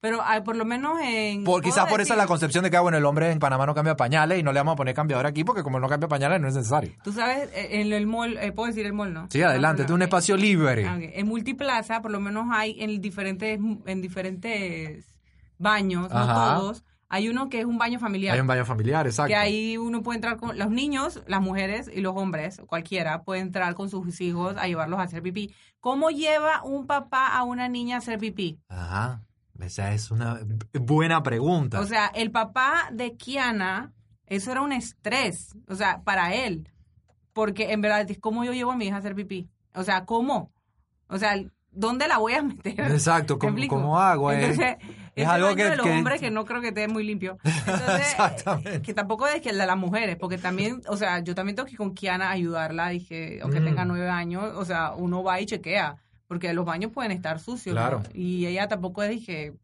Pero 0.00 0.20
ah, 0.22 0.42
por 0.44 0.56
lo 0.56 0.64
menos 0.64 0.98
en... 1.02 1.44
Por, 1.44 1.62
quizás 1.62 1.88
por 1.88 2.00
eso 2.00 2.14
decir- 2.14 2.16
la 2.18 2.26
concepción 2.26 2.62
de 2.64 2.70
que, 2.70 2.76
ah, 2.76 2.82
bueno, 2.82 2.98
el 2.98 3.04
hombre 3.04 3.30
en 3.30 3.38
Panamá 3.38 3.64
no 3.66 3.74
cambia 3.74 3.96
pañales 3.96 4.38
y 4.38 4.42
no 4.42 4.52
le 4.52 4.60
vamos 4.60 4.74
a 4.74 4.76
poner 4.76 4.94
cambiador 4.94 5.26
aquí 5.26 5.44
porque 5.44 5.62
como 5.62 5.80
no 5.80 5.88
cambia 5.88 6.08
pañales 6.08 6.40
no 6.40 6.48
es 6.48 6.54
necesario. 6.54 6.92
Tú 7.02 7.12
sabes, 7.12 7.48
eh, 7.54 7.80
en 7.80 7.92
el 7.92 8.06
mall, 8.06 8.36
eh, 8.36 8.52
puedo 8.52 8.68
decir 8.68 8.84
el 8.86 8.92
mall, 8.92 9.12
¿no? 9.14 9.26
Sí, 9.30 9.42
adelante, 9.42 9.84
es 9.84 9.90
un 9.90 10.02
espacio 10.02 10.36
libre. 10.36 10.86
Ah. 10.86 10.98
En 11.00 11.26
Multiplaza, 11.26 12.02
por 12.02 12.10
lo 12.10 12.20
menos 12.20 12.46
hay 12.52 12.76
en 12.80 13.00
diferentes, 13.00 13.58
en 13.86 14.02
diferentes 14.02 15.16
baños, 15.58 16.10
no 16.10 16.26
todos, 16.26 16.84
hay 17.10 17.28
uno 17.28 17.48
que 17.48 17.60
es 17.60 17.64
un 17.64 17.78
baño 17.78 17.98
familiar. 17.98 18.34
Hay 18.34 18.40
un 18.40 18.46
baño 18.46 18.66
familiar, 18.66 19.06
exacto. 19.06 19.28
que 19.28 19.36
ahí 19.36 19.78
uno 19.78 20.02
puede 20.02 20.16
entrar 20.16 20.36
con 20.36 20.58
los 20.58 20.70
niños, 20.70 21.22
las 21.26 21.40
mujeres 21.40 21.90
y 21.92 22.02
los 22.02 22.14
hombres, 22.14 22.60
cualquiera, 22.66 23.22
puede 23.22 23.40
entrar 23.40 23.74
con 23.74 23.88
sus 23.88 24.20
hijos 24.20 24.56
a 24.58 24.66
llevarlos 24.66 25.00
a 25.00 25.04
hacer 25.04 25.22
pipí. 25.22 25.54
¿Cómo 25.80 26.10
lleva 26.10 26.62
un 26.64 26.86
papá 26.86 27.28
a 27.36 27.44
una 27.44 27.68
niña 27.68 27.96
a 27.96 27.98
hacer 27.98 28.18
pipí? 28.18 28.58
Ajá, 28.68 29.22
esa 29.60 29.92
es 29.92 30.10
una 30.10 30.40
buena 30.72 31.22
pregunta. 31.22 31.80
O 31.80 31.86
sea, 31.86 32.06
el 32.08 32.30
papá 32.30 32.88
de 32.92 33.16
Kiana, 33.16 33.92
eso 34.26 34.50
era 34.50 34.60
un 34.62 34.72
estrés, 34.72 35.54
o 35.68 35.74
sea, 35.74 36.02
para 36.02 36.34
él, 36.34 36.68
porque 37.32 37.72
en 37.72 37.80
verdad, 37.80 38.06
¿cómo 38.20 38.44
yo 38.44 38.52
llevo 38.52 38.72
a 38.72 38.76
mi 38.76 38.86
hija 38.86 38.96
a 38.96 38.98
hacer 38.98 39.14
pipí? 39.14 39.48
O 39.74 39.84
sea, 39.84 40.04
¿cómo? 40.04 40.52
O 41.08 41.18
sea, 41.18 41.36
¿dónde 41.70 42.08
la 42.08 42.18
voy 42.18 42.34
a 42.34 42.42
meter? 42.42 42.80
Exacto, 42.90 43.38
¿Me 43.42 43.68
¿cómo, 43.68 43.82
cómo 43.82 44.00
hago? 44.00 44.32
eh? 44.32 44.40
Entonces, 44.42 44.76
es 45.22 45.28
algo 45.28 45.54
que- 45.54 45.64
de 45.64 45.76
los 45.76 45.86
que- 45.86 45.92
hombres 45.92 46.20
que 46.20 46.30
no 46.30 46.44
creo 46.44 46.60
que 46.60 46.68
esté 46.68 46.88
muy 46.88 47.04
limpio. 47.04 47.38
Entonces, 47.44 48.00
Exactamente. 48.12 48.82
que 48.82 48.94
tampoco 48.94 49.26
es 49.26 49.40
que 49.40 49.50
el 49.50 49.58
de 49.58 49.66
las 49.66 49.76
mujeres, 49.76 50.16
porque 50.16 50.38
también, 50.38 50.80
o 50.88 50.96
sea, 50.96 51.20
yo 51.20 51.34
también 51.34 51.56
tengo 51.56 51.66
que 51.66 51.72
ir 51.72 51.78
con 51.78 51.94
Kiana 51.94 52.28
a 52.28 52.32
ayudarla, 52.32 52.88
dije, 52.90 53.40
aunque 53.42 53.60
Mm. 53.60 53.64
tenga 53.64 53.84
nueve 53.84 54.08
años, 54.08 54.44
o 54.56 54.64
sea, 54.64 54.92
uno 54.92 55.22
va 55.22 55.40
y 55.40 55.46
chequea, 55.46 55.96
porque 56.26 56.52
los 56.52 56.64
baños 56.64 56.92
pueden 56.92 57.12
estar 57.12 57.38
sucios. 57.40 57.74
¿no? 57.74 57.80
Claro. 57.80 58.02
Y 58.14 58.46
ella 58.46 58.68
tampoco 58.68 59.02
es, 59.02 59.10
dije, 59.10 59.54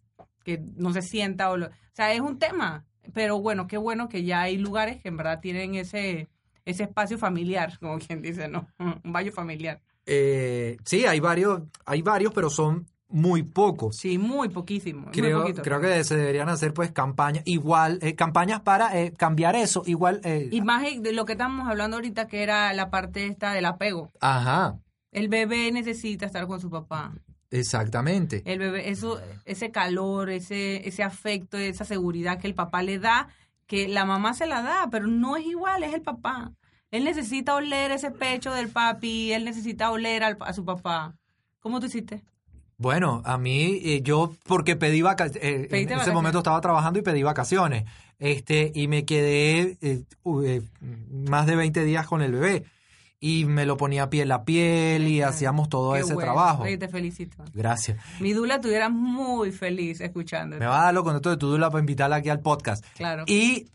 que 0.44 0.62
no 0.76 0.92
se 0.92 1.02
sienta 1.02 1.50
o 1.50 1.56
lo, 1.56 1.66
o 1.66 1.70
sea, 1.92 2.12
es 2.12 2.20
un 2.20 2.38
tema, 2.38 2.84
pero 3.12 3.40
bueno, 3.40 3.66
qué 3.66 3.76
bueno 3.76 4.08
que 4.08 4.24
ya 4.24 4.42
hay 4.42 4.56
lugares 4.58 5.00
que 5.00 5.08
en 5.08 5.16
verdad 5.16 5.40
tienen 5.40 5.74
ese 5.74 6.28
ese 6.66 6.84
espacio 6.84 7.18
familiar, 7.18 7.78
como 7.78 7.98
quien 7.98 8.22
dice, 8.22 8.48
¿no? 8.48 8.66
Un 9.04 9.12
baño 9.12 9.30
familiar. 9.32 9.82
Eh, 10.06 10.78
sí, 10.84 11.04
hay 11.04 11.20
varios, 11.20 11.62
hay 11.84 12.00
varios, 12.00 12.32
pero 12.32 12.48
son 12.48 12.86
muy 13.14 13.42
pocos. 13.44 13.96
Sí, 13.96 14.18
muy 14.18 14.48
poquísimo. 14.48 15.10
Creo, 15.12 15.44
creo 15.54 15.80
que 15.80 16.02
se 16.04 16.16
deberían 16.16 16.48
hacer 16.48 16.74
pues 16.74 16.90
campañas, 16.90 17.42
igual, 17.46 17.98
eh, 18.02 18.14
campañas 18.14 18.60
para 18.60 19.00
eh, 19.00 19.12
cambiar 19.16 19.54
eso, 19.56 19.82
igual. 19.86 20.20
eh, 20.24 20.48
Y 20.50 20.60
más 20.62 20.82
de 20.82 21.12
lo 21.12 21.24
que 21.24 21.32
estamos 21.32 21.68
hablando 21.68 21.96
ahorita, 21.96 22.26
que 22.26 22.42
era 22.42 22.72
la 22.72 22.90
parte 22.90 23.26
esta 23.26 23.52
del 23.52 23.64
apego. 23.66 24.10
Ajá, 24.20 24.78
El 25.12 25.28
bebé 25.28 25.70
necesita 25.70 26.26
estar 26.26 26.46
con 26.48 26.60
su 26.60 26.68
papá. 26.70 27.12
exactamente. 27.50 28.42
El 28.46 28.58
bebé, 28.58 28.90
eso, 28.90 29.20
ese 29.44 29.70
calor, 29.70 30.28
ese, 30.30 30.86
ese 30.88 31.02
afecto, 31.02 31.56
esa 31.56 31.84
seguridad 31.84 32.38
que 32.38 32.46
el 32.48 32.54
papá 32.54 32.82
le 32.82 32.98
da, 32.98 33.28
que 33.66 33.86
la 33.88 34.04
mamá 34.04 34.34
se 34.34 34.46
la 34.46 34.60
da, 34.62 34.88
pero 34.90 35.06
no 35.06 35.36
es 35.36 35.46
igual, 35.46 35.82
es 35.84 35.94
el 35.94 36.02
papá. 36.02 36.52
Él 36.90 37.04
necesita 37.04 37.54
oler 37.54 37.90
ese 37.92 38.10
pecho 38.10 38.52
del 38.52 38.68
papi, 38.68 39.32
él 39.32 39.44
necesita 39.44 39.90
oler 39.90 40.22
al- 40.24 40.36
a 40.40 40.52
su 40.52 40.64
papá. 40.64 41.14
¿Cómo 41.60 41.80
tú 41.80 41.86
hiciste? 41.86 42.22
Bueno, 42.76 43.22
a 43.24 43.38
mí, 43.38 43.80
eh, 43.84 44.00
yo, 44.02 44.34
porque 44.46 44.76
pedí 44.76 45.00
vacaciones, 45.02 45.72
en 45.72 45.92
ese 45.92 46.12
momento 46.12 46.38
estaba 46.38 46.60
trabajando 46.60 46.98
y 46.98 47.02
pedí 47.02 47.22
vacaciones, 47.22 47.84
este, 48.18 48.72
y 48.74 48.88
me 48.88 49.04
quedé 49.04 49.78
eh, 49.80 50.02
eh, 50.42 50.62
más 51.10 51.46
de 51.46 51.56
20 51.56 51.84
días 51.84 52.06
con 52.06 52.22
el 52.22 52.32
bebé, 52.32 52.64
y 53.20 53.46
me 53.46 53.64
lo 53.64 53.76
ponía 53.76 54.10
piel 54.10 54.30
a 54.32 54.44
piel 54.44 55.08
y 55.08 55.22
hacíamos 55.22 55.70
todo 55.70 55.94
Qué 55.94 56.00
ese 56.00 56.12
bueno. 56.12 56.32
trabajo. 56.32 56.64
Oye, 56.64 56.76
te 56.76 56.88
felicito. 56.88 57.42
Gracias. 57.54 57.98
Mi 58.20 58.34
dula 58.34 58.56
estuviera 58.56 58.90
muy 58.90 59.50
feliz 59.50 60.02
escuchando. 60.02 60.58
Me 60.58 60.66
va 60.66 60.82
a 60.82 60.84
dar 60.84 60.94
los 60.94 61.04
contactos 61.04 61.32
de 61.32 61.36
tu 61.38 61.48
dula 61.48 61.70
para 61.70 61.80
invitarla 61.80 62.16
aquí 62.16 62.28
al 62.28 62.40
podcast. 62.40 62.84
Claro. 62.94 63.24
Y 63.26 63.70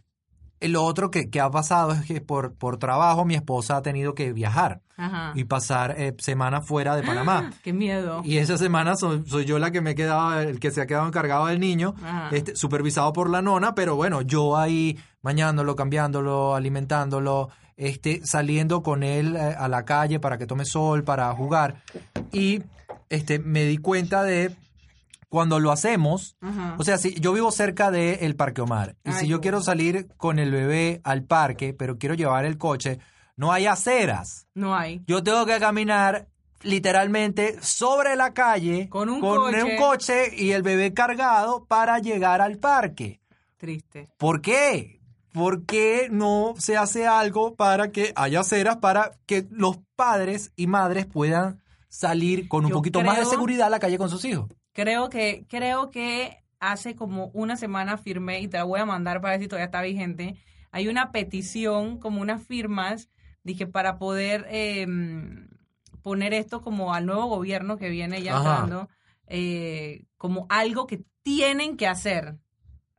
lo 0.61 0.83
otro 0.83 1.09
que, 1.09 1.29
que 1.29 1.39
ha 1.39 1.49
pasado 1.49 1.93
es 1.93 2.05
que 2.05 2.19
por, 2.21 2.53
por 2.53 2.77
trabajo 2.77 3.23
mi 3.23 3.35
esposa 3.35 3.77
ha 3.77 3.81
tenido 3.81 4.13
que 4.13 4.33
viajar 4.33 4.81
Ajá. 4.97 5.31
y 5.35 5.45
pasar 5.45 5.95
eh, 5.97 6.15
semanas 6.19 6.67
fuera 6.67 6.95
de 6.95 7.03
Panamá. 7.03 7.51
Qué 7.63 7.71
miedo. 7.71 8.21
Y 8.25 8.37
esa 8.37 8.57
semana 8.57 8.95
soy, 8.95 9.23
soy 9.25 9.45
yo 9.45 9.57
la 9.59 9.71
que 9.71 9.81
me 9.81 9.91
he 9.91 9.95
quedado, 9.95 10.39
el 10.41 10.59
que 10.59 10.71
se 10.71 10.81
ha 10.81 10.87
quedado 10.87 11.07
encargado 11.07 11.45
del 11.47 11.59
niño, 11.59 11.95
este, 12.31 12.55
supervisado 12.55 13.13
por 13.13 13.29
la 13.29 13.41
nona, 13.41 13.73
pero 13.73 13.95
bueno, 13.95 14.21
yo 14.21 14.57
ahí 14.57 14.97
bañándolo, 15.21 15.75
cambiándolo, 15.75 16.55
alimentándolo, 16.55 17.49
este, 17.77 18.21
saliendo 18.25 18.83
con 18.83 19.03
él 19.03 19.35
eh, 19.35 19.55
a 19.57 19.67
la 19.69 19.85
calle 19.85 20.19
para 20.19 20.37
que 20.37 20.45
tome 20.45 20.65
sol, 20.65 21.03
para 21.03 21.31
jugar. 21.33 21.81
Y 22.33 22.63
este, 23.09 23.39
me 23.39 23.63
di 23.63 23.77
cuenta 23.77 24.23
de 24.23 24.51
cuando 25.29 25.59
lo 25.59 25.71
hacemos, 25.71 26.35
o 26.77 26.83
sea, 26.83 26.97
si 26.97 27.13
yo 27.19 27.31
vivo 27.33 27.51
cerca 27.51 27.91
del 27.91 28.35
Parque 28.35 28.61
Omar, 28.61 28.95
y 29.05 29.09
Ay, 29.09 29.13
si 29.13 29.27
yo 29.27 29.41
quiero 29.41 29.61
salir 29.61 30.07
con 30.17 30.39
el 30.39 30.51
bebé 30.51 31.01
al 31.03 31.23
parque, 31.23 31.73
pero 31.73 31.97
quiero 31.97 32.15
llevar 32.15 32.45
el 32.45 32.57
coche, 32.57 32.99
no 33.37 33.53
hay 33.53 33.67
aceras 33.67 34.47
no 34.55 34.75
hay. 34.75 35.01
yo 35.07 35.23
tengo 35.23 35.45
que 35.45 35.59
caminar 35.59 36.27
literalmente 36.61 37.57
sobre 37.61 38.15
la 38.15 38.33
calle 38.33 38.89
Con 38.89 39.09
un 39.09 39.21
coche. 39.21 39.63
un 39.63 39.77
coche 39.77 40.35
y 40.35 40.51
el 40.51 40.61
bebé 40.61 40.93
cargado 40.93 41.65
para 41.65 41.99
llegar 41.99 42.41
al 42.41 42.57
parque. 42.57 43.21
Triste. 43.57 44.09
¿Por 44.17 44.41
qué? 44.41 44.99
¿Por 45.31 45.65
qué 45.65 46.07
no 46.11 46.53
se 46.57 46.75
hace 46.75 47.07
algo 47.07 47.55
para 47.55 47.91
que 47.91 48.11
haya 48.15 48.41
aceras 48.41 48.77
para 48.77 49.11
que 49.25 49.47
los 49.51 49.77
padres 49.95 50.51
y 50.55 50.67
madres 50.67 51.05
puedan 51.05 51.61
salir 51.87 52.47
con 52.47 52.65
un 52.65 52.71
Yo 52.71 52.75
poquito 52.77 53.01
más 53.01 53.17
de 53.17 53.25
seguridad 53.25 53.67
a 53.67 53.69
la 53.69 53.79
calle 53.79 53.97
con 53.97 54.09
sus 54.09 54.25
hijos? 54.25 54.49
Creo 54.79 55.09
que, 55.09 55.45
creo 55.49 55.91
que 55.91 56.41
hace 56.61 56.95
como 56.95 57.31
una 57.33 57.57
semana 57.57 57.97
firmé, 57.97 58.39
y 58.39 58.47
te 58.47 58.55
la 58.55 58.63
voy 58.63 58.79
a 58.79 58.85
mandar 58.85 59.19
para 59.19 59.33
ver 59.33 59.41
si 59.41 59.49
todavía 59.49 59.65
está 59.65 59.81
vigente. 59.81 60.37
Hay 60.71 60.87
una 60.87 61.11
petición, 61.11 61.99
como 61.99 62.21
unas 62.21 62.41
firmas, 62.41 63.09
dije, 63.43 63.67
para 63.67 63.97
poder 63.97 64.45
eh, 64.49 64.87
poner 66.01 66.33
esto 66.33 66.61
como 66.61 66.93
al 66.93 67.05
nuevo 67.05 67.25
gobierno 67.25 67.77
que 67.77 67.89
viene 67.89 68.21
ya 68.21 68.37
entrando, 68.37 68.87
eh, 69.27 70.05
como 70.15 70.45
algo 70.47 70.87
que 70.87 71.03
tienen 71.23 71.75
que 71.75 71.87
hacer. 71.87 72.37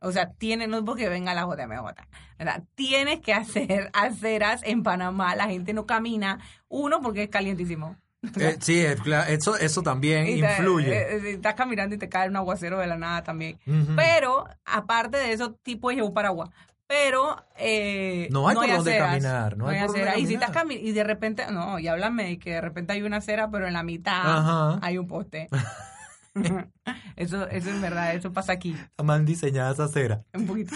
O 0.01 0.11
sea, 0.11 0.33
tienen, 0.33 0.69
no 0.69 0.77
es 0.77 0.83
porque 0.83 1.09
venga 1.09 1.33
la 1.33 1.47
JMJ, 1.47 1.95
¿verdad? 2.37 2.63
Tienes 2.75 3.21
que 3.21 3.33
hacer 3.33 3.89
aceras 3.93 4.61
en 4.65 4.83
Panamá, 4.83 5.35
la 5.35 5.47
gente 5.47 5.73
no 5.73 5.87
camina, 5.87 6.37
uno 6.67 7.01
porque 7.01 7.23
es 7.23 7.29
calientísimo. 7.29 7.97
Eh, 8.39 8.57
sí, 8.61 8.83
cla- 9.03 9.27
eso, 9.29 9.55
eso 9.57 9.81
también 9.83 10.27
Y 10.27 10.41
te- 10.41 10.47
influye. 10.47 10.91
eh, 10.91 11.15
eh, 11.17 11.31
estás 11.31 11.55
caminando 11.55 11.95
y 11.95 11.97
te 11.97 12.09
cae 12.09 12.29
un 12.29 12.35
aguacero 12.35 12.77
de 12.79 12.87
la 12.87 12.97
nada 12.97 13.23
también. 13.23 13.59
Pero, 13.95 14.45
aparte 14.65 15.17
de 15.17 15.33
eso, 15.33 15.53
tipo 15.63 15.89
es 15.91 16.01
un 16.01 16.13
paraguas. 16.13 16.49
Pero 16.87 17.37
eh, 17.55 18.27
No 18.31 18.47
hay 18.49 18.55
por 18.55 18.67
dónde 18.67 18.91
aceras, 18.91 19.09
caminar, 19.11 19.55
no 19.57 19.69
hay 19.69 19.77
por 19.79 19.87
dónde 19.87 20.01
aceras. 20.01 20.17
Y 20.17 20.27
si 20.27 20.33
caminar. 20.35 20.49
estás 20.49 20.63
cami- 20.63 20.81
y 20.81 20.91
de 20.91 21.03
repente, 21.05 21.45
no, 21.49 21.79
y 21.79 21.87
háblame 21.87 22.25
de 22.25 22.37
que 22.39 22.51
de 22.51 22.61
repente 22.61 22.91
hay 22.93 23.01
una 23.01 23.17
acera, 23.17 23.49
pero 23.49 23.65
en 23.65 23.73
la 23.73 23.83
mitad 23.83 24.21
Ajá. 24.37 24.79
hay 24.81 24.97
un 24.97 25.07
poste. 25.07 25.47
eso, 27.15 27.47
eso 27.47 27.69
es 27.69 27.81
verdad, 27.81 28.13
eso 28.15 28.31
pasa 28.33 28.53
aquí, 28.53 28.75
mal 29.03 29.25
diseñada 29.25 29.71
esa 29.73 29.85
acera. 29.85 30.23
un 30.33 30.45
poquito. 30.47 30.75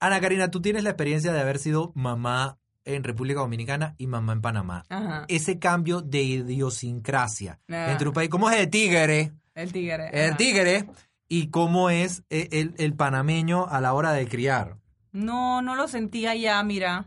Ana 0.00 0.20
Karina, 0.20 0.50
tú 0.50 0.60
tienes 0.62 0.84
la 0.84 0.90
experiencia 0.90 1.32
de 1.32 1.40
haber 1.40 1.58
sido 1.58 1.92
mamá 1.94 2.58
en 2.94 3.04
República 3.04 3.40
Dominicana 3.40 3.94
y 3.98 4.06
mamá 4.06 4.32
en 4.32 4.40
Panamá. 4.40 4.84
Ajá. 4.88 5.24
Ese 5.28 5.58
cambio 5.58 6.00
de 6.00 6.22
idiosincrasia 6.22 7.58
Ah. 7.70 7.88
entre 7.92 8.08
un 8.08 8.14
país, 8.14 8.30
¿cómo 8.30 8.50
es 8.50 8.58
el 8.58 8.70
tigre? 8.70 9.32
El 9.54 9.72
tigre. 9.72 10.08
El 10.12 10.36
tigre 10.36 10.86
y 11.28 11.48
cómo 11.48 11.90
es 11.90 12.22
eh, 12.30 12.48
el, 12.52 12.74
el 12.78 12.94
panameño 12.94 13.66
a 13.68 13.80
la 13.80 13.92
hora 13.92 14.12
de 14.12 14.26
criar. 14.26 14.76
No, 15.12 15.62
no 15.62 15.74
lo 15.74 15.88
sentía 15.88 16.34
ya, 16.34 16.62
mira. 16.62 17.06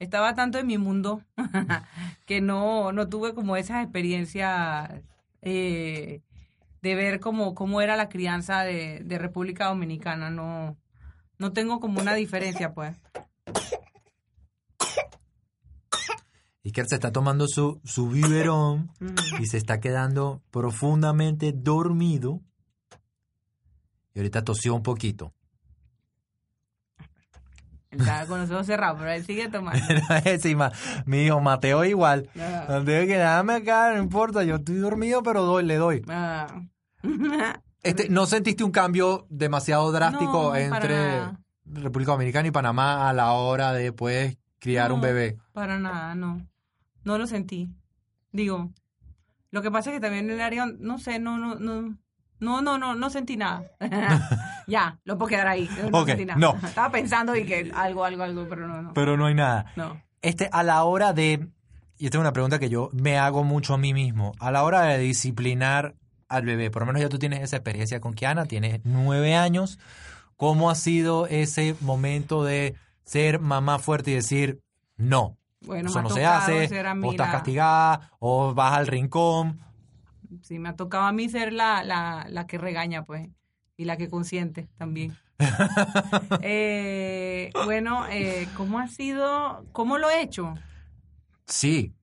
Estaba 0.00 0.34
tanto 0.34 0.58
en 0.58 0.66
mi 0.66 0.76
mundo 0.76 1.22
que 2.26 2.40
no, 2.40 2.92
no 2.92 3.08
tuve 3.08 3.32
como 3.32 3.56
esas 3.56 3.82
experiencias 3.82 4.90
eh, 5.40 6.20
de 6.82 6.94
ver 6.94 7.20
cómo, 7.20 7.54
cómo 7.54 7.80
era 7.80 7.96
la 7.96 8.08
crianza 8.08 8.62
de, 8.64 9.00
de 9.04 9.18
República 9.18 9.66
Dominicana. 9.66 10.30
No, 10.30 10.76
no 11.38 11.52
tengo 11.52 11.80
como 11.80 12.00
una 12.00 12.14
diferencia, 12.14 12.74
pues. 12.74 12.96
Iker 16.64 16.86
se 16.86 16.94
está 16.94 17.12
tomando 17.12 17.46
su, 17.46 17.80
su 17.84 18.08
biberón 18.08 18.90
y 19.38 19.46
se 19.46 19.58
está 19.58 19.80
quedando 19.80 20.42
profundamente 20.50 21.52
dormido. 21.52 22.40
Y 24.14 24.20
ahorita 24.20 24.42
tosió 24.44 24.74
un 24.74 24.82
poquito. 24.82 25.32
Estaba 27.90 28.26
con 28.26 28.40
los 28.40 28.50
ojos 28.50 28.66
cerrados, 28.66 28.98
pero 28.98 29.12
él 29.12 29.24
sigue 29.24 29.48
tomando. 29.48 29.80
Encima, 30.24 30.72
mi 31.06 31.22
hijo 31.24 31.40
Mateo 31.40 31.84
igual. 31.84 32.28
Ah, 32.38 32.64
Antes 32.68 32.86
de 33.00 33.06
quedarme 33.06 33.54
acá, 33.54 33.92
no 33.94 34.02
importa, 34.02 34.42
yo 34.42 34.56
estoy 34.56 34.76
dormido, 34.76 35.22
pero 35.22 35.44
doy, 35.44 35.64
le 35.64 35.76
doy. 35.76 36.02
Este, 37.82 38.08
¿No 38.08 38.26
sentiste 38.26 38.64
un 38.64 38.70
cambio 38.72 39.26
demasiado 39.28 39.92
drástico 39.92 40.44
No, 40.50 40.56
entre 40.56 40.96
nada. 40.96 41.40
República 41.66 42.12
Dominicana 42.12 42.48
y 42.48 42.50
Panamá 42.50 43.08
a 43.08 43.12
la 43.12 43.32
hora 43.32 43.72
de 43.72 43.92
pues 43.92 44.38
criar 44.58 44.90
un 44.92 45.00
No, 45.00 45.06
bebé? 45.06 45.36
Para 45.52 45.78
nada, 45.78 46.14
no. 46.14 46.38
No 47.04 47.18
lo 47.18 47.26
sentí. 47.26 47.70
Digo, 48.32 48.70
lo 49.50 49.62
que 49.62 49.70
pasa 49.70 49.90
es 49.90 49.94
que 49.94 50.00
también 50.00 50.24
en 50.24 50.32
el 50.32 50.40
área, 50.40 50.66
no 50.66 50.98
sé, 50.98 51.18
no, 51.18 51.38
no, 51.38 51.54
no. 51.54 51.96
No, 52.40 52.60
no, 52.60 52.76
no, 52.76 52.94
no 52.94 53.10
sentí 53.10 53.36
nada. 53.36 53.64
ya, 54.66 54.98
lo 55.04 55.16
puedo 55.16 55.30
quedar 55.30 55.46
ahí. 55.46 55.70
No 55.90 56.04
sentí 56.04 56.24
nada. 56.24 56.38
no. 56.38 56.56
Estaba 56.66 56.90
pensando 56.90 57.36
y 57.36 57.46
que 57.46 57.70
algo, 57.74 58.04
algo, 58.04 58.24
algo, 58.24 58.46
pero 58.48 58.66
no, 58.66 58.82
no. 58.82 58.92
Pero 58.92 59.16
no 59.16 59.26
hay 59.26 59.34
nada. 59.34 59.72
No. 59.76 60.02
Este, 60.20 60.48
a 60.52 60.62
la 60.62 60.82
hora 60.84 61.12
de, 61.12 61.48
y 61.96 62.06
esta 62.06 62.18
es 62.18 62.20
una 62.20 62.32
pregunta 62.32 62.58
que 62.58 62.68
yo 62.68 62.90
me 62.92 63.18
hago 63.18 63.44
mucho 63.44 63.74
a 63.74 63.78
mí 63.78 63.94
mismo, 63.94 64.32
a 64.40 64.50
la 64.50 64.64
hora 64.64 64.82
de 64.82 64.98
disciplinar 64.98 65.94
al 66.28 66.44
bebé, 66.44 66.70
por 66.70 66.82
lo 66.82 66.86
menos 66.86 67.02
ya 67.02 67.08
tú 67.08 67.18
tienes 67.18 67.40
esa 67.40 67.56
experiencia 67.56 68.00
con 68.00 68.14
Kiana, 68.14 68.46
tienes 68.46 68.80
nueve 68.84 69.36
años, 69.36 69.78
¿cómo 70.36 70.70
ha 70.70 70.74
sido 70.74 71.26
ese 71.28 71.76
momento 71.80 72.42
de 72.42 72.74
ser 73.04 73.38
mamá 73.38 73.78
fuerte 73.78 74.10
y 74.10 74.14
decir, 74.14 74.60
no, 74.96 75.38
Bueno, 75.66 75.88
eso 75.88 75.98
me 75.98 76.02
no 76.02 76.08
ha 76.08 76.12
se 76.12 76.20
tocado 76.20 76.38
hace, 76.38 76.68
ser 76.68 76.86
a 76.86 76.92
o 76.92 77.10
estás 77.10 77.28
castigada, 77.30 78.10
o 78.20 78.54
vas 78.54 78.74
al 78.74 78.86
rincón? 78.86 79.60
Sí, 80.42 80.58
me 80.58 80.68
ha 80.70 80.76
tocado 80.76 81.04
a 81.04 81.12
mí 81.12 81.28
ser 81.28 81.52
la, 81.52 81.82
la, 81.84 82.26
la 82.28 82.46
que 82.46 82.58
regaña, 82.58 83.04
pues, 83.04 83.28
y 83.76 83.84
la 83.84 83.96
que 83.96 84.08
consiente 84.10 84.68
también. 84.78 85.16
eh, 86.42 87.52
bueno, 87.64 88.06
eh, 88.10 88.50
¿cómo 88.54 88.78
ha 88.78 88.88
sido? 88.88 89.64
¿Cómo 89.72 89.98
lo 89.98 90.10
he 90.10 90.22
hecho? 90.22 90.54
Sí, 91.46 91.94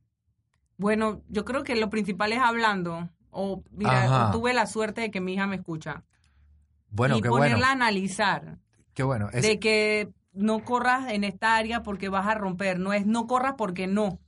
Bueno, 0.78 1.22
yo 1.30 1.46
creo 1.46 1.64
que 1.64 1.76
lo 1.76 1.90
principal 1.90 2.32
es 2.34 2.40
hablando. 2.40 3.10
O, 3.30 3.64
mira, 3.72 4.06
Ajá. 4.06 4.32
tuve 4.32 4.54
la 4.54 4.66
suerte 4.66 5.02
de 5.02 5.12
que 5.12 5.22
mi 5.22 5.34
hija 5.34 5.48
me 5.48 5.58
escucha. 5.58 6.04
bueno, 6.90 7.18
y 7.18 7.22
qué 7.22 7.30
ponerla 7.30 7.58
bueno, 7.58 7.66
a 7.68 7.72
analizar. 7.72 8.58
qué 8.94 9.04
bueno. 9.04 9.30
Es- 9.32 9.44
De 9.44 9.60
que 9.60 10.10
no 10.34 10.64
corras 10.64 11.12
en 11.12 11.24
esta 11.24 11.56
área 11.56 11.84
porque 11.84 12.10
vas 12.10 12.28
a 12.28 12.36
romper. 12.36 12.80
No 12.80 12.94
es 12.94 13.06
no 13.06 13.28
corras 13.28 13.56
porque 13.58 13.88
no. 13.88 14.20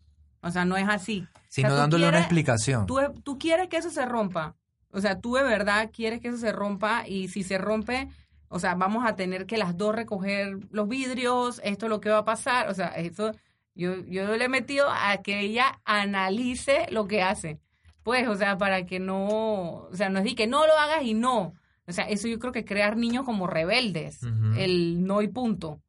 O 0.41 0.51
sea, 0.51 0.65
no 0.65 0.75
es 0.77 0.87
así. 0.89 1.27
sino 1.47 1.69
o 1.69 1.71
sea, 1.71 1.77
tú 1.77 1.81
dándole 1.81 2.09
una 2.09 2.19
explicación. 2.19 2.85
Tú, 2.85 2.99
tú 3.23 3.37
quieres 3.37 3.69
que 3.69 3.77
eso 3.77 3.89
se 3.89 4.05
rompa. 4.05 4.55
O 4.91 5.01
sea, 5.01 5.19
tú 5.19 5.35
de 5.35 5.43
verdad 5.43 5.89
quieres 5.91 6.19
que 6.19 6.27
eso 6.27 6.37
se 6.37 6.51
rompa 6.51 7.07
y 7.07 7.29
si 7.29 7.43
se 7.43 7.57
rompe, 7.57 8.09
o 8.49 8.59
sea, 8.59 8.75
vamos 8.75 9.05
a 9.07 9.15
tener 9.15 9.47
que 9.47 9.57
las 9.57 9.75
dos 9.75 9.95
recoger 9.95 10.59
los 10.69 10.87
vidrios, 10.87 11.59
esto 11.63 11.87
es 11.87 11.89
lo 11.89 11.99
que 11.99 12.09
va 12.09 12.19
a 12.19 12.25
pasar. 12.25 12.69
O 12.69 12.73
sea, 12.75 12.89
eso 12.89 13.31
yo, 13.73 14.03
yo 14.05 14.35
le 14.37 14.45
he 14.45 14.49
metido 14.49 14.87
a 14.89 15.17
que 15.17 15.39
ella 15.39 15.79
analice 15.85 16.85
lo 16.91 17.07
que 17.07 17.23
hace. 17.23 17.59
Pues, 18.03 18.27
o 18.27 18.35
sea, 18.35 18.57
para 18.57 18.85
que 18.85 18.99
no, 18.99 19.87
o 19.89 19.89
sea, 19.93 20.09
no 20.09 20.19
es 20.19 20.25
de 20.25 20.35
que 20.35 20.45
no 20.45 20.67
lo 20.67 20.73
hagas 20.77 21.03
y 21.03 21.13
no. 21.13 21.53
O 21.87 21.91
sea, 21.91 22.05
eso 22.05 22.27
yo 22.27 22.37
creo 22.37 22.51
que 22.51 22.65
crear 22.65 22.97
niños 22.97 23.25
como 23.25 23.47
rebeldes, 23.47 24.21
el 24.57 25.05
no 25.05 25.21
y 25.21 25.27
punto. 25.27 25.81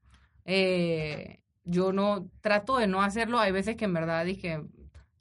Eh, 0.45 1.41
yo 1.65 1.93
no 1.93 2.29
trato 2.41 2.79
de 2.79 2.87
no 2.87 3.03
hacerlo. 3.03 3.39
Hay 3.39 3.53
veces 3.53 3.77
que 3.77 3.87
en 3.87 3.95
verdad 3.95 4.25
dije, 4.25 4.63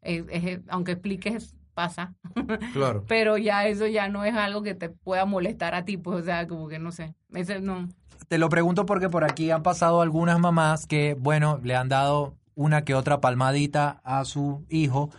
eh, 0.02 0.26
eh, 0.30 0.62
aunque 0.70 0.94
expliques, 0.94 1.56
pasa. 1.74 2.14
Claro. 2.74 3.06
Pero 3.08 3.38
ya 3.38 3.68
eso 3.68 3.88
ya 3.88 4.10
no 4.10 4.26
es 4.26 4.36
algo 4.36 4.64
que 4.64 4.76
te 4.76 4.90
pueda 4.90 5.26
molestar 5.26 5.76
a 5.76 5.86
ti, 5.86 5.98
pues, 5.98 6.22
o 6.22 6.24
sea, 6.24 6.48
como 6.48 6.68
que 6.68 6.80
no 6.80 6.92
sé. 6.92 7.14
Ese 7.34 7.60
no. 7.62 7.90
Te 8.28 8.38
lo 8.38 8.50
pregunto 8.50 8.86
porque 8.86 9.10
por 9.10 9.24
aquí 9.24 9.52
han 9.52 9.64
pasado 9.64 10.02
algunas 10.02 10.40
mamás 10.40 10.88
que, 10.88 11.16
bueno, 11.20 11.60
le 11.64 11.76
han 11.76 11.90
dado 11.90 12.36
una 12.56 12.84
que 12.84 12.96
otra 12.96 13.22
palmadita 13.22 14.02
a 14.04 14.26
su 14.26 14.66
hijo. 14.70 15.10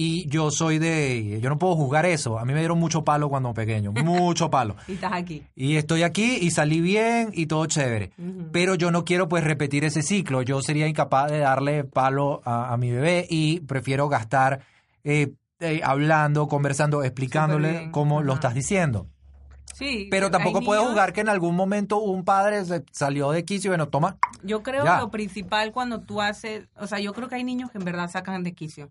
Y 0.00 0.28
yo 0.28 0.52
soy 0.52 0.78
de... 0.78 1.40
Yo 1.42 1.48
no 1.50 1.58
puedo 1.58 1.74
juzgar 1.74 2.06
eso. 2.06 2.38
A 2.38 2.44
mí 2.44 2.52
me 2.52 2.60
dieron 2.60 2.78
mucho 2.78 3.02
palo 3.02 3.28
cuando 3.28 3.52
pequeño. 3.52 3.90
Mucho 4.04 4.48
palo. 4.48 4.76
Y 4.86 4.92
estás 4.92 5.12
aquí. 5.12 5.42
Y 5.56 5.74
estoy 5.74 6.04
aquí 6.04 6.38
y 6.40 6.52
salí 6.52 6.80
bien 6.80 7.30
y 7.32 7.46
todo 7.46 7.66
chévere. 7.66 8.12
Pero 8.52 8.76
yo 8.76 8.92
no 8.92 9.04
quiero 9.04 9.28
pues 9.28 9.42
repetir 9.42 9.84
ese 9.84 10.02
ciclo. 10.02 10.42
Yo 10.42 10.62
sería 10.62 10.86
incapaz 10.86 11.32
de 11.32 11.40
darle 11.40 11.82
palo 11.82 12.40
a, 12.44 12.72
a 12.72 12.76
mi 12.76 12.92
bebé 12.92 13.26
y 13.28 13.58
prefiero 13.60 14.08
gastar 14.08 14.60
eh, 15.02 15.32
eh, 15.58 15.80
hablando, 15.82 16.46
conversando, 16.46 17.02
explicándole 17.02 17.90
cómo 17.90 18.22
lo 18.22 18.34
estás 18.34 18.54
diciendo. 18.54 19.08
Sí. 19.74 20.08
Pero 20.10 20.30
tampoco 20.30 20.60
puedo 20.60 20.80
niños- 20.80 20.92
jugar 20.92 21.12
que 21.12 21.20
en 21.22 21.28
algún 21.28 21.54
momento 21.54 21.98
un 21.98 22.24
padre 22.24 22.64
se 22.64 22.84
salió 22.92 23.30
de 23.32 23.44
quicio 23.44 23.68
y 23.68 23.70
bueno, 23.72 23.88
toma. 23.88 24.16
Yo 24.42 24.62
creo 24.62 24.84
Ya. 24.84 24.96
que 24.96 25.02
lo 25.02 25.10
principal 25.10 25.72
cuando 25.72 26.00
tú 26.00 26.20
haces, 26.20 26.68
o 26.76 26.86
sea, 26.86 26.98
yo 27.00 27.12
creo 27.12 27.28
que 27.28 27.34
hay 27.36 27.44
niños 27.44 27.70
que 27.70 27.78
en 27.78 27.84
verdad 27.84 28.08
sacan 28.10 28.42
de 28.44 28.54
quicio. 28.54 28.90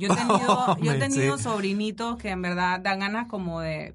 Yo 0.00 0.12
he 0.12 0.16
tenido, 0.16 0.76
yo 0.82 0.92
he 0.92 0.98
tenido 0.98 1.36
sí. 1.36 1.42
sobrinitos 1.44 2.16
que 2.16 2.30
en 2.30 2.42
verdad 2.42 2.80
dan 2.80 3.00
ganas 3.00 3.26
como 3.28 3.60
de, 3.60 3.94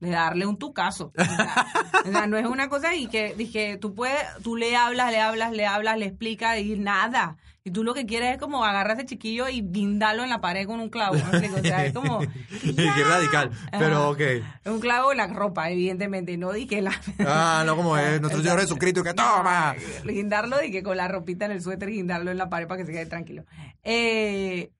de 0.00 0.10
darle 0.10 0.46
un 0.46 0.58
tucazo. 0.58 1.12
O 1.16 1.24
sea, 1.24 1.66
o 2.04 2.12
sea, 2.12 2.26
no 2.26 2.36
es 2.36 2.46
una 2.46 2.68
cosa 2.68 2.94
y 2.94 3.06
que 3.06 3.34
dije, 3.34 3.78
tú 3.78 3.94
puedes, 3.94 4.22
tú 4.42 4.56
le 4.56 4.76
hablas, 4.76 5.10
le 5.10 5.20
hablas, 5.20 5.52
le 5.52 5.66
hablas, 5.66 5.98
le 5.98 6.06
explicas 6.06 6.58
y 6.58 6.76
nada. 6.76 7.36
Y 7.66 7.72
tú 7.72 7.82
lo 7.82 7.94
que 7.94 8.06
quieres 8.06 8.34
es 8.34 8.38
como 8.38 8.64
agarrar 8.64 8.92
a 8.92 8.94
ese 8.94 9.06
chiquillo 9.06 9.48
y 9.48 9.60
guindarlo 9.60 10.22
en 10.22 10.30
la 10.30 10.40
pared 10.40 10.68
con 10.68 10.78
un 10.78 10.88
clavo. 10.88 11.16
O 11.16 11.62
sea, 11.62 11.84
es 11.84 11.92
como... 11.92 12.20
Qué 12.62 13.04
radical. 13.08 13.50
Pero 13.72 14.10
ok. 14.10 14.20
Un 14.66 14.78
clavo 14.78 15.10
en 15.10 15.18
la 15.18 15.26
ropa, 15.26 15.68
evidentemente, 15.68 16.36
no 16.36 16.52
di 16.52 16.66
que 16.66 16.80
la... 16.80 16.92
Ah, 17.26 17.64
no 17.66 17.74
como 17.74 17.96
es 17.98 18.20
nuestro 18.20 18.40
Señor 18.40 18.60
Jesucristo 18.60 19.02
que 19.02 19.14
toma. 19.14 19.74
guindarlo 20.04 20.62
y 20.62 20.70
que 20.70 20.84
con 20.84 20.96
la 20.96 21.08
ropita 21.08 21.46
en 21.46 21.50
el 21.50 21.60
suéter 21.60 21.90
guindarlo 21.90 22.30
en 22.30 22.38
la 22.38 22.48
pared 22.48 22.68
para 22.68 22.78
que 22.78 22.86
se 22.86 22.92
quede 22.92 23.06
tranquilo. 23.06 23.44
Eh, 23.82 24.70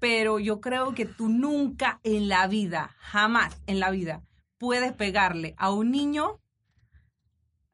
pero 0.00 0.38
yo 0.38 0.60
creo 0.60 0.94
que 0.94 1.06
tú 1.06 1.28
nunca 1.28 2.00
en 2.02 2.28
la 2.28 2.46
vida, 2.46 2.94
jamás 2.98 3.60
en 3.66 3.80
la 3.80 3.90
vida, 3.90 4.22
puedes 4.58 4.92
pegarle 4.92 5.54
a 5.58 5.70
un 5.70 5.90
niño. 5.90 6.40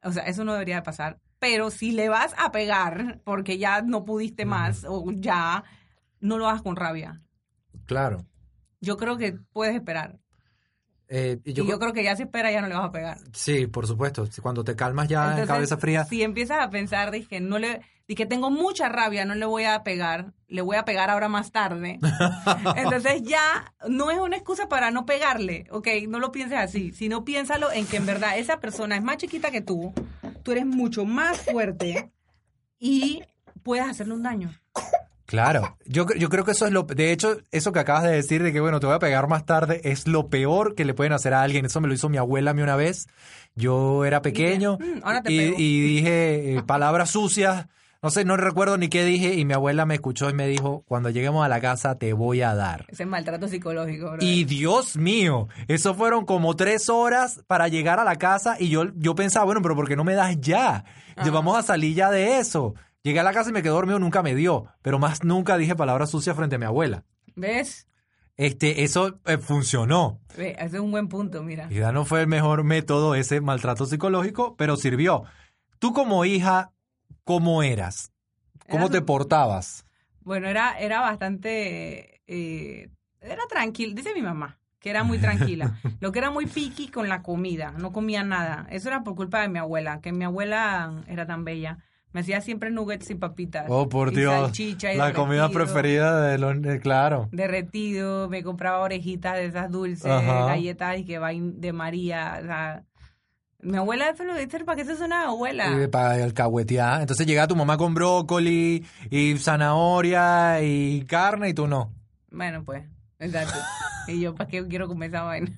O 0.03 0.11
sea, 0.11 0.23
eso 0.23 0.43
no 0.43 0.53
debería 0.53 0.75
de 0.75 0.81
pasar. 0.81 1.19
Pero 1.39 1.69
si 1.69 1.91
le 1.91 2.09
vas 2.09 2.33
a 2.37 2.51
pegar 2.51 3.21
porque 3.23 3.57
ya 3.57 3.81
no 3.81 4.05
pudiste 4.05 4.45
más 4.45 4.85
o 4.87 5.11
ya, 5.11 5.63
no 6.19 6.37
lo 6.37 6.47
hagas 6.47 6.61
con 6.61 6.75
rabia. 6.75 7.21
Claro. 7.85 8.25
Yo 8.81 8.97
creo 8.97 9.17
que 9.17 9.37
puedes 9.51 9.75
esperar. 9.75 10.19
Eh, 11.07 11.39
y 11.43 11.51
y 11.51 11.53
yo, 11.53 11.77
creo 11.77 11.93
que 11.93 12.03
ya 12.03 12.15
si 12.15 12.23
espera 12.23 12.51
ya 12.51 12.61
no 12.61 12.67
le 12.67 12.73
vas 12.73 12.85
a 12.85 12.91
pegar. 12.91 13.17
sí, 13.31 13.67
por 13.67 13.85
supuesto. 13.85 14.27
Cuando 14.41 14.63
te 14.63 14.75
calmas 14.75 15.07
ya 15.07 15.25
en 15.25 15.31
Entonces, 15.31 15.47
cabeza 15.47 15.77
fría. 15.77 16.03
Si 16.05 16.23
empiezas 16.23 16.59
a 16.61 16.69
pensar, 16.69 17.11
dije, 17.11 17.39
no 17.39 17.59
le, 17.59 17.81
dije, 18.07 18.25
tengo 18.25 18.49
mucha 18.51 18.89
rabia, 18.89 19.25
no 19.25 19.35
le 19.35 19.45
voy 19.45 19.63
a 19.63 19.83
pegar, 19.83 20.33
le 20.47 20.61
voy 20.61 20.77
a 20.77 20.85
pegar 20.85 21.09
ahora 21.09 21.27
más 21.27 21.51
tarde. 21.51 21.99
Entonces 22.75 23.23
ya 23.23 23.73
no 23.87 24.11
es 24.11 24.17
una 24.19 24.35
excusa 24.37 24.67
para 24.69 24.91
no 24.91 25.05
pegarle, 25.05 25.65
¿ok? 25.71 25.87
No 26.07 26.19
lo 26.19 26.31
pienses 26.31 26.57
así, 26.59 26.91
sino 26.91 27.25
piénsalo 27.25 27.71
en 27.71 27.85
que 27.87 27.97
en 27.97 28.05
verdad 28.05 28.37
esa 28.37 28.59
persona 28.59 28.95
es 28.95 29.03
más 29.03 29.17
chiquita 29.17 29.51
que 29.51 29.61
tú, 29.61 29.93
tú 30.43 30.51
eres 30.51 30.65
mucho 30.65 31.05
más 31.05 31.37
fuerte 31.41 32.11
y 32.79 33.23
puedes 33.63 33.85
hacerle 33.87 34.13
un 34.13 34.23
daño. 34.23 34.53
Claro, 35.25 35.75
yo, 35.87 36.05
yo 36.19 36.29
creo 36.29 36.45
que 36.45 36.51
eso 36.51 36.67
es 36.67 36.71
lo... 36.71 36.83
De 36.83 37.11
hecho, 37.11 37.37
eso 37.51 37.71
que 37.71 37.79
acabas 37.79 38.03
de 38.03 38.11
decir 38.11 38.43
de 38.43 38.53
que, 38.53 38.59
bueno, 38.59 38.79
te 38.79 38.85
voy 38.85 38.95
a 38.95 38.99
pegar 38.99 39.27
más 39.27 39.43
tarde, 39.43 39.81
es 39.83 40.07
lo 40.07 40.29
peor 40.29 40.75
que 40.75 40.85
le 40.85 40.93
pueden 40.93 41.13
hacer 41.13 41.33
a 41.33 41.41
alguien. 41.41 41.65
Eso 41.65 41.81
me 41.81 41.87
lo 41.87 41.95
hizo 41.95 42.09
mi 42.09 42.17
abuela 42.17 42.51
a 42.51 42.53
mí 42.53 42.61
una 42.61 42.75
vez. 42.75 43.07
Yo 43.55 44.05
era 44.05 44.21
pequeño 44.21 44.77
"Mm, 44.79 44.97
y, 45.25 45.37
pego". 45.39 45.55
y 45.57 45.79
dije 45.81 46.57
eh, 46.57 46.63
palabras 46.63 47.09
sucias. 47.09 47.65
No 48.05 48.11
sé, 48.11 48.23
no 48.23 48.37
recuerdo 48.37 48.77
ni 48.77 48.87
qué 48.87 49.03
dije 49.03 49.33
y 49.33 49.45
mi 49.45 49.53
abuela 49.55 49.87
me 49.87 49.95
escuchó 49.95 50.29
y 50.29 50.33
me 50.35 50.45
dijo, 50.45 50.83
cuando 50.87 51.09
lleguemos 51.09 51.43
a 51.43 51.49
la 51.49 51.59
casa 51.59 51.97
te 51.97 52.13
voy 52.13 52.43
a 52.43 52.53
dar. 52.53 52.85
Ese 52.87 53.07
maltrato 53.07 53.47
psicológico, 53.47 54.11
bro. 54.11 54.17
Y 54.21 54.43
Dios 54.43 54.95
mío, 54.95 55.47
eso 55.67 55.95
fueron 55.95 56.23
como 56.23 56.55
tres 56.55 56.87
horas 56.89 57.43
para 57.47 57.67
llegar 57.67 57.99
a 57.99 58.03
la 58.03 58.17
casa 58.17 58.57
y 58.59 58.69
yo, 58.69 58.93
yo 58.93 59.15
pensaba, 59.15 59.45
bueno, 59.45 59.63
pero 59.63 59.75
¿por 59.75 59.87
qué 59.87 59.95
no 59.95 60.03
me 60.03 60.13
das 60.13 60.39
ya? 60.39 60.85
Ya 61.17 61.31
Vamos 61.31 61.57
a 61.57 61.63
salir 61.63 61.95
ya 61.95 62.11
de 62.11 62.37
eso. 62.37 62.75
Llegué 63.01 63.21
a 63.21 63.23
la 63.23 63.33
casa 63.33 63.49
y 63.49 63.53
me 63.53 63.63
quedé 63.63 63.71
dormido, 63.71 63.97
nunca 63.97 64.21
me 64.21 64.35
dio, 64.35 64.67
pero 64.83 64.99
más 64.99 65.23
nunca 65.23 65.57
dije 65.57 65.75
palabras 65.75 66.11
sucias 66.11 66.35
frente 66.35 66.57
a 66.57 66.59
mi 66.59 66.65
abuela. 66.65 67.05
¿Ves? 67.35 67.87
Este, 68.37 68.83
eso 68.83 69.19
eh, 69.25 69.39
funcionó. 69.39 70.21
Ese 70.37 70.55
es 70.63 70.73
un 70.75 70.91
buen 70.91 71.07
punto, 71.07 71.41
mira. 71.41 71.69
Quizá 71.69 71.91
no 71.91 72.05
fue 72.05 72.21
el 72.21 72.27
mejor 72.27 72.63
método 72.65 73.15
ese 73.15 73.41
maltrato 73.41 73.87
psicológico, 73.87 74.55
pero 74.57 74.77
sirvió. 74.77 75.23
Tú 75.79 75.91
como 75.91 76.23
hija, 76.23 76.71
¿cómo 77.25 77.61
eras? 77.63 78.11
¿Cómo 78.69 78.85
Era 78.85 78.93
te 78.93 79.01
portabas? 79.01 79.85
Bueno, 80.21 80.47
era, 80.47 80.79
era 80.79 81.01
bastante... 81.01 82.21
eh, 82.27 82.89
era 83.21 83.43
tranquila, 83.49 83.93
dice 83.95 84.13
mi 84.13 84.21
mamá, 84.21 84.59
que 84.79 84.89
era 84.91 85.03
muy 85.03 85.17
tranquila. 85.17 85.77
Lo 85.99 86.11
que 86.11 86.19
era 86.19 86.31
muy 86.31 86.45
piqui 86.45 86.87
con 86.87 87.09
la 87.09 87.21
comida, 87.21 87.73
no 87.77 87.91
comía 87.91 88.23
nada. 88.23 88.65
Eso 88.69 88.87
era 88.87 89.03
por 89.03 89.15
culpa 89.15 89.41
de 89.41 89.49
mi 89.49 89.59
abuela, 89.59 89.99
que 90.01 90.11
mi 90.13 90.23
abuela 90.23 91.03
era 91.07 91.25
tan 91.25 91.43
bella. 91.43 91.79
Me 92.11 92.21
hacía 92.21 92.39
siempre 92.39 92.71
nuggets 92.71 93.09
y 93.09 93.15
papitas. 93.15 93.65
Oh, 93.67 93.89
por 93.89 94.13
y 94.13 94.17
Dios. 94.17 94.33
salchicha 94.33 94.93
y 94.93 94.97
La 94.97 95.11
comida 95.13 95.49
preferida 95.49 96.21
de 96.21 96.37
los... 96.37 96.55
claro. 96.81 97.27
Derretido, 97.33 98.29
me 98.29 98.41
compraba 98.41 98.79
orejitas 98.79 99.35
de 99.35 99.45
esas 99.47 99.69
dulces, 99.69 100.05
Ajá. 100.05 100.45
galletas 100.45 100.97
y 100.99 101.03
que 101.05 101.19
vain 101.19 101.59
de 101.59 101.73
María. 101.73 102.39
o 102.41 102.45
sea, 102.45 102.83
mi 103.61 103.77
abuela, 103.77 104.09
eso 104.09 104.23
lo 104.23 104.35
dice, 104.35 104.63
¿para 104.63 104.75
qué 104.75 104.83
eso 104.83 104.91
es 104.93 105.01
una 105.01 105.27
abuela? 105.27 105.81
Eh, 105.81 105.87
para 105.87 106.23
alcahuetear. 106.23 107.01
Entonces 107.01 107.25
llega 107.25 107.47
tu 107.47 107.55
mamá 107.55 107.77
con 107.77 107.93
brócoli 107.93 108.85
y 109.09 109.37
zanahoria 109.37 110.61
y 110.61 111.03
carne 111.05 111.49
y 111.49 111.53
tú 111.53 111.67
no. 111.67 111.91
Bueno, 112.29 112.63
pues, 112.63 112.83
exacto. 113.19 113.57
y 114.07 114.19
yo, 114.21 114.35
¿para 114.35 114.49
qué 114.49 114.67
quiero 114.67 114.87
comer 114.87 115.09
esa 115.09 115.23
vaina? 115.23 115.51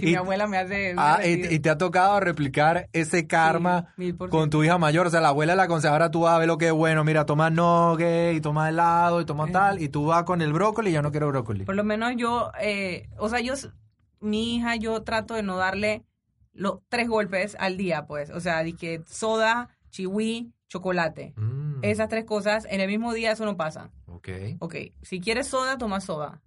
Y- 0.00 0.02
y, 0.02 0.06
mi 0.06 0.14
abuela 0.14 0.46
me 0.46 0.58
hace... 0.58 0.94
Ah, 0.96 1.20
y, 1.26 1.58
te 1.58 1.68
ha 1.68 1.76
tocado 1.76 2.20
replicar 2.20 2.88
ese 2.92 3.26
karma 3.26 3.92
Sí, 3.98 4.12
con 4.12 4.48
tu 4.48 4.62
hija 4.62 4.78
mayor. 4.78 5.06
O 5.08 5.10
sea, 5.10 5.20
la 5.20 5.28
abuela 5.28 5.54
la 5.56 5.64
aconseja, 5.64 5.92
ahora 5.92 6.10
tú 6.10 6.20
vas 6.20 6.34
a 6.34 6.38
ver 6.38 6.46
lo 6.46 6.56
que 6.56 6.68
es 6.68 6.72
bueno. 6.72 7.04
Mira, 7.04 7.26
toma 7.26 7.50
nugget 7.50 8.34
y 8.34 8.40
toma 8.40 8.68
helado 8.68 9.20
y 9.20 9.24
toma 9.24 9.50
tal. 9.50 9.82
Y 9.82 9.88
tú 9.88 10.06
vas 10.06 10.24
con 10.24 10.40
el 10.40 10.52
brócoli 10.52 10.90
y 10.90 10.92
yo 10.94 11.02
no 11.02 11.10
quiero 11.10 11.28
brócoli. 11.28 11.64
Por 11.64 11.74
lo 11.74 11.84
menos 11.84 12.12
yo, 12.16 12.52
eh, 12.60 13.08
o 13.18 13.28
sea, 13.28 13.40
yo, 13.40 13.54
mi 14.20 14.56
hija, 14.56 14.76
yo 14.76 15.02
trato 15.02 15.34
de 15.34 15.42
no 15.42 15.56
darle 15.56 16.04
los 16.54 16.78
tres 16.88 17.08
golpes 17.08 17.56
al 17.58 17.76
día, 17.76 18.06
pues. 18.06 18.30
O 18.30 18.40
sea, 18.40 18.64
que 18.78 19.02
soda, 19.06 19.68
chihui, 19.90 20.52
chocolate. 20.68 21.34
Mm, 21.36 21.84
Esas 21.84 22.08
tres 22.08 22.24
cosas, 22.24 22.66
en 22.70 22.80
el 22.80 22.88
mismo 22.88 23.12
día 23.12 23.32
eso 23.32 23.44
no 23.44 23.56
pasa. 23.56 23.90
ok. 24.06 24.28
Ok, 24.60 24.74
si 25.02 25.20
quieres 25.20 25.46
soda, 25.48 25.76
toma 25.78 26.00
soda. 26.00 26.40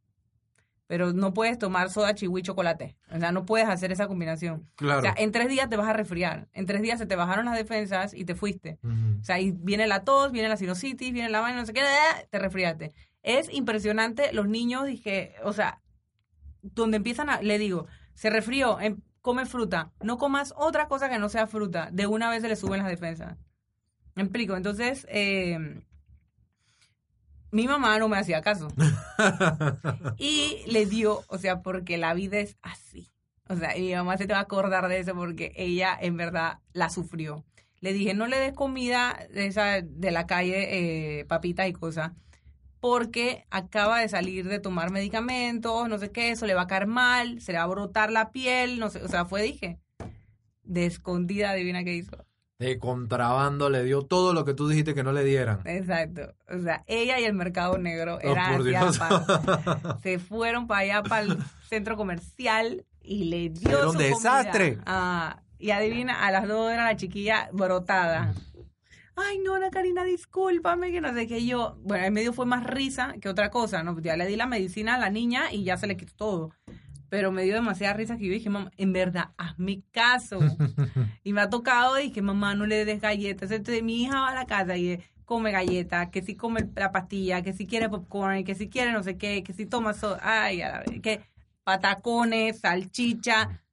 Pero 0.87 1.11
no 1.11 1.33
puedes 1.33 1.59
tomar 1.59 1.89
soda, 1.89 2.15
chihui, 2.15 2.41
chocolate. 2.41 2.95
O 3.11 3.19
sea, 3.19 3.33
no 3.33 3.45
puedes 3.45 3.67
hacer 3.67 3.91
esa 3.91 4.07
combinación. 4.07 4.69
Claro. 4.77 4.99
O 4.99 5.01
sea, 5.01 5.13
en 5.17 5.33
tres 5.33 5.49
días 5.49 5.69
te 5.69 5.75
vas 5.75 5.89
a 5.89 5.93
resfriar. 5.93 6.47
En 6.53 6.65
tres 6.65 6.81
días 6.81 6.97
se 6.97 7.05
te 7.05 7.17
bajaron 7.17 7.43
las 7.45 7.57
defensas 7.57 8.13
y 8.13 8.23
te 8.23 8.35
fuiste. 8.35 8.79
O 9.19 9.23
sea, 9.23 9.37
y 9.39 9.51
viene 9.51 9.85
la 9.85 10.05
tos, 10.05 10.31
viene 10.31 10.47
la 10.47 10.55
sinusitis, 10.55 11.11
viene 11.11 11.29
la 11.29 11.41
vaina, 11.41 11.59
no 11.59 11.65
sé 11.65 11.73
qué, 11.73 11.81
te 12.29 12.39
resfriaste. 12.39 12.93
Es 13.21 13.53
impresionante 13.53 14.31
los 14.31 14.47
niños, 14.47 14.85
dije, 14.85 15.35
o 15.43 15.51
sea, 15.51 15.81
donde 16.61 16.95
empiezan 16.97 17.29
a, 17.29 17.41
le 17.41 17.57
digo, 17.59 17.87
se 18.13 18.29
resfrió, 18.29 18.79
em- 18.79 19.01
come 19.27 19.45
fruta, 19.45 19.91
no 19.99 20.17
comas 20.17 20.53
otra 20.55 20.87
cosa 20.87 21.09
que 21.09 21.19
no 21.19 21.27
sea 21.27 21.47
fruta, 21.47 21.89
de 21.91 22.07
una 22.07 22.29
vez 22.29 22.41
se 22.41 22.47
le 22.47 22.55
suben 22.55 22.79
las 22.79 22.87
defensas. 22.87 23.35
¿Me 24.15 24.23
explico? 24.23 24.55
Entonces, 24.55 25.05
eh, 25.09 25.83
mi 27.51 27.67
mamá 27.67 27.99
no 27.99 28.07
me 28.07 28.17
hacía 28.17 28.41
caso. 28.41 28.69
Y 30.17 30.63
le 30.67 30.85
dio, 30.85 31.25
o 31.27 31.37
sea, 31.39 31.61
porque 31.61 31.97
la 31.97 32.13
vida 32.13 32.39
es 32.39 32.55
así. 32.61 33.11
O 33.49 33.57
sea, 33.57 33.75
y 33.75 33.81
mi 33.81 33.95
mamá 33.95 34.15
se 34.15 34.27
te 34.27 34.33
va 34.33 34.39
a 34.39 34.43
acordar 34.43 34.87
de 34.87 34.99
eso 34.99 35.13
porque 35.13 35.51
ella 35.57 35.97
en 35.99 36.15
verdad 36.15 36.59
la 36.71 36.89
sufrió. 36.89 37.43
Le 37.81 37.91
dije, 37.91 38.13
no 38.13 38.27
le 38.27 38.39
des 38.39 38.53
comida 38.53 39.27
de, 39.33 39.47
esa, 39.47 39.81
de 39.81 40.11
la 40.11 40.25
calle, 40.25 41.19
eh, 41.19 41.25
papitas 41.25 41.67
y 41.67 41.73
cosas, 41.73 42.13
porque 42.79 43.45
acaba 43.49 43.99
de 43.99 44.09
salir 44.09 44.47
de 44.47 44.59
tomar 44.59 44.91
medicamentos, 44.91 45.89
no 45.89 45.97
sé 45.97 46.11
qué, 46.11 46.31
eso 46.31 46.45
le 46.45 46.53
va 46.53 46.63
a 46.63 46.67
caer 46.67 46.87
mal, 46.87 47.41
se 47.41 47.51
le 47.51 47.57
va 47.57 47.63
a 47.63 47.67
brotar 47.67 48.11
la 48.11 48.31
piel, 48.31 48.79
no 48.79 48.89
sé, 48.89 49.01
o 49.03 49.07
sea, 49.07 49.25
fue, 49.25 49.41
dije, 49.41 49.79
de 50.63 50.85
escondida, 50.85 51.51
adivina 51.51 51.83
qué 51.83 51.93
hizo. 51.95 52.25
De 52.59 52.79
contrabando 52.79 53.69
le 53.69 53.83
dio 53.83 54.01
todo 54.01 54.33
lo 54.33 54.43
que 54.43 54.55
tú 54.55 54.67
dijiste 54.67 54.95
que 54.95 55.03
no 55.03 55.11
le 55.11 55.23
dieran. 55.23 55.59
Exacto. 55.65 56.33
O 56.49 56.57
sea, 56.57 56.83
ella 56.87 57.19
y 57.19 57.23
el 57.25 57.33
mercado 57.33 57.77
negro 57.77 58.15
Oh, 58.15 58.19
eran 58.19 58.75
aparte. 58.75 59.43
Se 60.01 60.17
fueron 60.17 60.65
para 60.65 60.81
allá, 60.81 61.03
para 61.03 61.21
el 61.21 61.37
centro 61.69 61.95
comercial 61.95 62.83
y 63.03 63.25
le 63.25 63.49
dio 63.49 63.69
Era 63.69 63.87
un 63.87 63.93
su 63.93 63.99
desastre. 63.99 64.79
Ah, 64.87 65.41
y 65.59 65.69
adivina, 65.69 66.25
a 66.25 66.31
las 66.31 66.47
dos 66.47 66.71
era 66.71 66.85
la 66.85 66.95
chiquilla 66.95 67.49
brotada. 67.51 68.33
Ay, 69.19 69.39
no, 69.39 69.55
Ana 69.55 69.71
Karina, 69.71 70.03
discúlpame, 70.03 70.91
que 70.91 71.01
no 71.01 71.11
sé 71.11 71.25
qué 71.25 71.43
yo. 71.43 71.75
Bueno, 71.81 72.05
en 72.05 72.13
medio 72.13 72.33
fue 72.33 72.45
más 72.45 72.63
risa 72.63 73.15
que 73.19 73.27
otra 73.27 73.49
cosa, 73.49 73.81
¿no? 73.81 73.99
Ya 73.99 74.15
le 74.15 74.27
di 74.27 74.35
la 74.35 74.45
medicina 74.45 74.93
a 74.93 74.99
la 74.99 75.09
niña 75.09 75.51
y 75.51 75.63
ya 75.63 75.75
se 75.75 75.87
le 75.87 75.97
quitó 75.97 76.13
todo. 76.15 76.51
Pero 77.09 77.31
me 77.31 77.41
dio 77.41 77.55
demasiada 77.55 77.95
risa 77.95 78.15
que 78.15 78.27
yo 78.27 78.33
dije, 78.33 78.51
mamá, 78.51 78.71
en 78.77 78.93
verdad, 78.93 79.31
hazme 79.37 79.81
caso. 79.91 80.39
y 81.23 81.33
me 81.33 81.41
ha 81.41 81.49
tocado, 81.49 81.95
dije, 81.95 82.21
mamá, 82.21 82.53
no 82.53 82.67
le 82.67 82.85
des 82.85 83.01
galletas. 83.01 83.49
Entonces 83.49 83.81
mi 83.81 84.03
hija 84.03 84.21
va 84.21 84.29
a 84.29 84.35
la 84.35 84.45
casa 84.45 84.77
y 84.77 84.89
eh, 84.89 85.03
come 85.25 85.51
galletas, 85.51 86.09
que 86.09 86.21
si 86.21 86.35
come 86.35 86.69
la 86.75 86.91
pastilla, 86.91 87.41
que 87.41 87.53
si 87.53 87.65
quiere 87.65 87.89
popcorn, 87.89 88.43
que 88.43 88.53
si 88.53 88.69
quiere 88.69 88.91
no 88.91 89.01
sé 89.01 89.17
qué, 89.17 89.41
que 89.41 89.53
si 89.53 89.65
toma 89.65 89.93
soda. 89.93 90.19
Ay, 90.21 90.61
a 90.61 90.73
la 90.73 90.79
vez, 90.81 91.01
que 91.01 91.21
patacones, 91.63 92.59
salchicha. 92.59 93.63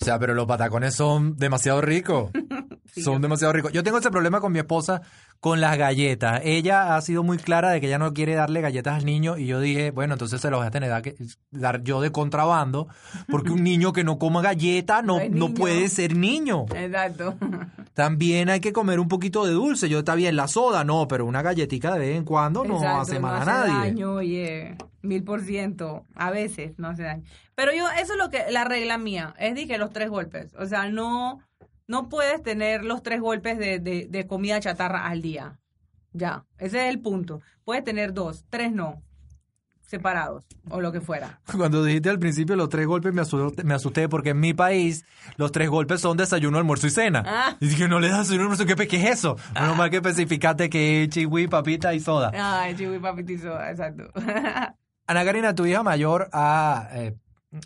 O 0.00 0.04
sea, 0.04 0.18
pero 0.18 0.34
los 0.34 0.46
patacones 0.46 0.94
son 0.94 1.36
demasiado 1.36 1.80
ricos. 1.80 2.30
Sí, 2.92 3.00
son 3.02 3.22
demasiado 3.22 3.54
ricos. 3.54 3.72
Yo 3.72 3.82
tengo 3.82 3.96
ese 3.96 4.10
problema 4.10 4.40
con 4.40 4.52
mi 4.52 4.58
esposa 4.58 5.00
con 5.40 5.62
las 5.62 5.78
galletas. 5.78 6.42
Ella 6.44 6.94
ha 6.94 7.00
sido 7.00 7.22
muy 7.22 7.38
clara 7.38 7.70
de 7.70 7.80
que 7.80 7.86
ella 7.86 7.98
no 7.98 8.12
quiere 8.12 8.34
darle 8.34 8.60
galletas 8.60 8.98
al 8.98 9.06
niño 9.06 9.38
y 9.38 9.46
yo 9.46 9.60
dije, 9.60 9.90
bueno, 9.90 10.12
entonces 10.14 10.42
se 10.42 10.50
los 10.50 10.60
voy 10.60 10.66
a 10.66 10.70
tener 10.70 11.02
que 11.02 11.16
dar 11.50 11.82
yo 11.82 12.02
de 12.02 12.12
contrabando 12.12 12.88
porque 13.28 13.50
un 13.50 13.64
niño 13.64 13.94
que 13.94 14.04
no 14.04 14.18
coma 14.18 14.42
galleta 14.42 15.00
no, 15.00 15.18
No 15.30 15.54
puede 15.54 15.88
ser 15.88 16.14
niño. 16.14 16.66
Exacto. 16.74 17.34
También 17.94 18.50
hay 18.50 18.60
que 18.60 18.74
comer 18.74 19.00
un 19.00 19.08
poquito 19.08 19.46
de 19.46 19.52
dulce. 19.52 19.88
Yo 19.88 20.00
está 20.00 20.14
bien 20.14 20.36
la 20.36 20.46
soda, 20.46 20.84
no, 20.84 21.08
pero 21.08 21.24
una 21.24 21.40
galletica 21.40 21.94
de 21.94 21.98
vez 21.98 22.16
en 22.16 22.24
cuando 22.24 22.62
no 22.62 22.76
Exacto, 22.76 23.00
hace 23.00 23.18
mal 23.18 23.32
no 23.32 23.38
a 23.38 23.40
hace 23.42 23.70
nadie. 23.72 23.88
daño, 23.90 24.12
oye, 24.12 24.76
mil 25.00 25.24
por 25.24 25.40
ciento. 25.40 26.04
A 26.14 26.30
veces 26.30 26.72
no 26.78 26.88
hace 26.88 27.02
daño. 27.04 27.24
Pero 27.54 27.72
yo, 27.72 27.84
eso 28.00 28.12
es 28.12 28.18
lo 28.18 28.30
que, 28.30 28.44
la 28.50 28.64
regla 28.64 28.96
mía, 28.98 29.34
es 29.38 29.54
que 29.66 29.78
los 29.78 29.90
tres 29.90 30.08
golpes. 30.08 30.54
O 30.58 30.66
sea, 30.66 30.88
no, 30.88 31.40
no 31.92 32.08
puedes 32.08 32.42
tener 32.42 32.84
los 32.84 33.02
tres 33.02 33.20
golpes 33.20 33.58
de, 33.58 33.78
de, 33.78 34.06
de 34.08 34.26
comida 34.26 34.58
chatarra 34.60 35.06
al 35.06 35.20
día. 35.20 35.60
Ya, 36.14 36.46
ese 36.56 36.88
es 36.88 36.94
el 36.94 37.00
punto. 37.00 37.42
Puedes 37.64 37.84
tener 37.84 38.14
dos, 38.14 38.46
tres 38.48 38.72
no, 38.72 39.02
separados, 39.82 40.46
o 40.70 40.80
lo 40.80 40.90
que 40.90 41.02
fuera. 41.02 41.42
Cuando 41.54 41.84
dijiste 41.84 42.08
al 42.08 42.18
principio 42.18 42.56
los 42.56 42.70
tres 42.70 42.86
golpes 42.86 43.12
me 43.12 43.20
asusté, 43.20 43.62
me 43.62 43.74
asusté 43.74 44.08
porque 44.08 44.30
en 44.30 44.40
mi 44.40 44.54
país 44.54 45.04
los 45.36 45.52
tres 45.52 45.68
golpes 45.68 46.00
son 46.00 46.16
desayuno, 46.16 46.56
almuerzo 46.56 46.86
y 46.86 46.90
cena. 46.90 47.24
Ah. 47.26 47.56
Y 47.60 47.68
dije, 47.68 47.86
no 47.88 48.00
le 48.00 48.08
das 48.08 48.20
desayuno, 48.20 48.44
almuerzo, 48.44 48.64
¿qué, 48.64 48.88
qué 48.88 48.96
es 48.96 49.18
eso? 49.18 49.36
Menos 49.52 49.76
mal 49.76 49.90
que 49.90 49.96
especificaste 49.96 50.70
que 50.70 51.02
es 51.02 51.10
chihui, 51.10 51.46
papita 51.46 51.92
y 51.92 52.00
soda. 52.00 52.32
Ay, 52.34 52.74
chihui 52.74 53.00
papitizo, 53.00 53.62
exacto. 53.62 54.04
Ana 55.06 55.24
Karina, 55.26 55.54
tu 55.54 55.66
hija 55.66 55.82
mayor, 55.82 56.30
ha, 56.32 56.88
eh, 56.94 57.16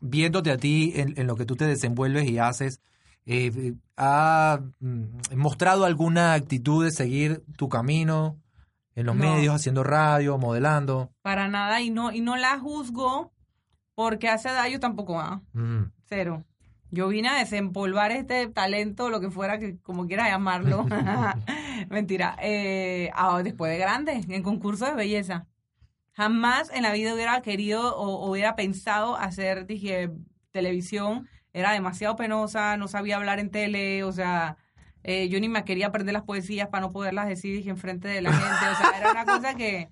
viéndote 0.03 0.51
a 0.51 0.57
ti 0.57 0.95
en, 0.97 1.15
en 1.17 1.29
lo 1.29 1.37
que 1.37 1.45
tú 1.45 1.55
te 1.55 1.65
desenvuelves 1.65 2.29
y 2.29 2.39
haces, 2.39 2.81
eh, 3.25 3.75
ha 3.97 4.61
mm, 4.81 5.37
mostrado 5.37 5.85
alguna 5.85 6.35
actitud 6.35 6.85
de 6.85 6.91
seguir 6.91 7.43
tu 7.57 7.69
camino 7.69 8.39
en 8.95 9.07
los 9.07 9.17
No. 9.17 9.25
medios, 9.25 9.55
haciendo 9.55 9.85
radio, 9.85 10.39
modelando. 10.39 11.11
Para 11.23 11.49
nada, 11.49 11.81
y 11.81 11.91
no, 11.91 12.13
y 12.13 12.21
no 12.21 12.37
la 12.37 12.59
juzgo 12.59 13.33
porque 13.95 14.29
hace 14.29 14.49
daño 14.51 14.79
tampoco 14.81 15.15
va. 15.15 15.43
Mm. 15.53 15.93
Cero. 16.05 16.45
Yo 16.91 17.09
vine 17.09 17.29
a 17.29 17.35
desempolvar 17.39 18.13
este 18.13 18.47
talento, 18.47 19.11
lo 19.11 19.21
que 19.21 19.31
fuera, 19.31 19.59
que 19.59 19.79
como 19.81 20.07
quiera 20.07 20.29
llamarlo. 20.29 20.87
Mentira. 21.91 22.37
Eh, 22.41 23.11
ah, 23.15 23.41
después 23.43 23.73
de 23.73 23.79
grande, 23.79 24.25
en 24.29 24.43
concurso 24.43 24.87
de 24.87 24.95
belleza. 24.95 25.47
Jamás 26.13 26.71
en 26.73 26.83
la 26.83 26.93
vida 26.93 27.13
hubiera 27.13 27.43
querido 27.43 27.97
o, 27.97 28.25
o 28.25 28.31
hubiera 28.31 28.57
pensado 28.57 29.17
hacer, 29.17 29.67
dije, 29.67 30.11
televisión. 30.53 31.29
Era 31.57 31.73
demasiado 31.73 32.17
penosa, 32.17 32.77
no 32.77 32.87
sabía 32.87 33.17
hablar 33.17 33.39
en 33.41 33.51
tele, 33.51 34.05
o 34.05 34.13
sea, 34.13 34.57
eh, 35.03 35.29
yo 35.29 35.41
ni 35.41 35.49
me 35.49 35.65
quería 35.65 35.87
aprender 35.87 36.13
las 36.13 36.25
poesías 36.25 36.69
para 36.69 36.83
no 36.83 36.93
poderlas 36.93 37.29
decir, 37.29 37.57
dije, 37.57 37.71
enfrente 37.71 38.09
de 38.09 38.21
la 38.21 38.33
gente. 38.33 38.67
O 38.73 38.75
sea, 38.77 38.99
era 39.01 39.11
una 39.13 39.25
cosa 39.25 39.55
que 39.55 39.89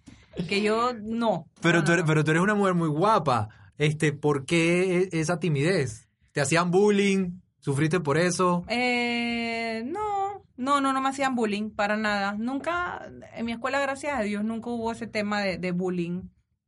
que 0.49 0.63
yo 0.63 0.93
no. 1.01 1.47
Pero, 1.63 1.79
No, 1.79 1.85
tú 1.85 1.93
eres, 1.93 2.03
no. 2.05 2.09
pero 2.09 2.25
tú 2.25 2.33
eres 2.33 2.43
una 2.43 2.55
mujer 2.57 2.75
muy 2.75 2.89
guapa. 2.89 3.49
Este, 3.79 4.13
¿Por 4.13 4.45
qué 4.47 5.09
e- 5.13 5.21
esa 5.21 5.39
timidez? 5.39 6.09
¿Te 6.33 6.41
hacían 6.41 6.71
bullying? 6.73 7.41
¿Sufriste 7.61 8.01
por 8.01 8.19
eso? 8.19 8.65
Eh, 8.69 9.83
no, 9.87 10.43
no, 10.57 10.81
no, 10.81 10.93
no 10.93 11.01
me 11.01 11.09
hacían 11.09 11.35
bullying 11.37 11.71
para 11.71 11.97
nada. 11.97 12.35
Nunca, 12.37 13.09
en 13.37 13.47
mi 13.47 13.53
escuela, 13.53 13.79
gracias 13.81 14.19
a 14.19 14.23
Dios, 14.23 14.45
nunca 14.45 14.71
hubo 14.71 14.91
ese 14.93 15.07
tema 15.07 15.41
de, 15.41 15.57
de 15.59 15.71
bullying. 15.73 16.23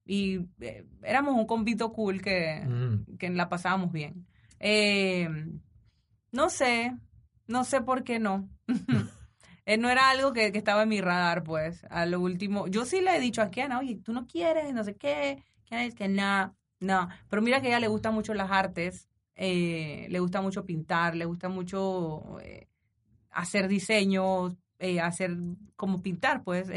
Y 0.06 0.46
eh, 0.60 0.86
éramos 1.02 1.34
un 1.34 1.46
convito 1.46 1.92
cool 1.92 2.22
que, 2.22 2.62
Mm. 2.66 3.16
que 3.18 3.28
la 3.30 3.48
pasábamos 3.48 3.90
bien. 3.92 4.26
Eh, 4.60 5.28
no 6.32 6.50
sé, 6.50 6.96
no 7.46 7.64
sé 7.64 7.80
por 7.80 8.04
qué 8.04 8.18
no. 8.18 8.48
Eh, 9.68 9.78
no 9.78 9.90
era 9.90 10.10
algo 10.10 10.32
que, 10.32 10.52
que 10.52 10.58
estaba 10.58 10.84
en 10.84 10.88
mi 10.90 11.00
radar, 11.00 11.42
pues, 11.42 11.84
a 11.90 12.06
lo 12.06 12.20
último. 12.20 12.68
Yo 12.68 12.84
sí 12.84 13.00
le 13.00 13.16
he 13.16 13.20
dicho 13.20 13.42
a 13.42 13.50
Kiana, 13.50 13.80
oye, 13.80 13.96
tú 13.96 14.12
no 14.12 14.24
quieres, 14.28 14.72
no 14.72 14.84
sé 14.84 14.94
qué. 14.94 15.42
Kiana 15.64 15.82
dice 15.82 15.96
que 15.96 16.06
no, 16.06 16.54
no. 16.78 17.08
Pero 17.28 17.42
mira 17.42 17.60
que 17.60 17.66
a 17.66 17.70
ella 17.70 17.80
le 17.80 17.88
gustan 17.88 18.14
mucho 18.14 18.32
las 18.32 18.48
artes, 18.52 19.08
eh, 19.34 20.06
le 20.08 20.20
gusta 20.20 20.40
mucho 20.40 20.64
pintar, 20.64 21.16
le 21.16 21.24
gusta 21.24 21.48
mucho 21.48 22.38
eh, 22.42 22.68
hacer 23.32 23.66
diseños, 23.66 24.56
eh, 24.78 25.00
hacer 25.00 25.36
como 25.74 26.00
pintar, 26.00 26.44
pues, 26.44 26.68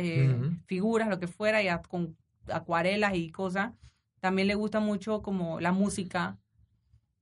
figuras, 0.65 1.09
lo 1.09 1.19
que 1.19 1.27
fuera, 1.27 1.61
y 1.61 1.67
a- 1.67 1.83
con 1.83 2.17
acuarelas 2.51 3.13
y 3.13 3.29
cosas. 3.29 3.71
También 4.19 4.47
le 4.47 4.55
gusta 4.55 4.79
mucho 4.79 5.21
como 5.21 5.59
la 5.59 5.71
música. 5.73 6.39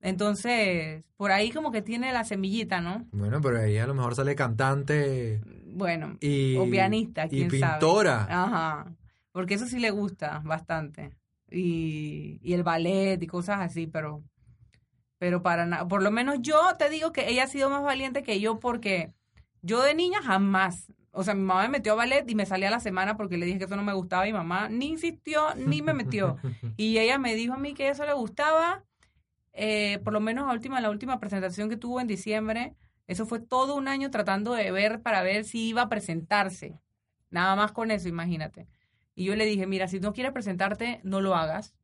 Entonces, 0.00 1.04
por 1.16 1.32
ahí 1.32 1.50
como 1.50 1.72
que 1.72 1.82
tiene 1.82 2.12
la 2.12 2.24
semillita, 2.24 2.80
¿no? 2.80 3.06
Bueno, 3.12 3.40
pero 3.40 3.60
ahí 3.60 3.78
a 3.78 3.86
lo 3.86 3.94
mejor 3.94 4.14
sale 4.14 4.34
cantante 4.36 5.40
Bueno, 5.66 6.16
y, 6.20 6.56
o 6.56 6.70
pianista, 6.70 7.26
y 7.26 7.30
quién 7.30 7.50
sabe. 7.50 7.72
pintora. 7.74 8.26
Ajá. 8.30 8.94
Porque 9.32 9.54
eso 9.54 9.66
sí 9.66 9.78
le 9.78 9.90
gusta 9.90 10.40
bastante. 10.44 11.10
Y, 11.50 12.38
y 12.42 12.52
el 12.52 12.62
ballet 12.62 13.22
y 13.22 13.26
cosas 13.26 13.60
así, 13.60 13.86
pero 13.86 14.22
pero 15.18 15.42
para 15.42 15.66
nada. 15.66 15.86
Por 15.88 16.02
lo 16.02 16.10
menos 16.10 16.36
yo 16.40 16.60
te 16.78 16.88
digo 16.88 17.12
que 17.12 17.28
ella 17.28 17.44
ha 17.44 17.48
sido 17.48 17.70
más 17.70 17.82
valiente 17.82 18.22
que 18.22 18.38
yo 18.40 18.60
porque 18.60 19.12
yo 19.62 19.82
de 19.82 19.94
niña 19.94 20.22
jamás. 20.22 20.92
O 21.10 21.24
sea, 21.24 21.34
mi 21.34 21.42
mamá 21.42 21.62
me 21.62 21.70
metió 21.70 21.94
a 21.94 21.96
ballet 21.96 22.24
y 22.30 22.34
me 22.36 22.46
salía 22.46 22.68
a 22.68 22.70
la 22.70 22.80
semana 22.80 23.16
porque 23.16 23.36
le 23.36 23.46
dije 23.46 23.58
que 23.58 23.64
eso 23.64 23.74
no 23.74 23.82
me 23.82 23.94
gustaba 23.94 24.28
y 24.28 24.32
mi 24.32 24.38
mamá 24.38 24.68
ni 24.68 24.86
insistió 24.86 25.54
ni 25.56 25.82
me 25.82 25.92
metió. 25.92 26.36
Y 26.76 26.98
ella 26.98 27.18
me 27.18 27.34
dijo 27.34 27.54
a 27.54 27.58
mí 27.58 27.74
que 27.74 27.88
eso 27.88 28.04
le 28.06 28.12
gustaba. 28.12 28.84
Eh, 29.58 29.98
por 30.04 30.12
lo 30.12 30.20
menos 30.20 30.46
la 30.46 30.52
última, 30.52 30.80
la 30.80 30.90
última 30.90 31.20
presentación 31.20 31.68
que 31.68 31.76
tuvo 31.76 32.00
en 32.00 32.06
diciembre, 32.06 32.74
eso 33.06 33.26
fue 33.26 33.40
todo 33.40 33.74
un 33.74 33.88
año 33.88 34.10
tratando 34.10 34.52
de 34.52 34.70
ver 34.70 35.02
para 35.02 35.22
ver 35.22 35.44
si 35.44 35.68
iba 35.68 35.82
a 35.82 35.88
presentarse. 35.88 36.80
Nada 37.30 37.56
más 37.56 37.72
con 37.72 37.90
eso, 37.90 38.08
imagínate. 38.08 38.68
Y 39.14 39.24
yo 39.24 39.34
le 39.34 39.46
dije, 39.46 39.66
mira, 39.66 39.88
si 39.88 39.98
no 39.98 40.12
quieres 40.12 40.32
presentarte, 40.32 41.00
no 41.02 41.20
lo 41.20 41.34
hagas. 41.34 41.74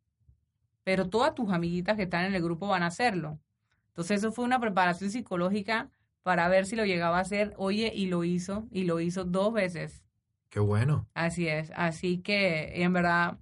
Pero 0.85 1.09
todas 1.09 1.35
tus 1.35 1.51
amiguitas 1.51 1.97
que 1.97 2.05
están 2.05 2.27
en 2.27 2.35
el 2.35 2.43
grupo 2.43 2.69
van 2.69 2.83
a 2.83 2.89
hacerlo. 2.89 3.41
Entonces 3.89 4.19
eso 4.19 4.33
fue 4.33 4.45
una 4.45 4.61
preparación 4.61 5.11
psicológica 5.11 5.91
para 6.23 6.49
ver 6.49 6.67
si 6.67 6.77
lo 6.77 6.85
llegaba 6.85 7.19
a 7.19 7.23
hacer. 7.23 7.55
Oye, 7.57 7.93
y 7.95 8.07
lo 8.07 8.25
hizo, 8.25 8.69
y 8.71 8.85
lo 8.85 9.01
hizo 9.01 9.25
dos 9.25 9.53
veces. 9.53 10.05
Qué 10.49 10.61
bueno. 10.61 11.09
Así 11.15 11.49
es, 11.49 11.73
así 11.75 12.19
que 12.19 12.83
en 12.83 12.93
verdad 12.93 13.39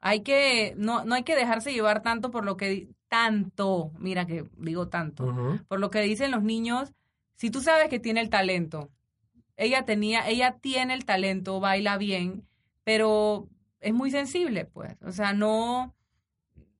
hay 0.00 0.22
que, 0.22 0.74
no, 0.76 1.04
no 1.04 1.14
hay 1.14 1.22
que 1.22 1.36
dejarse 1.36 1.72
llevar 1.72 2.02
tanto 2.02 2.30
por 2.30 2.44
lo 2.44 2.56
que, 2.56 2.88
tanto, 3.10 3.92
mira 3.98 4.24
que 4.24 4.44
digo 4.56 4.88
tanto, 4.88 5.34
por 5.68 5.80
lo 5.80 5.90
que 5.90 6.00
dicen 6.00 6.30
los 6.30 6.42
niños, 6.42 6.94
si 7.34 7.50
tú 7.50 7.60
sabes 7.60 7.88
que 7.88 7.98
tiene 8.00 8.20
el 8.20 8.30
talento, 8.30 8.88
ella 9.56 9.84
tenía, 9.84 10.26
ella 10.28 10.56
tiene 10.60 10.94
el 10.94 11.04
talento, 11.04 11.60
baila 11.60 11.98
bien, 11.98 12.46
pero 12.84 13.48
es 13.80 13.92
muy 13.92 14.10
sensible, 14.10 14.64
pues, 14.64 14.96
o 15.02 15.12
sea, 15.12 15.32
no, 15.34 15.94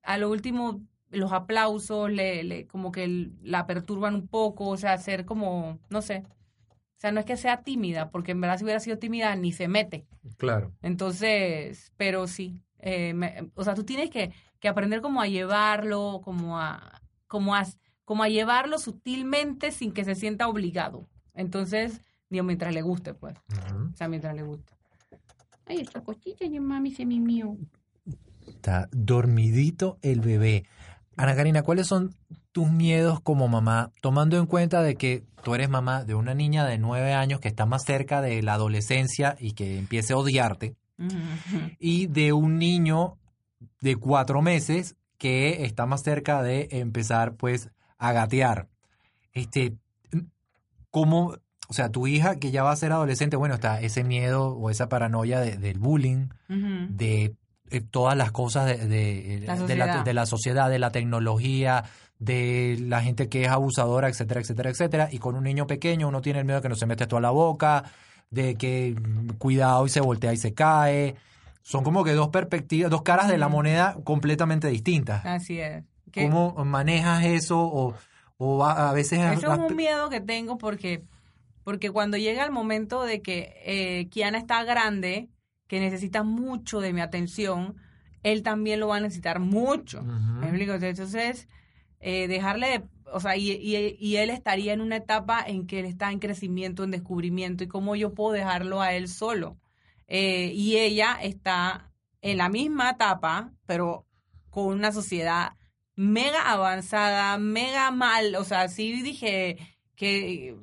a 0.03 0.17
lo 0.17 0.29
último 0.31 0.81
los 1.09 1.33
aplausos 1.33 2.09
le, 2.09 2.43
le 2.43 2.65
como 2.65 2.91
que 2.93 3.29
la 3.43 3.67
perturban 3.67 4.15
un 4.15 4.27
poco, 4.27 4.69
o 4.69 4.77
sea, 4.77 4.97
ser 4.97 5.25
como, 5.25 5.79
no 5.89 6.01
sé, 6.01 6.23
o 6.69 6.99
sea, 7.01 7.11
no 7.11 7.19
es 7.19 7.25
que 7.25 7.35
sea 7.35 7.63
tímida, 7.63 8.09
porque 8.09 8.31
en 8.31 8.39
verdad 8.41 8.57
si 8.57 8.63
hubiera 8.63 8.79
sido 8.79 8.97
tímida 8.99 9.35
ni 9.35 9.51
se 9.51 9.67
mete. 9.67 10.05
Claro. 10.37 10.71
Entonces, 10.81 11.91
pero 11.97 12.27
sí, 12.27 12.61
eh, 12.79 13.13
me- 13.13 13.51
o 13.55 13.63
sea, 13.63 13.73
tú 13.75 13.83
tienes 13.83 14.09
que, 14.09 14.31
que 14.61 14.69
aprender 14.69 15.01
como 15.01 15.21
a 15.21 15.27
llevarlo, 15.27 16.21
como 16.23 16.57
a, 16.57 17.01
como 17.27 17.55
a, 17.55 17.65
como 18.05 18.23
a 18.23 18.29
llevarlo 18.29 18.77
sutilmente 18.77 19.71
sin 19.71 19.91
que 19.91 20.05
se 20.05 20.15
sienta 20.15 20.47
obligado. 20.47 21.09
Entonces, 21.33 21.99
digo, 22.29 22.45
mientras 22.45 22.73
le 22.73 22.81
guste, 22.81 23.13
pues, 23.13 23.35
o 23.91 23.97
sea, 23.97 24.07
mientras 24.07 24.35
le 24.35 24.43
guste. 24.43 24.71
Ay, 25.65 25.79
esta 25.81 26.01
cosita 26.01 26.45
ya 26.45 26.61
mami 26.61 26.91
se 26.91 27.05
mimió. 27.05 27.57
Está 28.47 28.87
dormidito 28.91 29.97
el 30.01 30.21
bebé. 30.21 30.65
Ana 31.17 31.35
Karina, 31.35 31.63
¿cuáles 31.63 31.87
son 31.87 32.15
tus 32.51 32.69
miedos 32.69 33.19
como 33.21 33.47
mamá, 33.47 33.91
tomando 34.01 34.37
en 34.37 34.45
cuenta 34.45 34.81
de 34.83 34.95
que 34.95 35.23
tú 35.43 35.55
eres 35.55 35.69
mamá 35.69 36.03
de 36.03 36.15
una 36.15 36.33
niña 36.33 36.65
de 36.65 36.77
nueve 36.77 37.13
años 37.13 37.39
que 37.39 37.47
está 37.47 37.65
más 37.65 37.83
cerca 37.83 38.21
de 38.21 38.41
la 38.43 38.53
adolescencia 38.55 39.35
y 39.39 39.53
que 39.53 39.77
empiece 39.77 40.13
a 40.13 40.17
odiarte, 40.17 40.75
y 41.79 42.07
de 42.07 42.33
un 42.33 42.59
niño 42.59 43.17
de 43.81 43.95
cuatro 43.95 44.41
meses 44.41 44.95
que 45.17 45.65
está 45.65 45.85
más 45.85 46.01
cerca 46.03 46.41
de 46.41 46.67
empezar 46.71 47.35
pues 47.35 47.69
a 47.97 48.11
gatear? 48.13 48.67
Este, 49.33 49.75
¿cómo, 50.89 51.35
o 51.67 51.73
sea, 51.73 51.89
tu 51.89 52.07
hija 52.07 52.37
que 52.37 52.51
ya 52.51 52.63
va 52.63 52.71
a 52.71 52.75
ser 52.75 52.91
adolescente, 52.91 53.37
bueno, 53.37 53.55
está 53.55 53.81
ese 53.81 54.03
miedo 54.03 54.49
o 54.49 54.69
esa 54.69 54.89
paranoia 54.89 55.39
de- 55.39 55.57
del 55.57 55.79
bullying, 55.79 56.27
de 56.47 57.35
eh, 57.69 57.81
todas 57.81 58.17
las 58.17 58.31
cosas 58.31 58.65
de, 58.65 58.77
de, 58.87 59.43
La 59.45 59.55
de 59.55 59.75
la, 59.75 59.85
sociedad. 59.85 60.03
de 60.05 60.13
la 60.13 60.25
sociedad, 60.25 60.69
de 60.69 60.79
la 60.79 60.91
tecnología, 60.91 61.85
de 62.19 62.77
la 62.81 63.01
gente 63.01 63.29
que 63.29 63.43
es 63.43 63.47
abusadora, 63.47 64.09
etcétera, 64.09 64.41
etcétera, 64.41 64.69
etcétera. 64.69 65.09
Y 65.11 65.19
con 65.19 65.35
un 65.35 65.43
niño 65.45 65.65
pequeño 65.67 66.07
uno 66.09 66.21
tiene 66.21 66.39
el 66.39 66.45
miedo 66.45 66.57
de 66.59 66.63
que 66.63 66.69
no 66.69 66.75
se 66.75 66.85
mete 66.85 67.03
esto 67.03 67.17
a 67.17 67.21
la 67.21 67.29
boca, 67.31 67.85
de 68.29 68.55
que 68.55 68.93
mm, 68.99 69.37
cuidado 69.37 69.85
y 69.85 69.89
se 69.89 70.01
voltea 70.01 70.33
y 70.33 70.37
se 70.37 70.53
cae. 70.53 71.15
Son 71.61 71.83
como 71.83 72.03
que 72.03 72.11
dos 72.13 72.29
perspectivas, 72.29 72.89
dos 72.91 73.03
caras 73.03 73.27
de 73.27 73.37
la 73.37 73.47
moneda 73.47 73.97
completamente 74.03 74.67
distintas. 74.67 75.25
Así 75.25 75.59
es. 75.59 75.83
¿Cómo 76.13 76.53
manejas 76.65 77.23
eso? 77.25 77.59
O, 77.61 77.95
o 78.37 78.65
a, 78.65 78.89
a 78.89 78.93
veces... 78.93 79.19
Eso 79.19 79.53
es 79.53 79.59
un 79.59 79.75
miedo 79.75 80.09
que 80.09 80.19
tengo 80.19 80.57
porque, 80.57 81.03
porque 81.63 81.89
cuando 81.91 82.17
llega 82.17 82.43
el 82.43 82.51
momento 82.51 83.03
de 83.03 83.21
que 83.21 83.53
eh, 83.65 84.07
Kiana 84.09 84.37
está 84.39 84.63
grande, 84.63 85.29
que 85.67 85.79
necesita 85.79 86.23
mucho 86.23 86.81
de 86.81 86.91
mi 86.93 87.01
atención, 87.01 87.75
él 88.23 88.43
también 88.43 88.79
lo 88.79 88.87
va 88.89 88.97
a 88.97 89.01
necesitar 89.01 89.39
mucho. 89.39 90.03
¿Me 90.03 90.47
explico? 90.47 90.73
Entonces, 90.73 91.47
eh, 91.99 92.27
dejarle, 92.27 92.67
de- 92.67 92.83
o 93.13 93.19
sea, 93.19 93.37
y, 93.37 93.51
y- 93.51 93.95
y 93.99 94.15
él 94.17 94.31
estaría 94.31 94.73
en 94.73 94.81
una 94.81 94.97
etapa 94.97 95.43
en 95.45 95.67
que 95.67 95.79
él 95.79 95.85
está 95.85 96.11
en 96.11 96.19
crecimiento, 96.19 96.83
en 96.83 96.91
descubrimiento, 96.91 97.63
y 97.63 97.67
cómo 97.67 97.95
yo 97.95 98.13
puedo 98.13 98.31
dejarlo 98.33 98.81
a 98.81 98.93
él 98.93 99.07
solo. 99.07 99.57
Eh, 100.13 100.51
y 100.53 100.75
ella 100.75 101.17
está 101.21 101.89
en 102.19 102.37
la 102.37 102.49
misma 102.49 102.89
etapa, 102.89 103.53
pero 103.65 104.05
con 104.49 104.65
una 104.65 104.91
sociedad 104.91 105.53
mega 105.95 106.51
avanzada, 106.51 107.37
mega 107.37 107.91
mal, 107.91 108.35
o 108.35 108.43
sea, 108.43 108.67
sí 108.67 109.01
dije 109.03 109.57
que, 109.95 110.57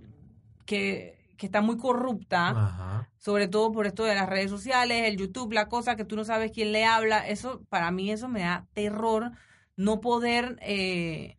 que, 0.67 1.35
que 1.39 1.47
está 1.47 1.63
muy 1.63 1.79
corrupta 1.79 2.51
Ajá. 2.51 3.11
sobre 3.17 3.49
todo 3.49 3.73
por 3.73 3.87
esto 3.87 4.05
de 4.05 4.15
las 4.15 4.29
redes 4.29 4.51
sociales, 4.51 5.05
el 5.07 5.17
YouTube, 5.17 5.55
la 5.55 5.71
cosa 5.71 5.97
que 5.97 6.05
tú 6.05 6.15
no 6.15 6.27
sabes 6.27 6.53
quién 6.53 6.71
le 6.71 6.85
habla, 6.85 7.27
eso 7.27 7.63
para 7.71 7.91
mí 7.91 8.11
eso 8.11 8.29
me 8.29 8.41
da 8.41 8.67
terror 8.75 9.33
no 9.77 10.03
poder 10.03 10.59
eh, 10.61 11.39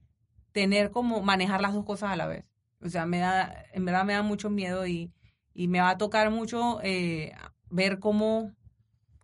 tener 0.52 0.90
como 0.90 1.22
manejar 1.22 1.62
las 1.62 1.76
dos 1.76 1.86
cosas 1.86 2.10
a 2.10 2.16
la 2.16 2.26
vez. 2.26 2.44
O 2.82 2.90
sea, 2.90 3.06
me 3.06 3.20
da, 3.20 3.66
en 3.72 3.86
verdad 3.86 4.04
me 4.04 4.14
da 4.14 4.24
mucho 4.24 4.50
miedo 4.50 4.88
y, 4.88 5.14
y 5.54 5.68
me 5.68 5.80
va 5.80 5.92
a 5.92 5.98
tocar 6.00 6.32
mucho 6.32 6.80
eh, 6.82 7.34
ver 7.70 8.00
cómo, 8.00 8.52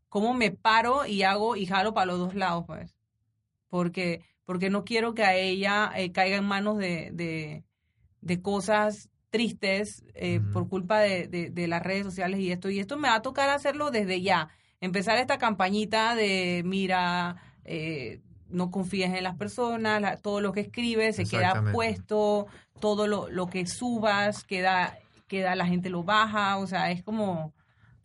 cómo 0.10 0.34
me 0.34 0.52
paro 0.52 1.06
y 1.06 1.24
hago 1.24 1.56
y 1.56 1.66
jalo 1.66 1.93
para 1.93 2.08
los 2.08 2.20
dos 2.20 2.36
lados, 2.36 2.64
pues. 2.68 2.96
Porque, 3.70 4.22
porque 4.46 4.70
no 4.70 4.84
quiero 4.86 5.14
que 5.14 5.24
a 5.24 5.36
ella 5.36 5.91
eh, 5.96 6.12
caiga 6.12 6.38
en 6.38 6.46
manos 6.46 6.78
de, 6.78 7.10
de, 7.14 7.64
de 8.22 8.41
cosas 8.41 9.10
tristes 9.30 10.04
eh, 10.14 10.39
por 10.54 10.70
culpa 10.70 11.00
de, 11.00 11.28
de, 11.28 11.50
de 11.50 11.68
las 11.68 11.84
redes 11.84 12.06
sociales 12.06 12.39
y 12.39 12.52
esto. 12.52 12.70
Y 12.70 12.80
esto 12.80 12.98
me 12.98 13.10
va 13.10 13.16
a 13.16 13.22
tocar 13.22 13.50
hacerlo 13.50 13.91
desde 13.91 14.22
ya. 14.22 14.50
Empezar 14.80 15.18
esta 15.18 15.38
campañita 15.38 16.16
de, 16.16 16.62
mira, 16.64 17.38
eh, 17.66 18.22
no 18.48 18.72
confíes 18.72 19.14
en 19.14 19.24
las 19.24 19.36
personas, 19.36 20.00
la- 20.02 20.18
todo 20.18 20.39
lo 20.39 20.52
que 20.54 20.62
escribes 20.62 21.16
se 21.18 21.24
queda 21.39 21.54
puesto, 21.74 22.48
todo 22.80 23.08
lo, 23.08 23.28
lo 23.30 23.48
que 23.48 23.66
subas 23.66 24.43
queda, 24.46 24.98
queda, 25.28 25.56
la 25.56 25.66
gente 25.66 25.89
lo 25.89 26.04
baja, 26.04 26.58
o 26.58 26.68
sea, 26.68 26.91
es 26.91 27.04
como, 27.04 27.54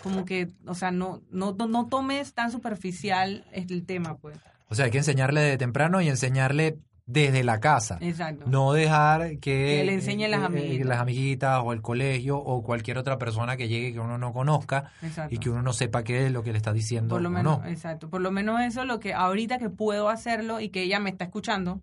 como 0.03 0.24
que, 0.24 0.48
o 0.66 0.74
sea, 0.74 0.90
no, 0.90 1.20
no, 1.30 1.53
no, 1.53 1.86
tomes 1.86 2.32
tan 2.34 2.51
superficial 2.51 3.44
el 3.53 3.84
tema, 3.84 4.16
pues. 4.16 4.38
O 4.68 4.74
sea, 4.74 4.84
hay 4.86 4.90
que 4.90 4.98
enseñarle 4.98 5.40
de 5.40 5.59
temprano 5.59 6.01
y 6.01 6.09
enseñarle 6.09 6.78
desde 7.07 7.42
la 7.42 7.59
casa. 7.59 7.98
Exacto. 8.01 8.44
No 8.46 8.72
dejar 8.72 9.30
que, 9.38 9.38
Que 9.40 9.82
le 9.84 9.94
enseñen 9.94 10.30
las 10.30 10.42
eh, 10.42 10.44
amiguitas. 10.46 10.86
las 10.86 11.01
amiguitas 11.01 11.61
o 11.64 11.72
el 11.72 11.82
colegio 11.82 12.38
o 12.38 12.62
cualquier 12.62 12.98
otra 12.98 13.18
persona 13.18 13.57
que 13.57 13.66
llegue 13.66 13.92
que 13.92 13.98
uno 13.98 14.16
no 14.16 14.32
conozca 14.32 14.92
Exacto. 15.03 15.34
y 15.34 15.38
que 15.38 15.51
uno 15.51 15.62
no 15.62 15.72
sepa 15.72 16.05
qué 16.05 16.26
es 16.26 16.32
lo 16.32 16.44
que 16.44 16.53
le 16.53 16.59
está 16.59 16.72
diciendo 16.72 17.16
Por 17.16 17.22
lo 17.22 17.28
o 17.28 17.32
menos, 17.32 17.61
no. 17.62 17.66
exacto. 17.66 18.09
Por 18.11 18.20
lo 18.20 18.30
menos 18.30 18.61
eso 18.61 18.82
es 18.82 18.86
lo 18.86 19.01
que 19.01 19.12
ahorita 19.12 19.59
que 19.59 19.70
puedo 19.70 20.09
hacerlo 20.09 20.61
y 20.61 20.68
que 20.68 20.82
ella 20.82 21.01
me 21.01 21.11
está 21.11 21.24
escuchando. 21.24 21.80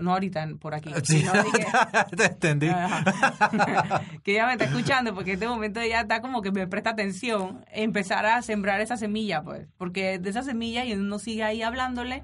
No 0.00 0.12
ahorita 0.12 0.48
por 0.58 0.74
aquí. 0.74 0.90
Sí, 1.04 1.24
te 2.16 2.24
entendí. 2.24 2.68
Que 4.22 4.32
ella 4.32 4.46
me 4.46 4.52
está 4.52 4.64
escuchando 4.64 5.14
porque 5.14 5.30
en 5.30 5.34
este 5.34 5.48
momento 5.48 5.80
ella 5.80 6.02
está 6.02 6.20
como 6.20 6.40
que 6.40 6.50
me 6.50 6.66
presta 6.66 6.90
atención, 6.90 7.64
empezar 7.72 8.24
a 8.24 8.40
sembrar 8.42 8.80
esa 8.80 8.96
semilla, 8.96 9.42
pues, 9.42 9.68
porque 9.76 10.18
de 10.18 10.30
esa 10.30 10.42
semilla 10.42 10.84
y 10.84 10.94
uno 10.94 11.18
sigue 11.18 11.42
ahí 11.42 11.62
hablándole 11.62 12.22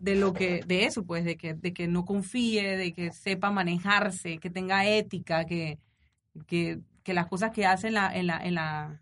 de 0.00 0.16
lo 0.16 0.32
que, 0.32 0.62
de 0.66 0.84
eso, 0.84 1.04
pues, 1.04 1.24
de 1.24 1.36
que, 1.36 1.54
de 1.54 1.72
que 1.72 1.88
no 1.88 2.04
confíe, 2.04 2.76
de 2.76 2.92
que 2.92 3.12
sepa 3.12 3.50
manejarse, 3.50 4.38
que 4.38 4.50
tenga 4.50 4.86
ética, 4.86 5.44
que, 5.44 5.78
que, 6.46 6.80
que 7.02 7.14
las 7.14 7.26
cosas 7.26 7.50
que 7.50 7.66
hace 7.66 7.88
en 7.88 7.94
la, 7.94 8.14
en 8.14 8.26
la, 8.26 8.38
en 8.38 8.54
la, 8.54 9.00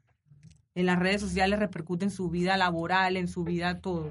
en 0.75 0.87
las 0.87 0.99
redes 0.99 1.21
sociales 1.21 1.59
repercuten 1.59 2.09
en 2.09 2.15
su 2.15 2.31
vida 2.31 2.57
laboral, 2.57 3.17
en 3.17 3.29
su 3.29 3.45
vida 3.45 3.81
todo. 3.81 4.11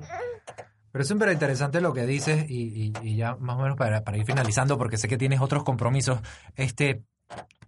Pero 0.97 1.03
es 1.03 1.09
súper 1.09 1.31
interesante 1.31 1.79
lo 1.79 1.93
que 1.93 2.07
dices 2.07 2.49
y, 2.49 2.63
y- 2.63 2.93
y 3.03 3.15
ya 3.17 3.35
más 3.35 3.57
o 3.57 3.61
menos 3.61 3.77
para, 3.77 4.03
para 4.03 4.17
ir 4.17 4.25
finalizando, 4.25 4.79
porque 4.79 4.97
sé 4.97 5.07
que 5.07 5.15
tienes 5.19 5.41
otros 5.41 5.63
compromisos. 5.63 6.19
Este, 6.55 7.03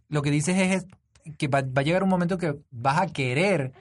lo 0.08 0.24
que 0.24 0.32
dices 0.32 0.58
es 0.58 0.88
que 1.38 1.48
va, 1.48 1.62
va 1.62 1.82
a 1.82 1.84
llegar 1.84 2.02
un 2.02 2.10
momento 2.10 2.40
que 2.40 2.58
vas 2.72 3.00
a 3.00 3.06
querer 3.06 3.72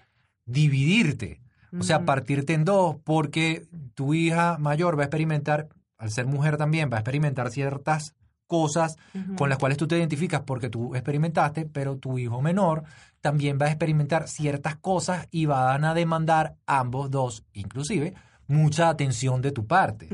dividirte, 0.45 1.41
o 1.79 1.83
sea, 1.83 1.97
Ujú. 1.97 2.05
partirte 2.05 2.53
en 2.53 2.67
dos, 2.67 2.97
porque 3.05 3.67
tu 3.95 4.13
hija 4.13 4.59
mayor 4.59 4.99
va 4.99 5.05
a 5.05 5.07
experimentar, 5.07 5.69
al 5.97 6.11
ser 6.11 6.27
mujer 6.27 6.59
también, 6.59 6.91
va 6.93 6.99
a 6.99 7.01
experimentar 7.01 7.51
ciertas 7.51 8.15
cosas 8.47 8.97
con 9.37 9.49
las 9.49 9.57
cuales 9.57 9.79
tú 9.79 9.87
te 9.89 9.97
identificas 9.97 10.43
porque 10.43 10.69
tú 10.69 10.95
experimentaste, 10.95 11.65
pero 11.65 11.97
tu 11.97 12.19
hijo 12.19 12.43
menor 12.43 12.83
también 13.23 13.59
va 13.59 13.65
a 13.65 13.71
experimentar 13.71 14.29
ciertas 14.29 14.77
cosas 14.77 15.27
y 15.31 15.47
van 15.47 15.85
a 15.85 15.95
demandar 15.95 16.57
ambos 16.67 17.11
dos, 17.11 17.45
inclusive, 17.55 18.13
mucha 18.49 18.89
atención 18.89 19.41
de 19.41 19.53
tu 19.53 19.67
parte. 19.67 20.09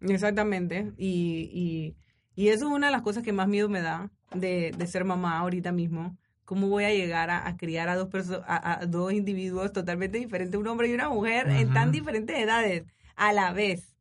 Exactamente. 0.00 0.92
Y, 0.96 1.50
y, 1.52 1.96
y 2.34 2.48
eso 2.48 2.66
es 2.66 2.72
una 2.72 2.86
de 2.88 2.92
las 2.92 3.02
cosas 3.02 3.22
que 3.22 3.32
más 3.32 3.48
miedo 3.48 3.68
me 3.68 3.80
da 3.80 4.10
de, 4.34 4.72
de 4.76 4.86
ser 4.86 5.04
mamá 5.04 5.38
ahorita 5.38 5.72
mismo. 5.72 6.16
¿Cómo 6.44 6.68
voy 6.68 6.84
a 6.84 6.90
llegar 6.92 7.30
a, 7.30 7.46
a 7.48 7.56
criar 7.56 7.88
a 7.88 7.96
dos, 7.96 8.10
perso- 8.10 8.42
a, 8.46 8.80
a 8.80 8.86
dos 8.86 9.12
individuos 9.14 9.72
totalmente 9.72 10.18
diferentes, 10.18 10.60
un 10.60 10.66
hombre 10.66 10.88
y 10.88 10.94
una 10.94 11.08
mujer, 11.08 11.48
en 11.48 11.72
tan 11.72 11.90
diferentes 11.90 12.38
edades 12.38 12.84
a 13.16 13.32
la 13.32 13.52
vez? 13.52 13.94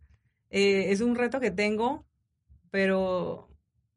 Eh, 0.49 0.91
es 0.91 0.99
un 0.99 1.15
reto 1.15 1.39
que 1.39 1.51
tengo, 1.51 2.05
pero, 2.69 3.47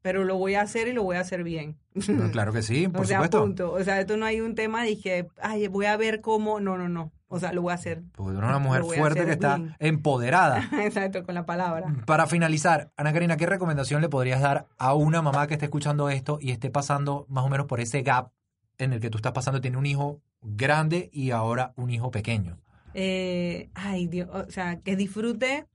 pero 0.01 0.25
lo 0.25 0.37
voy 0.39 0.55
a 0.55 0.61
hacer 0.63 0.87
y 0.87 0.93
lo 0.93 1.03
voy 1.03 1.17
a 1.17 1.21
hacer 1.21 1.43
bien. 1.43 1.77
No, 2.09 2.31
claro 2.31 2.53
que 2.53 2.63
sí, 2.63 2.87
por 2.93 3.01
o 3.03 3.05
sea, 3.05 3.17
supuesto. 3.19 3.41
punto. 3.43 3.73
O 3.73 3.83
sea, 3.83 4.01
esto 4.01 4.17
no 4.17 4.27
hay 4.27 4.41
un 4.41 4.55
tema 4.55 4.85
de 4.85 4.97
que, 5.01 5.27
ay, 5.43 5.67
voy 5.67 5.87
a 5.87 5.97
ver 5.97 6.21
cómo. 6.21 6.61
No, 6.61 6.79
no, 6.79 6.89
no. 6.89 7.13
O 7.29 7.41
sea, 7.41 7.53
lo 7.53 7.63
voy 7.63 7.73
a 7.73 7.75
hacer. 7.75 8.03
Porque 8.13 8.37
una 8.39 8.59
mujer 8.59 8.85
fuerte 8.85 9.25
que 9.25 9.33
está 9.33 9.57
bien. 9.57 9.75
empoderada. 9.81 10.69
Exacto, 10.81 11.25
con 11.25 11.35
la 11.35 11.45
palabra. 11.45 11.93
Para 12.07 12.27
finalizar, 12.27 12.93
Ana 12.97 13.13
Karina, 13.13 13.37
¿qué 13.37 13.47
recomendación 13.47 14.01
le 14.01 14.09
podrías 14.09 14.41
dar 14.41 14.69
a 14.79 14.95
una 14.95 15.23
mamá 15.23 15.47
que 15.47 15.55
esté 15.55 15.67
escuchando 15.67 16.09
esto 16.09 16.39
y 16.41 16.53
esté 16.53 16.71
pasando 16.71 17.27
más 17.29 17.45
o 17.45 17.49
menos 17.49 17.67
por 17.67 17.81
ese 17.81 18.03
gap 18.03 18.31
en 18.79 18.93
el 18.93 19.01
que 19.01 19.11
tú 19.11 19.19
estás 19.19 19.33
pasando? 19.33 19.61
Tiene 19.61 19.77
un 19.77 19.87
hijo 19.87 20.21
grande 20.41 21.11
y 21.13 21.33
ahora 21.33 21.73
un 21.77 21.91
hijo 21.91 22.11
pequeño. 22.13 22.59
eh, 22.95 23.71
ay 23.75 24.07
Dios, 24.07 24.29
o 24.33 24.51
sea, 24.51 24.81
que 24.81 24.97
disfrute 24.97 25.67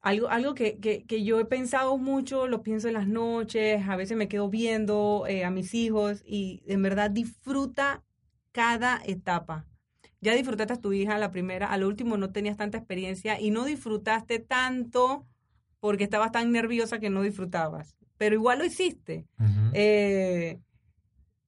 algo, 0.00 0.28
algo 0.28 0.54
que, 0.54 0.78
que, 0.78 1.04
que 1.04 1.22
yo 1.22 1.38
he 1.38 1.44
pensado 1.44 1.98
mucho, 1.98 2.46
lo 2.48 2.62
pienso 2.62 2.88
en 2.88 2.94
las 2.94 3.06
noches, 3.06 3.86
a 3.88 3.96
veces 3.96 4.16
me 4.16 4.28
quedo 4.28 4.48
viendo 4.48 5.24
eh, 5.28 5.44
a 5.44 5.50
mis 5.50 5.74
hijos 5.74 6.22
y 6.26 6.62
en 6.66 6.82
verdad 6.82 7.10
disfruta 7.10 8.02
cada 8.52 9.00
etapa. 9.04 9.66
Ya 10.20 10.34
disfrutaste 10.34 10.72
a 10.72 10.80
tu 10.80 10.92
hija 10.92 11.18
la 11.18 11.30
primera, 11.30 11.70
al 11.70 11.84
último 11.84 12.16
no 12.16 12.30
tenías 12.30 12.56
tanta 12.56 12.78
experiencia 12.78 13.40
y 13.40 13.50
no 13.50 13.64
disfrutaste 13.64 14.38
tanto 14.40 15.26
porque 15.80 16.04
estabas 16.04 16.32
tan 16.32 16.50
nerviosa 16.50 16.98
que 16.98 17.10
no 17.10 17.22
disfrutabas, 17.22 17.96
pero 18.16 18.34
igual 18.34 18.58
lo 18.58 18.64
hiciste. 18.64 19.26
Eh, 19.72 20.58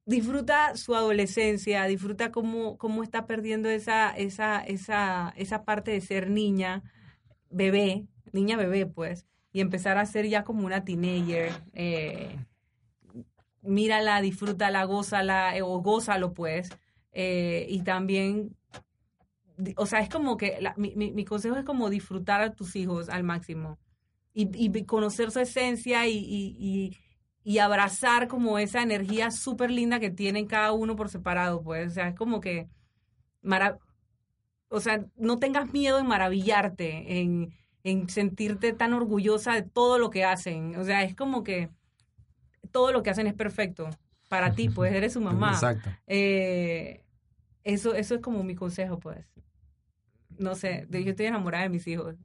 disfruta 0.06 0.76
su 0.76 0.94
adolescencia, 0.94 1.84
disfruta 1.84 2.30
cómo, 2.30 2.78
cómo 2.78 3.02
está 3.02 3.26
perdiendo 3.26 3.68
esa, 3.68 4.10
esa, 4.10 4.60
esa, 4.60 5.32
esa 5.36 5.64
parte 5.64 5.90
de 5.90 6.00
ser 6.00 6.30
niña, 6.30 6.82
bebé, 7.50 8.06
niña 8.32 8.56
bebé, 8.56 8.86
pues, 8.86 9.26
y 9.52 9.60
empezar 9.60 9.98
a 9.98 10.06
ser 10.06 10.28
ya 10.28 10.44
como 10.44 10.66
una 10.66 10.84
teenager. 10.84 11.52
Eh, 11.72 12.36
mírala, 13.62 14.20
disfrútala, 14.20 14.84
gózala, 14.84 15.56
eh, 15.56 15.62
o 15.62 15.80
gózalo, 15.80 16.34
pues. 16.34 16.70
Eh, 17.12 17.66
y 17.68 17.82
también, 17.82 18.56
o 19.76 19.86
sea, 19.86 20.00
es 20.00 20.08
como 20.08 20.36
que 20.36 20.58
la- 20.60 20.74
mi, 20.76 20.94
mi, 20.96 21.12
mi 21.12 21.24
consejo 21.24 21.56
es 21.56 21.64
como 21.64 21.90
disfrutar 21.90 22.40
a 22.42 22.52
tus 22.54 22.76
hijos 22.76 23.08
al 23.08 23.22
máximo 23.24 23.78
y, 24.32 24.48
y 24.54 24.84
conocer 24.84 25.30
su 25.30 25.40
esencia 25.40 26.06
y, 26.06 26.16
y, 26.18 26.96
y, 27.42 27.58
abrazar 27.58 28.28
como 28.28 28.58
esa 28.58 28.82
energía 28.82 29.30
súper 29.30 29.70
linda 29.70 29.98
que 30.00 30.10
tienen 30.10 30.46
cada 30.46 30.72
uno 30.72 30.94
por 30.96 31.08
separado, 31.08 31.62
pues, 31.62 31.92
o 31.92 31.94
sea, 31.94 32.08
es 32.08 32.14
como 32.14 32.40
que, 32.40 32.68
o 34.68 34.80
sea, 34.80 35.04
no 35.16 35.38
tengas 35.38 35.72
miedo 35.72 35.98
en 35.98 36.06
maravillarte, 36.06 37.20
en, 37.20 37.52
en 37.82 38.08
sentirte 38.08 38.72
tan 38.72 38.92
orgullosa 38.92 39.54
de 39.54 39.62
todo 39.62 39.98
lo 39.98 40.10
que 40.10 40.24
hacen, 40.24 40.76
o 40.76 40.84
sea, 40.84 41.02
es 41.02 41.16
como 41.16 41.42
que 41.42 41.70
todo 42.70 42.92
lo 42.92 43.02
que 43.02 43.10
hacen 43.10 43.26
es 43.26 43.34
perfecto 43.34 43.90
para 44.28 44.54
ti, 44.54 44.68
pues, 44.68 44.92
eres 44.94 45.14
su 45.14 45.20
mamá. 45.20 45.52
Exacto. 45.54 45.90
Eh, 46.06 47.02
eso, 47.64 47.94
eso 47.94 48.14
es 48.14 48.20
como 48.20 48.44
mi 48.44 48.54
consejo, 48.54 48.98
pues. 49.00 49.26
No 50.40 50.54
sé, 50.54 50.86
de- 50.88 51.04
yo 51.04 51.10
estoy 51.10 51.26
enamorada 51.26 51.64
de 51.64 51.68
mis 51.68 51.86
hijos. 51.86 52.16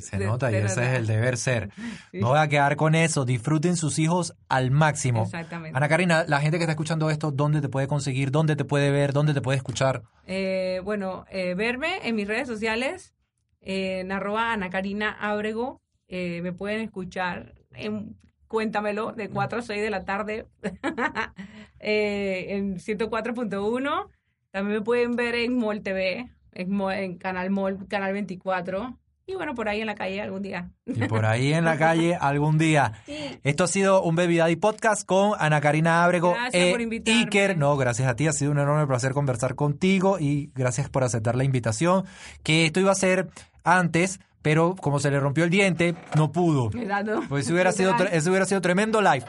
Se 0.00 0.18
De- 0.18 0.26
nota 0.26 0.50
y 0.50 0.56
ese 0.56 0.82
es 0.92 0.98
el 0.98 1.06
deber 1.06 1.36
ser. 1.36 1.70
Sí. 2.10 2.18
Me 2.18 2.24
voy 2.24 2.38
a 2.38 2.48
quedar 2.48 2.74
con 2.76 2.94
eso. 2.96 3.24
Disfruten 3.24 3.76
sus 3.76 3.98
hijos 4.00 4.34
al 4.48 4.70
máximo. 4.72 5.22
Exactamente. 5.22 5.76
Ana 5.76 5.88
Karina, 5.88 6.24
la 6.26 6.40
gente 6.40 6.58
que 6.58 6.64
está 6.64 6.72
escuchando 6.72 7.08
esto, 7.10 7.30
¿dónde 7.30 7.60
te 7.60 7.68
puede 7.68 7.86
conseguir? 7.86 8.32
¿Dónde 8.32 8.56
te 8.56 8.64
puede 8.64 8.90
ver? 8.90 9.12
¿Dónde 9.12 9.32
te 9.34 9.40
puede 9.40 9.56
escuchar? 9.56 10.02
Eh, 10.26 10.80
bueno, 10.84 11.24
eh, 11.30 11.54
verme 11.54 11.98
en 12.02 12.16
mis 12.16 12.26
redes 12.26 12.48
sociales, 12.48 13.14
eh, 13.60 14.00
en 14.00 14.10
arroba 14.10 14.52
Ana 14.52 14.68
Karina 14.70 15.12
Ábrego. 15.20 15.80
Eh, 16.08 16.40
me 16.42 16.52
pueden 16.52 16.80
escuchar 16.80 17.54
en 17.74 18.16
Cuéntamelo 18.48 19.12
de 19.12 19.28
4 19.28 19.60
a 19.60 19.62
6 19.62 19.80
de 19.80 19.90
la 19.90 20.04
tarde 20.04 20.46
eh, 21.78 22.46
en 22.56 22.78
104.1. 22.80 24.08
También 24.50 24.78
me 24.78 24.82
pueden 24.84 25.14
ver 25.14 25.36
en 25.36 25.56
Mol 25.56 25.82
TV, 25.82 26.28
en, 26.52 26.80
en 26.80 27.18
Canal 27.18 27.50
Mol, 27.50 27.86
Canal 27.88 28.12
24. 28.12 28.96
Y 29.26 29.36
bueno, 29.36 29.54
por 29.54 29.68
ahí 29.68 29.80
en 29.80 29.86
la 29.86 29.94
calle 29.94 30.20
algún 30.20 30.42
día. 30.42 30.70
Y 30.86 31.06
por 31.06 31.24
ahí 31.24 31.52
en 31.52 31.64
la 31.64 31.78
calle 31.78 32.16
algún 32.20 32.58
día. 32.58 32.94
Sí. 33.06 33.38
Esto 33.44 33.64
ha 33.64 33.68
sido 33.68 34.02
un 34.02 34.16
Baby 34.16 34.38
Daddy 34.38 34.56
Podcast 34.56 35.06
con 35.06 35.34
Ana 35.38 35.60
Karina 35.60 36.02
Ábrego 36.02 36.32
Gracias 36.32 36.64
e 36.64 36.72
por 36.72 36.80
invitarme. 36.80 37.20
Iker. 37.20 37.56
No, 37.56 37.76
gracias 37.76 38.08
a 38.08 38.16
ti. 38.16 38.26
Ha 38.26 38.32
sido 38.32 38.50
un 38.50 38.58
enorme 38.58 38.88
placer 38.88 39.12
conversar 39.12 39.54
contigo 39.54 40.18
y 40.18 40.50
gracias 40.56 40.90
por 40.90 41.04
aceptar 41.04 41.36
la 41.36 41.44
invitación. 41.44 42.06
Que 42.42 42.66
esto 42.66 42.80
iba 42.80 42.90
a 42.90 42.96
ser 42.96 43.28
antes, 43.62 44.18
pero 44.42 44.74
como 44.76 44.98
se 44.98 45.10
le 45.10 45.20
rompió 45.20 45.44
el 45.44 45.50
diente, 45.50 45.94
no 46.16 46.32
pudo. 46.32 46.70
Exacto. 46.76 47.22
Pues 47.28 47.44
eso 47.44 47.54
hubiera 47.54 47.72
sido, 47.72 47.94
eso 47.96 48.30
hubiera 48.30 48.46
sido 48.46 48.60
tremendo 48.60 49.00
live. 49.00 49.24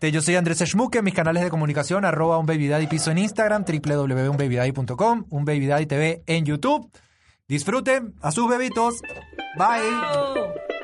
Yo 0.12 0.22
soy 0.22 0.36
Andrés 0.36 0.58
Schmuck, 0.58 0.96
en 0.96 1.04
mis 1.04 1.14
canales 1.14 1.42
de 1.42 1.50
comunicación, 1.50 2.04
arroba 2.04 2.38
un 2.38 2.46
baby 2.46 2.68
daddy 2.68 2.86
piso 2.86 3.10
en 3.10 3.18
Instagram, 3.18 3.64
www.unbabydaddy.com, 3.64 5.26
un 5.28 5.44
baby 5.44 5.66
daddy 5.66 5.86
TV 5.86 6.22
en 6.26 6.44
YouTube. 6.44 6.90
Disfruten 7.48 8.14
a 8.22 8.30
sus 8.30 8.48
bebitos. 8.48 9.02
Bye. 9.56 10.79